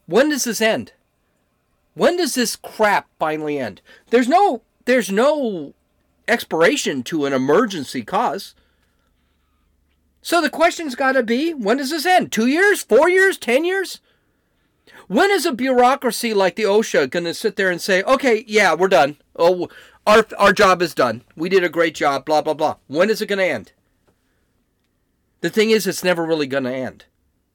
When 0.06 0.30
does 0.30 0.44
this 0.44 0.62
end? 0.62 0.92
When 1.92 2.16
does 2.16 2.36
this 2.36 2.56
crap 2.56 3.06
finally 3.18 3.58
end? 3.58 3.82
There's 4.08 4.28
no 4.28 4.62
there's 4.86 5.12
no 5.12 5.74
expiration 6.28 7.02
to 7.04 7.24
an 7.26 7.32
emergency 7.32 8.02
cause. 8.02 8.54
So 10.22 10.40
the 10.40 10.50
question's 10.50 10.94
got 10.94 11.12
to 11.12 11.22
be 11.22 11.54
when 11.54 11.78
does 11.78 11.90
this 11.90 12.06
end? 12.06 12.32
Two 12.32 12.46
years? 12.46 12.82
Four 12.82 13.08
years? 13.08 13.38
Ten 13.38 13.64
years? 13.64 14.00
When 15.06 15.30
is 15.30 15.46
a 15.46 15.52
bureaucracy 15.52 16.34
like 16.34 16.56
the 16.56 16.64
OSHA 16.64 17.10
going 17.10 17.24
to 17.24 17.32
sit 17.32 17.56
there 17.56 17.70
and 17.70 17.80
say, 17.80 18.02
okay, 18.02 18.44
yeah, 18.46 18.74
we're 18.74 18.88
done. 18.88 19.16
Oh, 19.36 19.68
our, 20.06 20.26
our 20.38 20.52
job 20.52 20.82
is 20.82 20.94
done. 20.94 21.22
We 21.34 21.48
did 21.48 21.64
a 21.64 21.70
great 21.70 21.94
job, 21.94 22.26
blah, 22.26 22.42
blah, 22.42 22.54
blah. 22.54 22.76
When 22.88 23.08
is 23.08 23.22
it 23.22 23.26
going 23.26 23.38
to 23.38 23.44
end? 23.44 23.72
The 25.40 25.50
thing 25.50 25.70
is, 25.70 25.86
it's 25.86 26.04
never 26.04 26.24
really 26.24 26.46
going 26.46 26.64
to 26.64 26.74
end. 26.74 27.06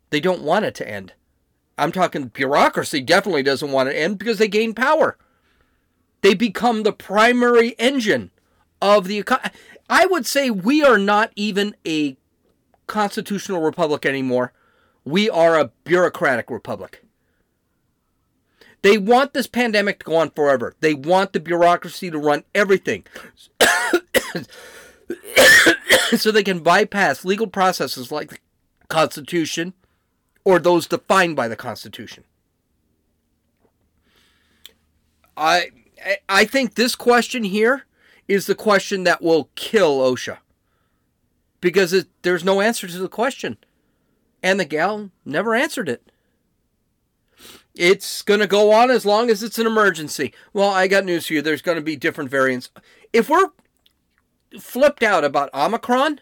They 0.09 0.19
don't 0.19 0.41
want 0.41 0.65
it 0.65 0.73
to 0.75 0.89
end. 0.89 1.13
I'm 1.77 1.91
talking 1.91 2.27
bureaucracy 2.27 3.01
definitely 3.01 3.43
doesn't 3.43 3.71
want 3.71 3.89
to 3.89 3.97
end 3.97 4.17
because 4.17 4.37
they 4.37 4.47
gain 4.47 4.73
power. 4.73 5.17
They 6.21 6.33
become 6.33 6.83
the 6.83 6.93
primary 6.93 7.71
engine 7.77 8.31
of 8.83 9.07
the 9.07 9.17
economy. 9.17 9.49
I 9.89 10.05
would 10.05 10.27
say 10.27 10.49
we 10.49 10.83
are 10.83 10.97
not 10.97 11.31
even 11.35 11.75
a 11.87 12.17
constitutional 12.85 13.61
republic 13.61 14.05
anymore. 14.05 14.51
We 15.05 15.29
are 15.29 15.57
a 15.57 15.71
bureaucratic 15.85 16.51
republic. 16.51 17.03
They 18.81 18.97
want 18.97 19.33
this 19.33 19.47
pandemic 19.47 19.99
to 19.99 20.05
go 20.05 20.17
on 20.17 20.31
forever. 20.31 20.75
They 20.81 20.93
want 20.93 21.31
the 21.31 21.39
bureaucracy 21.39 22.11
to 22.11 22.17
run 22.17 22.43
everything. 22.53 23.05
so 26.17 26.31
they 26.31 26.43
can 26.43 26.59
bypass 26.59 27.23
legal 27.23 27.47
processes 27.47 28.11
like 28.11 28.29
the 28.29 28.37
Constitution 28.89 29.73
or 30.43 30.59
those 30.59 30.87
defined 30.87 31.37
by 31.37 31.47
the 31.47 31.55
Constitution. 31.55 32.25
I 35.37 35.69
I 36.27 36.43
think 36.43 36.75
this 36.75 36.95
question 36.95 37.45
here 37.45 37.85
is 38.27 38.45
the 38.45 38.55
question 38.55 39.03
that 39.03 39.21
will 39.21 39.49
kill 39.55 39.99
OSHA. 39.99 40.37
Because 41.61 41.93
it, 41.93 42.07
there's 42.21 42.43
no 42.43 42.61
answer 42.61 42.87
to 42.87 42.97
the 42.97 43.07
question. 43.07 43.57
And 44.41 44.59
the 44.59 44.65
gal 44.65 45.11
never 45.25 45.55
answered 45.55 45.87
it. 45.87 46.11
It's 47.75 48.21
going 48.21 48.39
to 48.39 48.47
go 48.47 48.71
on 48.71 48.91
as 48.91 49.05
long 49.05 49.29
as 49.29 49.41
it's 49.41 49.57
an 49.57 49.65
emergency. 49.65 50.33
Well, 50.51 50.69
I 50.69 50.87
got 50.87 51.05
news 51.05 51.27
for 51.27 51.33
you. 51.33 51.41
There's 51.41 51.61
going 51.61 51.77
to 51.77 51.83
be 51.83 51.95
different 51.95 52.29
variants. 52.29 52.69
If 53.11 53.29
we're 53.29 53.49
flipped 54.59 55.01
out 55.01 55.23
about 55.23 55.53
Omicron, 55.53 56.19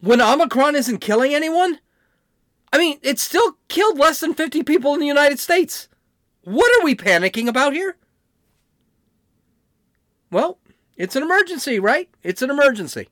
when 0.00 0.20
Omicron 0.20 0.76
isn't 0.76 0.98
killing 0.98 1.34
anyone, 1.34 1.78
I 2.72 2.78
mean, 2.78 2.98
it 3.02 3.18
still 3.18 3.56
killed 3.68 3.98
less 3.98 4.20
than 4.20 4.34
50 4.34 4.62
people 4.62 4.92
in 4.92 5.00
the 5.00 5.06
United 5.06 5.38
States. 5.38 5.88
What 6.42 6.70
are 6.78 6.84
we 6.84 6.94
panicking 6.94 7.48
about 7.48 7.72
here? 7.72 7.96
Well, 10.30 10.58
it's 10.96 11.16
an 11.16 11.22
emergency, 11.22 11.78
right? 11.78 12.08
It's 12.22 12.42
an 12.42 12.50
emergency. 12.50 13.08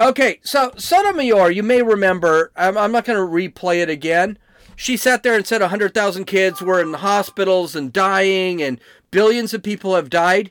Okay, 0.00 0.40
so 0.42 0.72
Sotomayor, 0.76 1.50
you 1.50 1.62
may 1.62 1.82
remember, 1.82 2.50
I'm, 2.56 2.76
I'm 2.76 2.92
not 2.92 3.04
going 3.04 3.18
to 3.18 3.32
replay 3.60 3.80
it 3.80 3.88
again. 3.88 4.38
She 4.74 4.96
sat 4.96 5.22
there 5.22 5.36
and 5.36 5.46
said 5.46 5.60
100,000 5.60 6.24
kids 6.24 6.60
were 6.60 6.80
in 6.80 6.94
hospitals 6.94 7.76
and 7.76 7.92
dying, 7.92 8.60
and 8.60 8.80
billions 9.10 9.54
of 9.54 9.62
people 9.62 9.94
have 9.94 10.10
died. 10.10 10.50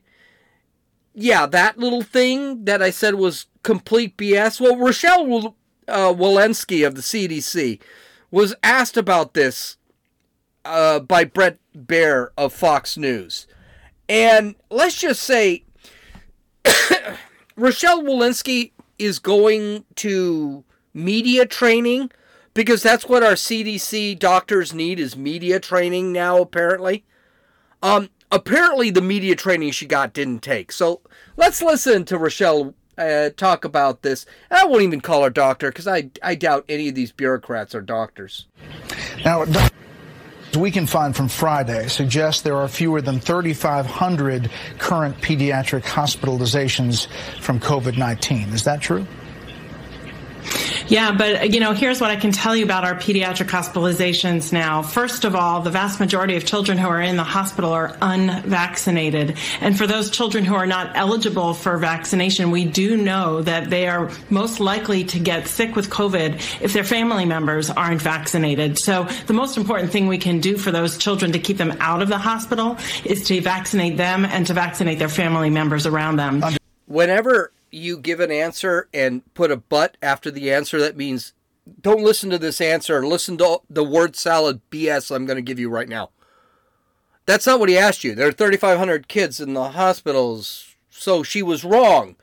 Yeah, 1.13 1.45
that 1.47 1.77
little 1.77 2.01
thing 2.01 2.63
that 2.65 2.81
I 2.81 2.91
said 2.91 3.15
was 3.15 3.47
complete 3.63 4.15
BS. 4.15 4.61
Well, 4.61 4.77
Rochelle 4.77 5.55
uh, 5.87 6.13
Walensky 6.13 6.87
of 6.87 6.95
the 6.95 7.01
CDC 7.01 7.81
was 8.29 8.55
asked 8.63 8.95
about 8.95 9.33
this 9.33 9.75
uh, 10.63 10.99
by 10.99 11.25
Bret 11.25 11.59
Baier 11.75 12.29
of 12.37 12.53
Fox 12.53 12.95
News. 12.95 13.47
And 14.11 14.55
let's 14.69 14.99
just 14.99 15.21
say 15.21 15.63
Rochelle 17.55 18.03
Walensky 18.03 18.73
is 18.99 19.19
going 19.19 19.85
to 19.95 20.65
media 20.93 21.45
training 21.45 22.11
because 22.53 22.83
that's 22.83 23.07
what 23.07 23.23
our 23.23 23.35
CDC 23.35 24.19
doctors 24.19 24.73
need 24.73 24.99
is 24.99 25.15
media 25.15 25.61
training 25.61 26.11
now 26.11 26.41
apparently. 26.41 27.05
Um 27.81 28.09
apparently 28.29 28.91
the 28.91 29.01
media 29.01 29.33
training 29.33 29.71
she 29.71 29.85
got 29.85 30.11
didn't 30.11 30.41
take. 30.41 30.73
So 30.73 30.99
let's 31.37 31.61
listen 31.61 32.03
to 32.05 32.17
Rochelle 32.17 32.73
uh, 32.97 33.29
talk 33.37 33.63
about 33.63 34.01
this. 34.01 34.25
I 34.51 34.65
won't 34.65 34.83
even 34.83 34.99
call 34.99 35.23
her 35.23 35.29
doctor 35.29 35.69
because 35.69 35.87
I 35.87 36.09
I 36.21 36.35
doubt 36.35 36.65
any 36.67 36.89
of 36.89 36.95
these 36.95 37.13
bureaucrats 37.13 37.73
are 37.73 37.81
doctors. 37.81 38.47
Now 39.23 39.45
we 40.55 40.71
can 40.71 40.85
find 40.85 41.15
from 41.15 41.27
Friday 41.27 41.87
suggests 41.87 42.41
there 42.41 42.57
are 42.57 42.67
fewer 42.67 43.01
than 43.01 43.19
3,500 43.19 44.49
current 44.77 45.17
pediatric 45.21 45.83
hospitalizations 45.83 47.07
from 47.39 47.59
COVID-19. 47.59 48.53
Is 48.53 48.63
that 48.65 48.81
true? 48.81 49.05
Yeah, 50.87 51.13
but 51.13 51.53
you 51.53 51.59
know, 51.59 51.71
here's 51.71 52.01
what 52.01 52.11
I 52.11 52.17
can 52.17 52.31
tell 52.31 52.55
you 52.55 52.65
about 52.65 52.83
our 52.83 52.95
pediatric 52.95 53.47
hospitalizations 53.47 54.51
now. 54.51 54.81
First 54.81 55.23
of 55.23 55.35
all, 55.35 55.61
the 55.61 55.69
vast 55.69 55.99
majority 55.99 56.35
of 56.35 56.45
children 56.45 56.77
who 56.77 56.87
are 56.87 57.01
in 57.01 57.15
the 57.15 57.23
hospital 57.23 57.71
are 57.71 57.95
unvaccinated. 58.01 59.37
And 59.61 59.77
for 59.77 59.87
those 59.87 60.09
children 60.09 60.43
who 60.43 60.55
are 60.55 60.65
not 60.65 60.91
eligible 60.95 61.53
for 61.53 61.77
vaccination, 61.77 62.51
we 62.51 62.65
do 62.65 62.97
know 62.97 63.41
that 63.41 63.69
they 63.69 63.87
are 63.87 64.11
most 64.29 64.59
likely 64.59 65.05
to 65.05 65.19
get 65.19 65.47
sick 65.47 65.75
with 65.77 65.89
COVID 65.89 66.61
if 66.61 66.73
their 66.73 66.83
family 66.83 67.25
members 67.25 67.69
aren't 67.69 68.01
vaccinated. 68.01 68.77
So 68.77 69.07
the 69.27 69.33
most 69.33 69.55
important 69.57 69.91
thing 69.91 70.07
we 70.07 70.17
can 70.17 70.41
do 70.41 70.57
for 70.57 70.71
those 70.71 70.97
children 70.97 71.31
to 71.31 71.39
keep 71.39 71.57
them 71.57 71.77
out 71.79 72.01
of 72.01 72.09
the 72.09 72.17
hospital 72.17 72.77
is 73.05 73.23
to 73.27 73.39
vaccinate 73.39 73.95
them 73.95 74.25
and 74.25 74.45
to 74.47 74.53
vaccinate 74.53 74.99
their 74.99 75.09
family 75.09 75.49
members 75.49 75.85
around 75.85 76.17
them. 76.17 76.43
Whenever 76.87 77.53
you 77.71 77.97
give 77.97 78.19
an 78.19 78.31
answer 78.31 78.89
and 78.93 79.21
put 79.33 79.51
a 79.51 79.57
but 79.57 79.97
after 80.01 80.29
the 80.29 80.51
answer, 80.51 80.79
that 80.79 80.97
means 80.97 81.33
don't 81.81 82.03
listen 82.03 82.29
to 82.29 82.37
this 82.37 82.59
answer. 82.59 83.05
Listen 83.05 83.37
to 83.37 83.61
the 83.69 83.83
word 83.83 84.15
salad 84.15 84.61
BS 84.69 85.13
I'm 85.13 85.25
going 85.25 85.37
to 85.37 85.41
give 85.41 85.59
you 85.59 85.69
right 85.69 85.89
now. 85.89 86.09
That's 87.25 87.45
not 87.45 87.59
what 87.59 87.69
he 87.69 87.77
asked 87.77 88.03
you. 88.03 88.15
There 88.15 88.27
are 88.27 88.33
3,500 88.33 89.07
kids 89.07 89.39
in 89.39 89.53
the 89.53 89.69
hospitals, 89.69 90.75
so 90.89 91.23
she 91.23 91.41
was 91.41 91.63
wrong. 91.63 92.15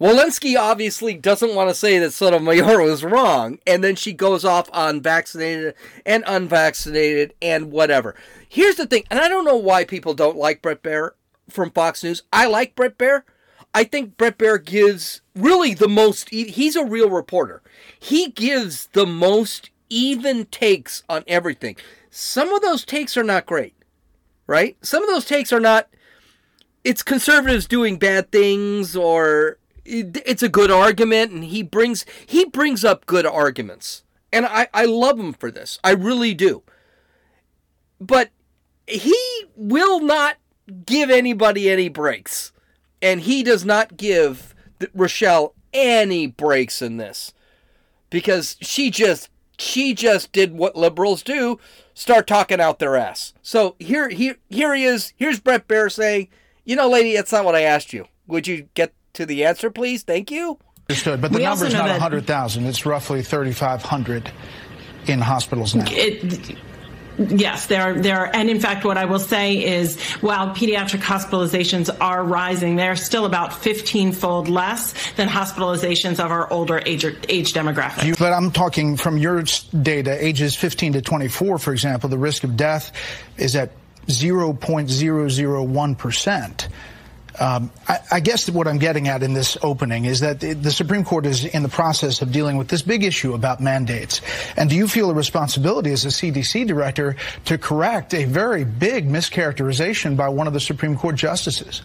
Walensky 0.00 0.56
obviously 0.56 1.14
doesn't 1.14 1.56
want 1.56 1.70
to 1.70 1.74
say 1.74 1.98
that 1.98 2.12
Sotomayor 2.12 2.82
was 2.82 3.02
wrong, 3.02 3.58
and 3.66 3.82
then 3.82 3.96
she 3.96 4.12
goes 4.12 4.44
off 4.44 4.68
on 4.72 5.00
vaccinated 5.00 5.74
and 6.06 6.22
unvaccinated 6.26 7.34
and 7.42 7.72
whatever. 7.72 8.14
Here's 8.48 8.76
the 8.76 8.86
thing, 8.86 9.04
and 9.10 9.18
I 9.18 9.28
don't 9.28 9.44
know 9.44 9.56
why 9.56 9.84
people 9.84 10.14
don't 10.14 10.36
like 10.36 10.62
Bret 10.62 10.82
Baier 10.82 11.12
from 11.48 11.70
Fox 11.70 12.04
News. 12.04 12.22
I 12.32 12.46
like 12.46 12.76
Bret 12.76 12.96
Baier. 12.96 13.22
I 13.74 13.84
think 13.84 14.16
Bret 14.16 14.38
Baier 14.38 14.64
gives 14.64 15.20
really 15.34 15.74
the 15.74 15.88
most. 15.88 16.30
He's 16.30 16.76
a 16.76 16.84
real 16.84 17.10
reporter. 17.10 17.62
He 17.98 18.30
gives 18.30 18.86
the 18.92 19.06
most 19.06 19.70
even 19.88 20.46
takes 20.46 21.02
on 21.08 21.24
everything. 21.26 21.76
Some 22.10 22.52
of 22.52 22.62
those 22.62 22.84
takes 22.84 23.16
are 23.16 23.24
not 23.24 23.46
great, 23.46 23.74
right? 24.46 24.76
Some 24.82 25.02
of 25.02 25.08
those 25.08 25.24
takes 25.24 25.52
are 25.52 25.60
not. 25.60 25.88
It's 26.84 27.02
conservatives 27.02 27.66
doing 27.66 27.98
bad 27.98 28.32
things, 28.32 28.96
or 28.96 29.58
it's 29.84 30.42
a 30.42 30.48
good 30.48 30.70
argument, 30.70 31.32
and 31.32 31.44
he 31.44 31.62
brings 31.62 32.06
he 32.26 32.44
brings 32.44 32.84
up 32.84 33.06
good 33.06 33.26
arguments, 33.26 34.04
and 34.32 34.46
I 34.46 34.68
I 34.72 34.86
love 34.86 35.18
him 35.20 35.34
for 35.34 35.50
this. 35.50 35.78
I 35.84 35.90
really 35.90 36.34
do. 36.34 36.62
But 38.00 38.30
he 38.86 39.16
will 39.54 40.00
not 40.00 40.36
give 40.86 41.10
anybody 41.10 41.68
any 41.68 41.88
breaks 41.88 42.52
and 43.02 43.20
he 43.20 43.42
does 43.42 43.64
not 43.64 43.96
give 43.96 44.54
Rochelle 44.94 45.54
any 45.72 46.26
breaks 46.26 46.80
in 46.82 46.96
this. 46.96 47.32
because 48.10 48.56
she 48.60 48.90
just 48.90 49.28
she 49.58 49.92
just 49.92 50.30
did 50.32 50.52
what 50.56 50.76
liberals 50.76 51.22
do, 51.22 51.58
start 51.94 52.26
talking 52.26 52.60
out 52.60 52.78
their 52.78 52.96
ass. 52.96 53.34
So 53.42 53.74
here 53.78 54.08
here 54.08 54.36
here 54.48 54.74
he 54.74 54.84
is. 54.84 55.12
Here's 55.16 55.40
Bret 55.40 55.66
Baier 55.68 55.90
saying, 55.92 56.28
"You 56.64 56.76
know, 56.76 56.88
lady, 56.88 57.14
that's 57.14 57.32
not 57.32 57.44
what 57.44 57.54
I 57.54 57.62
asked 57.62 57.92
you. 57.92 58.06
Would 58.28 58.46
you 58.46 58.68
get 58.74 58.92
to 59.14 59.26
the 59.26 59.44
answer, 59.44 59.70
please? 59.70 60.02
Thank 60.04 60.30
you." 60.30 60.58
Understood, 60.88 61.20
but 61.20 61.32
the 61.32 61.38
We 61.38 61.44
number's 61.44 61.74
not 61.74 61.84
that- 61.86 62.00
100,000. 62.00 62.64
It's 62.64 62.86
roughly 62.86 63.20
3,500 63.22 64.30
in 65.06 65.20
hospitals 65.20 65.74
now. 65.74 65.84
It, 65.88 66.56
yes, 67.18 67.66
there, 67.66 67.82
are 67.82 67.94
there, 67.94 68.34
and 68.34 68.48
in 68.48 68.60
fact, 68.60 68.84
what 68.84 68.96
I 68.96 69.04
will 69.04 69.18
say 69.18 69.64
is, 69.64 70.00
while 70.20 70.54
pediatric 70.54 71.00
hospitalizations 71.00 71.94
are 72.00 72.24
rising, 72.24 72.76
they're 72.76 72.96
still 72.96 73.24
about 73.24 73.50
15-fold 73.50 74.48
less 74.48 74.94
than 75.12 75.28
hospitalizations 75.28 76.24
of 76.24 76.30
our 76.30 76.50
older 76.52 76.80
age, 76.86 77.04
age 77.28 77.52
demographic. 77.52 78.18
But 78.18 78.32
I'm 78.32 78.50
talking 78.50 78.96
from 78.96 79.18
your 79.18 79.42
data, 79.82 80.24
ages 80.24 80.56
15 80.56 80.94
to 80.94 81.02
24, 81.02 81.58
for 81.58 81.72
example, 81.72 82.08
the 82.08 82.18
risk 82.18 82.44
of 82.44 82.56
death 82.56 82.92
is 83.36 83.56
at 83.56 83.72
0.001%. 84.06 86.68
Um, 87.40 87.70
I, 87.86 87.98
I 88.12 88.20
guess 88.20 88.48
what 88.50 88.66
I'm 88.66 88.78
getting 88.78 89.08
at 89.08 89.22
in 89.22 89.32
this 89.32 89.56
opening 89.62 90.04
is 90.04 90.20
that 90.20 90.40
the, 90.40 90.54
the 90.54 90.70
Supreme 90.70 91.04
Court 91.04 91.26
is 91.26 91.44
in 91.44 91.62
the 91.62 91.68
process 91.68 92.20
of 92.22 92.32
dealing 92.32 92.56
with 92.56 92.68
this 92.68 92.82
big 92.82 93.04
issue 93.04 93.34
about 93.34 93.60
mandates. 93.60 94.20
And 94.56 94.68
do 94.68 94.76
you 94.76 94.88
feel 94.88 95.10
a 95.10 95.14
responsibility 95.14 95.92
as 95.92 96.04
a 96.04 96.08
CDC 96.08 96.66
director 96.66 97.16
to 97.44 97.58
correct 97.58 98.14
a 98.14 98.24
very 98.24 98.64
big 98.64 99.08
mischaracterization 99.08 100.16
by 100.16 100.28
one 100.28 100.46
of 100.46 100.52
the 100.52 100.60
Supreme 100.60 100.96
Court 100.96 101.16
justices? 101.16 101.82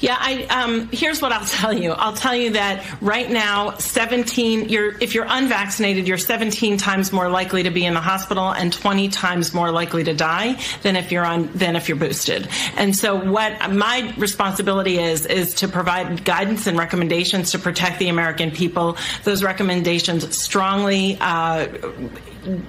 Yeah, 0.00 0.16
I, 0.18 0.44
um, 0.44 0.88
here's 0.92 1.20
what 1.20 1.32
I'll 1.32 1.44
tell 1.46 1.72
you. 1.72 1.92
I'll 1.92 2.14
tell 2.14 2.34
you 2.34 2.50
that 2.50 2.84
right 3.00 3.28
now, 3.28 3.76
17, 3.76 4.68
you're, 4.68 4.96
if 4.98 5.14
you're 5.14 5.26
unvaccinated, 5.28 6.06
you're 6.06 6.18
17 6.18 6.76
times 6.76 7.12
more 7.12 7.28
likely 7.28 7.64
to 7.64 7.70
be 7.70 7.84
in 7.84 7.94
the 7.94 8.00
hospital 8.00 8.52
and 8.52 8.72
20 8.72 9.08
times 9.08 9.52
more 9.52 9.70
likely 9.70 10.04
to 10.04 10.14
die 10.14 10.60
than 10.82 10.96
if 10.96 11.10
you're 11.10 11.24
on, 11.24 11.52
than 11.52 11.76
if 11.76 11.88
you're 11.88 11.98
boosted. 11.98 12.48
And 12.76 12.94
so 12.94 13.16
what 13.16 13.70
my 13.72 14.12
responsibility 14.16 14.98
is, 14.98 15.26
is 15.26 15.54
to 15.54 15.68
provide 15.68 16.24
guidance 16.24 16.66
and 16.66 16.78
recommendations 16.78 17.52
to 17.52 17.58
protect 17.58 17.98
the 17.98 18.08
American 18.08 18.50
people. 18.50 18.96
Those 19.24 19.42
recommendations 19.42 20.36
strongly, 20.36 21.18
uh, 21.20 21.66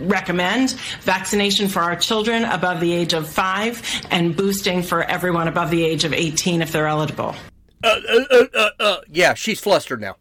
recommend 0.02 0.72
vaccination 1.02 1.68
for 1.68 1.82
our 1.82 1.96
children 1.96 2.44
above 2.46 2.80
the 2.80 2.92
age 2.92 3.14
of 3.14 3.28
five 3.28 3.82
and 4.12 4.36
boosting 4.36 4.84
for 4.84 5.04
everyone 5.04 5.48
above 5.48 5.70
the 5.70 5.84
age 5.84 6.04
of 6.04 6.14
18 6.14 6.62
if 6.62 6.72
they're 6.72 6.88
eligible. 6.88 7.36
Uh, 7.84 7.96
uh, 8.10 8.24
uh, 8.32 8.46
uh, 8.56 8.70
uh, 8.80 8.98
yeah, 9.08 9.34
she's 9.34 9.60
flustered 9.60 10.02
now. 10.02 10.16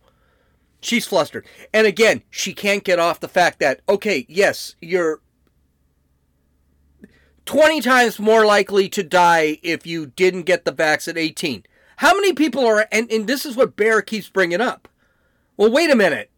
She's 0.81 1.07
flustered. 1.07 1.45
And 1.75 1.87
again, 1.87 2.23
she 2.31 2.55
can't 2.55 2.85
get 2.85 2.99
off 2.99 3.21
the 3.21 3.29
fact 3.29 3.59
that, 3.59 3.81
okay, 3.89 4.25
yes, 4.29 4.77
you're 4.81 5.21
20 7.47 7.81
times 7.81 8.19
more 8.19 8.47
likely 8.47 8.89
to 8.91 9.03
die 9.03 9.59
if 9.63 9.87
you 9.87 10.07
didn't 10.07 10.43
get 10.43 10.65
the 10.65 10.71
vaccine 10.73 11.17
at 11.17 11.19
18. 11.19 11.65
How 11.97 12.15
many 12.15 12.33
people 12.33 12.65
are, 12.65 12.87
and, 12.93 13.11
and 13.11 13.27
this 13.27 13.45
is 13.45 13.57
what 13.57 13.77
Baier 13.77 14.07
keeps 14.07 14.29
bringing 14.29 14.61
up. 14.61 14.87
Well, 15.57 15.73
wait 15.73 15.91
a 15.91 15.97
minute. 15.97 16.31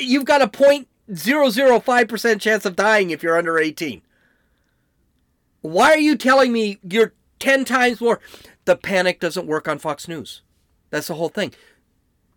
You've 0.00 0.24
got 0.24 0.42
a 0.42 0.48
0.005% 1.10 2.40
chance 2.40 2.64
of 2.64 2.76
dying 2.76 3.10
if 3.10 3.22
you're 3.22 3.38
under 3.38 3.58
18. 3.58 4.02
Why 5.62 5.92
are 5.92 5.98
you 5.98 6.16
telling 6.16 6.52
me 6.52 6.78
you're 6.82 7.14
10 7.38 7.64
times 7.64 8.00
more? 8.00 8.20
The 8.64 8.76
panic 8.76 9.20
doesn't 9.20 9.46
work 9.46 9.68
on 9.68 9.78
Fox 9.78 10.08
News. 10.08 10.42
That's 10.90 11.08
the 11.08 11.14
whole 11.14 11.28
thing. 11.28 11.52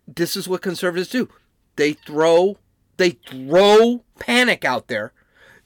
This 0.06 0.36
is 0.36 0.48
what 0.48 0.62
conservatives 0.62 1.08
do. 1.08 1.28
They 1.76 1.92
throw 1.94 2.58
they 2.96 3.10
throw 3.10 4.04
panic 4.18 4.64
out 4.64 4.88
there. 4.88 5.12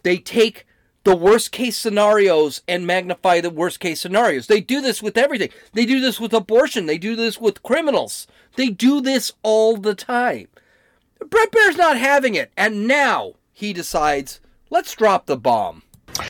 They 0.02 0.16
take 0.16 0.66
the 1.04 1.16
worst 1.16 1.52
case 1.52 1.76
scenarios 1.76 2.62
and 2.66 2.86
magnify 2.86 3.40
the 3.40 3.50
worst 3.50 3.80
case 3.80 4.00
scenarios. 4.00 4.46
They 4.46 4.60
do 4.60 4.80
this 4.80 5.02
with 5.02 5.16
everything. 5.16 5.50
They 5.72 5.84
do 5.84 6.00
this 6.00 6.20
with 6.20 6.32
abortion. 6.32 6.86
They 6.86 6.98
do 6.98 7.16
this 7.16 7.38
with 7.40 7.62
criminals. 7.62 8.26
They 8.56 8.68
do 8.70 9.00
this 9.00 9.32
all 9.42 9.76
the 9.76 9.94
time. 9.94 10.48
Bret 11.30 11.50
Baier's 11.50 11.76
not 11.76 11.96
having 11.96 12.34
it. 12.34 12.50
And 12.56 12.86
now 12.86 13.34
he 13.52 13.72
decides, 13.72 14.40
let's 14.70 14.94
drop 14.94 15.26
the 15.26 15.36
bomb. 15.36 15.82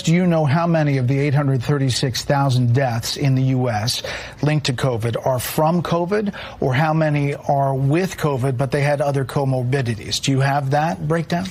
Do 0.03 0.13
you 0.13 0.27
know 0.27 0.45
how 0.45 0.67
many 0.67 0.99
of 0.99 1.09
the 1.09 1.19
836,000 1.19 2.75
deaths 2.75 3.17
in 3.17 3.35
the 3.35 3.43
U.S. 3.45 4.03
linked 4.43 4.67
to 4.67 4.73
COVID 4.75 5.27
are 5.27 5.39
from 5.39 5.83
COVID, 5.83 6.35
or 6.61 6.75
how 6.75 6.93
many 6.93 7.35
are 7.35 7.75
with 7.75 8.17
COVID 8.19 8.59
but 8.59 8.71
they 8.71 8.83
had 8.83 9.01
other 9.01 9.25
comorbidities? 9.25 10.21
Do 10.21 10.31
you 10.33 10.41
have 10.41 10.71
that 10.71 11.09
breakdown? 11.09 11.47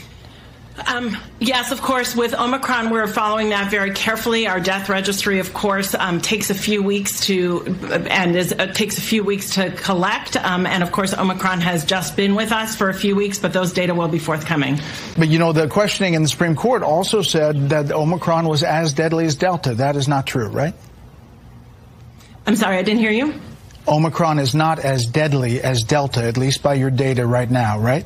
Um, 0.86 1.18
yes, 1.40 1.72
of 1.72 1.82
course. 1.82 2.16
With 2.16 2.36
Omicron, 2.36 2.92
we're 2.92 3.08
following 3.08 3.50
that 3.50 3.72
very 3.72 3.92
carefully. 3.92 4.48
Our 4.48 4.60
death 4.60 4.90
registry, 4.90 5.40
of 5.40 5.54
course, 5.54 5.96
um, 5.96 6.22
takes 6.22 6.50
a 6.50 6.56
few 6.56 6.84
weeks 6.84 7.22
to 7.22 7.66
and 8.10 8.36
is, 8.36 8.54
uh, 8.54 8.68
takes 8.68 8.98
a 8.98 9.02
few 9.02 9.24
weeks 9.24 9.56
to 9.56 9.72
collect. 9.72 10.36
Um, 10.36 10.68
and 10.68 10.84
of 10.84 10.92
course, 10.92 11.18
Omicron 11.18 11.62
has 11.62 11.84
just 11.84 12.16
been 12.16 12.36
with 12.36 12.52
us 12.52 12.76
for 12.76 12.90
a 12.90 12.94
few 12.94 13.16
weeks, 13.16 13.40
but 13.40 13.54
those 13.54 13.74
data 13.74 13.96
will 13.96 14.08
be 14.08 14.20
forthcoming. 14.20 14.80
But 15.18 15.30
you 15.30 15.40
know, 15.40 15.52
the 15.52 15.68
questioning 15.68 16.14
in 16.14 16.22
the 16.22 16.30
Supreme 16.30 16.56
Court 16.56 16.84
also 16.84 17.22
said 17.22 17.70
that 17.70 17.92
Omicron 17.92 18.48
was 18.48 18.64
as 18.64 18.94
deadly 18.94 19.26
as 19.26 19.36
Delta. 19.36 19.74
That 19.76 19.96
is 19.96 20.08
not 20.08 20.28
true, 20.28 20.48
right? 20.48 20.76
I'm 22.46 22.56
sorry, 22.56 22.78
I 22.78 22.84
didn't 22.84 23.00
hear 23.00 23.12
you. 23.12 23.34
Omicron 23.88 24.40
is 24.40 24.54
not 24.54 24.80
as 24.80 25.06
deadly 25.06 25.62
as 25.62 25.84
Delta, 25.84 26.24
at 26.24 26.38
least 26.38 26.62
by 26.62 26.76
your 26.76 26.92
data 26.92 27.26
right 27.26 27.50
now, 27.50 27.80
right? 27.80 28.06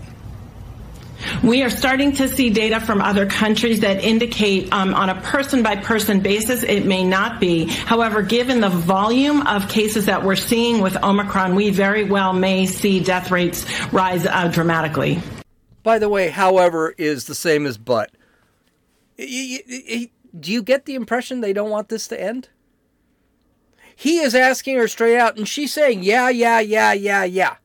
We 1.44 1.64
are 1.64 1.70
starting 1.70 2.12
to 2.14 2.28
see 2.28 2.50
data 2.50 2.80
from 2.80 3.02
other 3.02 3.26
countries 3.26 3.82
that 3.82 4.04
indicate 4.04 4.72
um, 4.72 4.94
on 4.94 5.10
a 5.10 5.22
person 5.22 5.64
by 5.64 5.76
person 5.78 6.20
basis 6.20 6.64
it 6.64 6.86
may 6.86 7.04
not 7.04 7.40
be. 7.40 7.66
However, 7.66 8.22
given 8.22 8.62
the 8.62 8.70
volume 8.70 9.46
of 9.48 9.70
cases 9.70 10.06
that 10.06 10.24
we're 10.24 10.36
seeing 10.36 10.82
with 10.82 11.02
Omicron, 11.04 11.56
we 11.56 11.70
very 11.70 12.04
well 12.04 12.34
may 12.34 12.66
see 12.66 13.00
death 13.00 13.32
rates 13.32 13.66
rise 13.92 14.26
uh, 14.26 14.48
dramatically. 14.48 15.22
By 15.84 16.00
the 16.00 16.10
way, 16.10 16.30
however, 16.30 16.94
is 16.98 17.26
the 17.26 17.36
same 17.36 17.66
as 17.66 17.78
but. 17.78 18.12
Do 19.18 20.52
you 20.52 20.64
get 20.64 20.86
the 20.86 20.96
impression 20.96 21.42
they 21.42 21.54
don't 21.54 21.70
want 21.70 21.90
this 21.90 22.08
to 22.10 22.22
end? 22.22 22.50
He 23.96 24.20
is 24.20 24.34
asking 24.34 24.78
her 24.78 24.88
straight 24.88 25.18
out, 25.18 25.38
and 25.38 25.48
she's 25.48 25.74
saying, 25.74 26.04
yeah, 26.04 26.30
yeah, 26.30 26.60
yeah, 26.60 26.94
yeah, 26.94 27.24
yeah. 27.24 27.56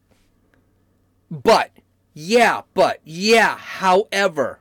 But, 1.31 1.71
yeah, 2.19 2.63
but, 2.73 3.01
yeah, 3.05 3.59
however. 3.59 4.61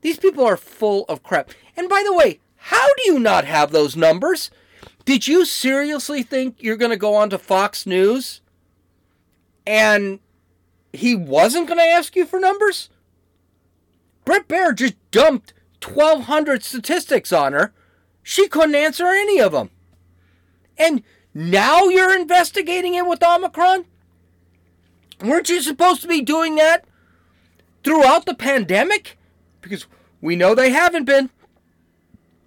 These 0.00 0.18
people 0.18 0.44
are 0.44 0.56
full 0.56 1.04
of 1.08 1.22
crap. 1.22 1.52
And 1.76 1.88
by 1.88 2.02
the 2.04 2.12
way, 2.12 2.40
how 2.56 2.88
do 2.88 3.12
you 3.12 3.20
not 3.20 3.44
have 3.44 3.70
those 3.70 3.94
numbers? 3.94 4.50
Did 5.04 5.28
you 5.28 5.44
seriously 5.44 6.24
think 6.24 6.56
you're 6.58 6.76
going 6.76 6.90
to 6.90 6.96
go 6.96 7.14
on 7.14 7.30
to 7.30 7.38
Fox 7.38 7.86
News 7.86 8.40
and 9.64 10.18
he 10.92 11.14
wasn't 11.14 11.68
going 11.68 11.78
to 11.78 11.84
ask 11.84 12.16
you 12.16 12.26
for 12.26 12.40
numbers? 12.40 12.90
Bret 14.24 14.48
Baier 14.48 14.74
just 14.74 14.96
dumped 15.12 15.54
1,200 15.84 16.64
statistics 16.64 17.32
on 17.32 17.52
her. 17.52 17.72
She 18.24 18.48
couldn't 18.48 18.74
answer 18.74 19.06
any 19.06 19.38
of 19.38 19.52
them. 19.52 19.70
And 20.76 21.04
now 21.32 21.84
you're 21.84 22.18
investigating 22.18 22.94
it 22.94 23.06
with 23.06 23.22
Omicron? 23.22 23.84
Weren't 25.22 25.48
you 25.48 25.62
supposed 25.62 26.02
to 26.02 26.08
be 26.08 26.20
doing 26.20 26.56
that 26.56 26.84
throughout 27.82 28.26
the 28.26 28.34
pandemic? 28.34 29.18
Because 29.60 29.86
we 30.20 30.36
know 30.36 30.54
they 30.54 30.70
haven't 30.70 31.04
been. 31.04 31.30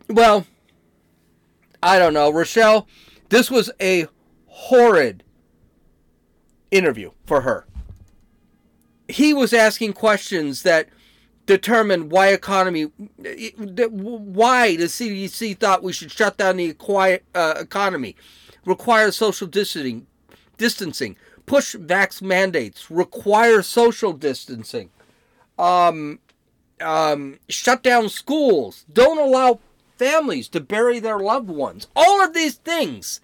Well, 0.08 0.46
I 1.82 2.00
don't 2.00 2.14
know. 2.14 2.32
Rochelle, 2.32 2.88
this 3.30 3.50
was 3.50 3.72
a 3.82 4.08
horrid 4.48 5.24
interview 6.72 7.12
for 7.26 7.42
her. 7.42 7.66
He 9.08 9.34
was 9.34 9.54
asking 9.54 9.94
questions 9.94 10.64
that 10.64 10.90
determined 11.46 12.12
why 12.12 12.28
economy, 12.28 12.84
why 12.84 14.76
the 14.76 14.84
CDC 14.86 15.58
thought 15.58 15.82
we 15.82 15.94
should 15.94 16.12
shut 16.12 16.38
down 16.38 16.58
the 16.58 16.76
uh, 17.34 17.54
economy, 17.60 18.16
require 18.66 19.12
social 19.12 19.48
distancing, 19.48 20.06
distancing, 20.58 21.16
push 21.50 21.76
vax 21.76 22.22
mandates, 22.22 22.92
require 22.92 23.64
social 23.64 24.14
distancing, 24.14 24.92
um, 25.58 26.20
um, 26.80 27.40
shut 27.50 27.82
down 27.82 28.08
schools, 28.08 28.86
don't 28.94 29.18
allow 29.18 29.60
families 29.98 30.48
to 30.48 30.60
bury 30.60 31.00
their 31.00 31.18
loved 31.18 31.50
ones. 31.50 31.88
All 31.96 32.24
of 32.24 32.36
these 32.36 32.58
things 32.58 33.20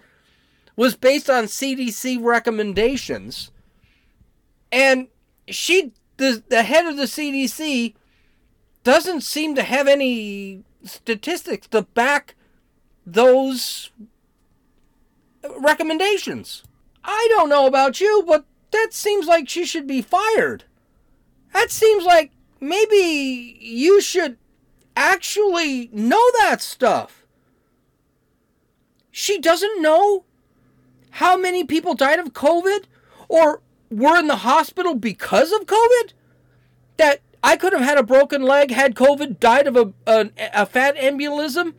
was 0.74 0.96
based 0.96 1.30
on 1.30 1.44
CDC 1.44 2.20
recommendations, 2.20 3.52
and 4.72 5.06
she, 5.46 5.92
the, 6.16 6.42
the 6.48 6.64
head 6.64 6.84
of 6.84 6.96
the 6.96 7.04
CDC, 7.04 7.94
doesn't 8.82 9.20
seem 9.20 9.54
to 9.54 9.62
have 9.62 9.86
any 9.86 10.64
statistics 10.82 11.68
to 11.68 11.82
back 11.82 12.34
those 13.06 13.92
recommendations. 15.60 16.64
I 17.06 17.26
don't 17.30 17.48
know 17.48 17.66
about 17.66 18.00
you, 18.00 18.24
but 18.26 18.44
that 18.72 18.88
seems 18.90 19.26
like 19.26 19.48
she 19.48 19.64
should 19.64 19.86
be 19.86 20.02
fired. 20.02 20.64
That 21.54 21.70
seems 21.70 22.04
like 22.04 22.32
maybe 22.60 23.56
you 23.60 24.00
should 24.02 24.36
actually 24.94 25.88
know 25.92 26.30
that 26.42 26.60
stuff. 26.60 27.24
She 29.10 29.38
doesn't 29.38 29.80
know 29.80 30.24
how 31.12 31.38
many 31.38 31.64
people 31.64 31.94
died 31.94 32.18
of 32.18 32.34
COVID 32.34 32.84
or 33.28 33.62
were 33.90 34.18
in 34.18 34.26
the 34.26 34.36
hospital 34.36 34.94
because 34.94 35.52
of 35.52 35.66
COVID? 35.66 36.12
That 36.96 37.20
I 37.42 37.56
could 37.56 37.72
have 37.72 37.82
had 37.82 37.98
a 37.98 38.02
broken 38.02 38.42
leg, 38.42 38.70
had 38.70 38.94
COVID, 38.94 39.38
died 39.38 39.66
of 39.66 39.76
a, 39.76 39.92
a, 40.06 40.30
a 40.54 40.66
fat 40.66 40.96
embolism, 40.96 41.74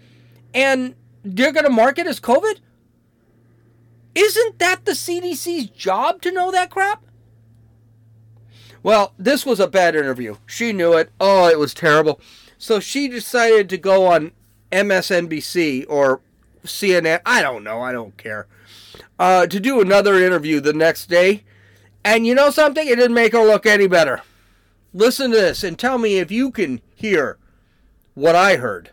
and 0.53 0.95
they're 1.23 1.51
going 1.51 1.65
to 1.65 1.71
mark 1.71 1.97
it 1.99 2.07
as 2.07 2.19
COVID? 2.19 2.59
Isn't 4.17 4.57
that 4.57 4.85
the 4.85 4.93
CDC's 4.93 5.69
job 5.69 6.23
to 6.23 6.31
know 6.31 6.49
that 6.49 6.71
crap? 6.71 7.03
Well, 8.81 9.13
this 9.19 9.45
was 9.45 9.59
a 9.59 9.67
bad 9.67 9.95
interview. 9.95 10.37
She 10.47 10.73
knew 10.73 10.93
it. 10.93 11.11
Oh, 11.19 11.47
it 11.47 11.59
was 11.59 11.75
terrible. 11.75 12.19
So 12.57 12.79
she 12.79 13.07
decided 13.07 13.69
to 13.69 13.77
go 13.77 14.07
on 14.07 14.31
MSNBC 14.71 15.85
or 15.87 16.21
CNN. 16.63 17.21
I 17.27 17.43
don't 17.43 17.63
know. 17.63 17.81
I 17.81 17.91
don't 17.91 18.17
care. 18.17 18.47
Uh, 19.19 19.45
to 19.45 19.59
do 19.59 19.81
another 19.81 20.15
interview 20.15 20.59
the 20.61 20.73
next 20.73 21.07
day. 21.07 21.43
And 22.03 22.25
you 22.25 22.33
know 22.33 22.49
something? 22.49 22.87
It 22.87 22.95
didn't 22.95 23.13
make 23.13 23.33
her 23.33 23.43
look 23.43 23.67
any 23.67 23.87
better. 23.87 24.23
Listen 24.93 25.29
to 25.29 25.37
this 25.37 25.63
and 25.63 25.77
tell 25.77 25.99
me 25.99 26.17
if 26.17 26.31
you 26.31 26.49
can 26.49 26.81
hear 26.95 27.37
what 28.15 28.35
I 28.35 28.55
heard. 28.55 28.89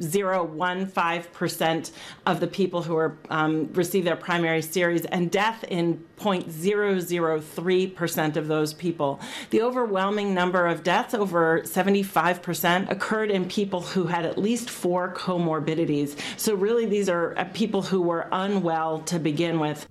0.15% 0.00 1.90
of 2.26 2.40
the 2.40 2.46
people 2.46 2.82
who 2.82 2.96
are 2.96 3.16
um, 3.30 3.72
receive 3.72 4.04
their 4.04 4.16
primary 4.16 4.62
series 4.62 5.04
and 5.06 5.30
death 5.30 5.64
in 5.68 6.04
0.003% 6.18 8.36
of 8.36 8.48
those 8.48 8.74
people. 8.74 9.20
The 9.50 9.62
overwhelming 9.62 10.34
number 10.34 10.66
of 10.66 10.82
deaths, 10.82 11.14
over 11.14 11.62
75%, 11.62 12.90
occurred 12.90 13.30
in 13.30 13.48
people 13.48 13.80
who 13.80 14.06
had 14.06 14.26
at 14.26 14.36
least 14.36 14.68
four 14.68 15.14
comorbidities. 15.14 16.18
So 16.36 16.54
really 16.54 16.86
these 16.86 17.08
are 17.08 17.38
uh, 17.38 17.44
people 17.54 17.82
who 17.82 18.02
were 18.02 18.28
unwell 18.32 18.98
to 19.00 19.18
begin 19.18 19.60
with. 19.60 19.88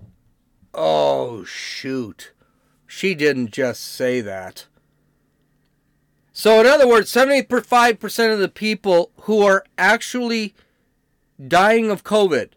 Oh, 0.74 1.44
shoot. 1.44 2.32
She 2.86 3.14
didn't 3.14 3.50
just 3.50 3.84
say 3.84 4.20
that. 4.20 4.66
So, 6.38 6.60
in 6.60 6.66
other 6.66 6.86
words, 6.86 7.12
75% 7.12 8.32
of 8.32 8.38
the 8.38 8.48
people 8.48 9.10
who 9.22 9.42
are 9.42 9.64
actually 9.76 10.54
dying 11.44 11.90
of 11.90 12.04
COVID 12.04 12.50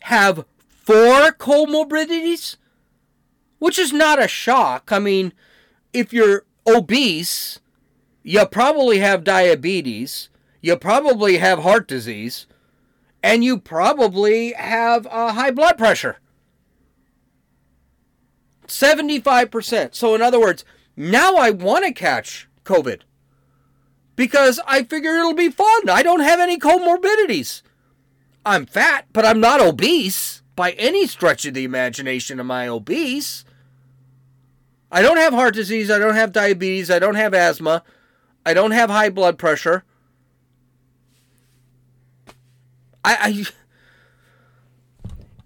have 0.00 0.44
four 0.82 1.30
comorbidities, 1.30 2.56
which 3.60 3.78
is 3.78 3.92
not 3.92 4.20
a 4.20 4.26
shock. 4.26 4.90
I 4.90 4.98
mean, 4.98 5.32
if 5.92 6.12
you're 6.12 6.46
obese, 6.66 7.60
you 8.24 8.44
probably 8.44 8.98
have 8.98 9.22
diabetes, 9.22 10.28
you 10.60 10.76
probably 10.76 11.36
have 11.36 11.60
heart 11.60 11.86
disease, 11.86 12.48
and 13.22 13.44
you 13.44 13.56
probably 13.56 14.52
have 14.54 15.06
uh, 15.12 15.34
high 15.34 15.52
blood 15.52 15.78
pressure. 15.78 16.16
75%. 18.66 19.94
So, 19.94 20.12
in 20.16 20.20
other 20.20 20.40
words, 20.40 20.64
now 20.96 21.36
I 21.36 21.50
want 21.50 21.84
to 21.84 21.92
catch 21.92 22.48
COVID 22.64 23.02
because 24.16 24.60
I 24.66 24.84
figure 24.84 25.16
it'll 25.16 25.34
be 25.34 25.50
fun. 25.50 25.88
I 25.88 26.02
don't 26.02 26.20
have 26.20 26.40
any 26.40 26.58
comorbidities. 26.58 27.62
I'm 28.46 28.66
fat, 28.66 29.06
but 29.12 29.24
I'm 29.24 29.40
not 29.40 29.60
obese 29.60 30.42
by 30.54 30.72
any 30.72 31.06
stretch 31.06 31.44
of 31.46 31.54
the 31.54 31.64
imagination. 31.64 32.38
Am 32.38 32.50
I 32.50 32.68
obese? 32.68 33.44
I 34.90 35.02
don't 35.02 35.16
have 35.16 35.32
heart 35.32 35.54
disease. 35.54 35.90
I 35.90 35.98
don't 35.98 36.14
have 36.14 36.32
diabetes. 36.32 36.90
I 36.90 36.98
don't 36.98 37.16
have 37.16 37.34
asthma. 37.34 37.82
I 38.46 38.54
don't 38.54 38.72
have 38.72 38.90
high 38.90 39.08
blood 39.08 39.38
pressure. 39.38 39.84
I, 43.04 43.16
I 43.20 43.46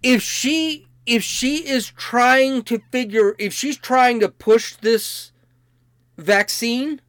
if 0.03 0.23
she 0.23 0.89
if 1.07 1.23
she 1.23 1.67
is 1.69 1.91
trying 1.91 2.63
to 2.65 2.81
figure 2.93 3.35
if 3.39 3.53
she's 3.53 3.77
trying 3.77 4.21
to 4.21 4.29
push 4.29 4.77
this 4.77 5.33
vaccine 6.17 7.01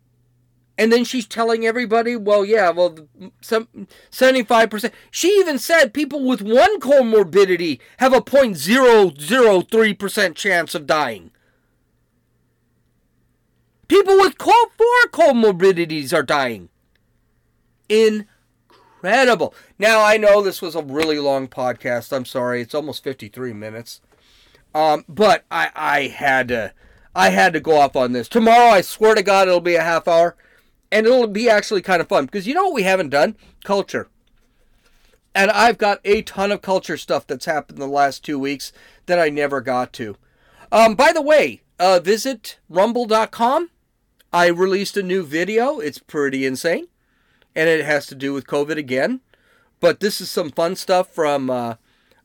and 0.80 0.92
then 0.94 1.04
she's 1.04 1.28
telling 1.28 1.66
everybody, 1.66 2.16
well, 2.16 2.46
yeah, 2.46 2.70
well, 2.70 2.96
some 3.42 3.68
75%. 4.12 4.94
She 5.12 5.28
even 5.34 5.60
said 5.60 5.94
people 5.94 6.26
with 6.26 6.42
one 6.42 6.80
comorbidity 6.80 7.82
have 7.98 8.14
a 8.14 8.22
0.003% 8.22 10.36
chance 10.36 10.74
of 10.74 10.88
dying. 10.88 11.32
People 13.90 14.16
with 14.20 14.42
four 14.42 14.56
comorbidities 15.12 16.14
are 16.14 16.24
dying. 16.24 16.70
Incredible. 17.90 19.54
Now, 19.78 20.02
I 20.02 20.16
know 20.16 20.42
this 20.42 20.62
was 20.62 20.76
a 20.76 20.82
really 20.82 21.20
long 21.20 21.50
podcast. 21.50 22.16
I'm 22.16 22.24
sorry. 22.24 22.62
It's 22.62 22.74
almost 22.74 23.04
53 23.04 23.52
minutes. 23.52 24.00
Um, 24.74 25.04
but 25.10 25.44
I, 25.52 25.72
I 25.76 26.04
had 26.04 26.48
to 26.48 26.74
I 27.14 27.32
had 27.32 27.52
to 27.52 27.60
go 27.60 27.78
off 27.78 27.98
on 27.98 28.14
this. 28.14 28.30
Tomorrow, 28.30 28.70
I 28.70 28.80
swear 28.80 29.14
to 29.16 29.24
God, 29.24 29.50
it'll 29.50 29.60
be 29.60 29.76
a 29.76 29.84
half 29.84 30.08
hour 30.08 30.38
and 30.92 31.06
it'll 31.06 31.28
be 31.28 31.50
actually 31.50 31.82
kind 31.82 32.02
of 32.02 32.08
fun 32.08 32.26
because 32.26 32.48
you 32.48 32.54
know 32.54 32.66
what 32.66 32.74
we 32.74 32.84
haven't 32.84 33.10
done? 33.10 33.36
Culture. 33.64 34.08
And 35.36 35.52
I've 35.52 35.78
got 35.78 36.00
a 36.04 36.22
ton 36.24 36.52
of 36.52 36.62
culture 36.62 36.98
stuff 36.98 37.28
that's 37.28 37.46
happened 37.46 37.78
the 37.78 37.88
last 37.88 38.24
two 38.24 38.40
weeks 38.40 38.74
that 39.06 39.20
I 39.20 39.30
never 39.30 39.62
got 39.62 39.94
to. 39.94 40.18
Um, 40.72 40.96
by 40.96 41.14
the 41.14 41.22
way, 41.22 41.62
uh, 41.80 42.00
visit 42.00 42.58
rumble.com. 42.68 43.70
I 44.34 44.48
released 44.48 44.98
a 44.98 45.04
new 45.04 45.24
video. 45.24 45.80
It's 45.80 46.00
pretty 46.00 46.46
insane. 46.46 46.88
And 47.56 47.70
it 47.70 47.86
has 47.86 48.06
to 48.08 48.16
do 48.16 48.34
with 48.34 48.48
COVID 48.48 48.78
again. 48.78 49.22
But 49.80 50.00
this 50.00 50.20
is 50.20 50.30
some 50.30 50.52
fun 50.52 50.76
stuff 50.76 51.10
from 51.10 51.50
uh, 51.50 51.76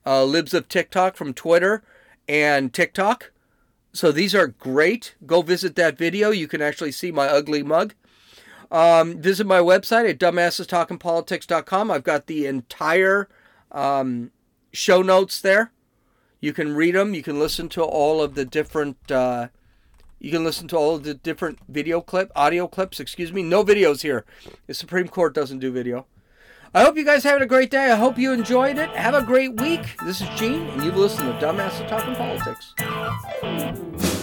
uh, 0.05 0.25
Libs 0.25 0.55
of 0.55 0.69
TikTok 0.69 1.17
from 1.17 1.35
Twitter 1.35 1.83
and 2.29 2.73
TikTok. 2.73 3.33
So 3.93 4.11
these 4.11 4.35
are 4.35 4.49
great. 4.49 5.15
Go 5.25 5.43
visit 5.43 5.77
that 5.77 5.97
video. 5.97 6.31
You 6.31 6.49
can 6.49 6.61
actually 6.61 6.93
see 6.93 7.13
my 7.13 7.29
ugly 7.29 7.63
mug. 7.63 7.95
Um, 8.71 9.21
visit 9.21 9.47
my 9.47 9.61
website 9.61 10.09
at 10.09 10.19
dumbassestalkingpolitics.com. 10.19 11.91
I've 11.91 12.05
got 12.05 12.27
the 12.27 12.47
entire 12.47 13.29
um, 13.73 14.31
show 14.73 15.03
notes 15.03 15.41
there. 15.41 15.73
You 16.41 16.53
can 16.53 16.75
read 16.75 16.95
them. 16.95 17.15
You 17.15 17.23
can 17.23 17.39
listen 17.39 17.69
to 17.71 17.83
all 17.83 18.23
of 18.23 18.35
the 18.35 18.45
different. 18.45 19.11
Uh, 19.11 19.49
you 20.19 20.31
can 20.31 20.45
listen 20.45 20.69
to 20.69 20.77
all 20.77 20.97
of 20.97 21.05
the 21.05 21.15
different 21.15 21.59
video 21.69 22.01
clip, 22.01 22.31
audio 22.35 22.67
clips. 22.67 23.01
Excuse 23.01 23.33
me. 23.33 23.43
No 23.43 23.65
videos 23.65 24.03
here. 24.03 24.25
The 24.67 24.75
Supreme 24.75 25.09
Court 25.09 25.35
doesn't 25.35 25.59
do 25.59 25.73
video. 25.73 26.07
I 26.77 26.83
hope 26.83 26.97
you 26.97 27.05
guys 27.05 27.23
having 27.23 27.43
a 27.43 27.47
great 27.47 27.71
day. 27.71 27.93
I 27.93 27.97
hope 27.97 28.19
you 28.19 28.33
enjoyed 28.33 28.79
it. 28.79 28.91
Have 28.91 29.15
a 29.15 29.23
great 29.23 29.61
week. 29.61 29.97
This 30.05 30.21
is 30.21 30.29
Gene, 30.31 30.67
and 30.71 30.83
you've 30.83 30.97
listened 30.97 31.39
to 31.39 31.47
Dumbasses 31.47 31.89
Talking 31.89 32.17
Politics. 32.17 34.14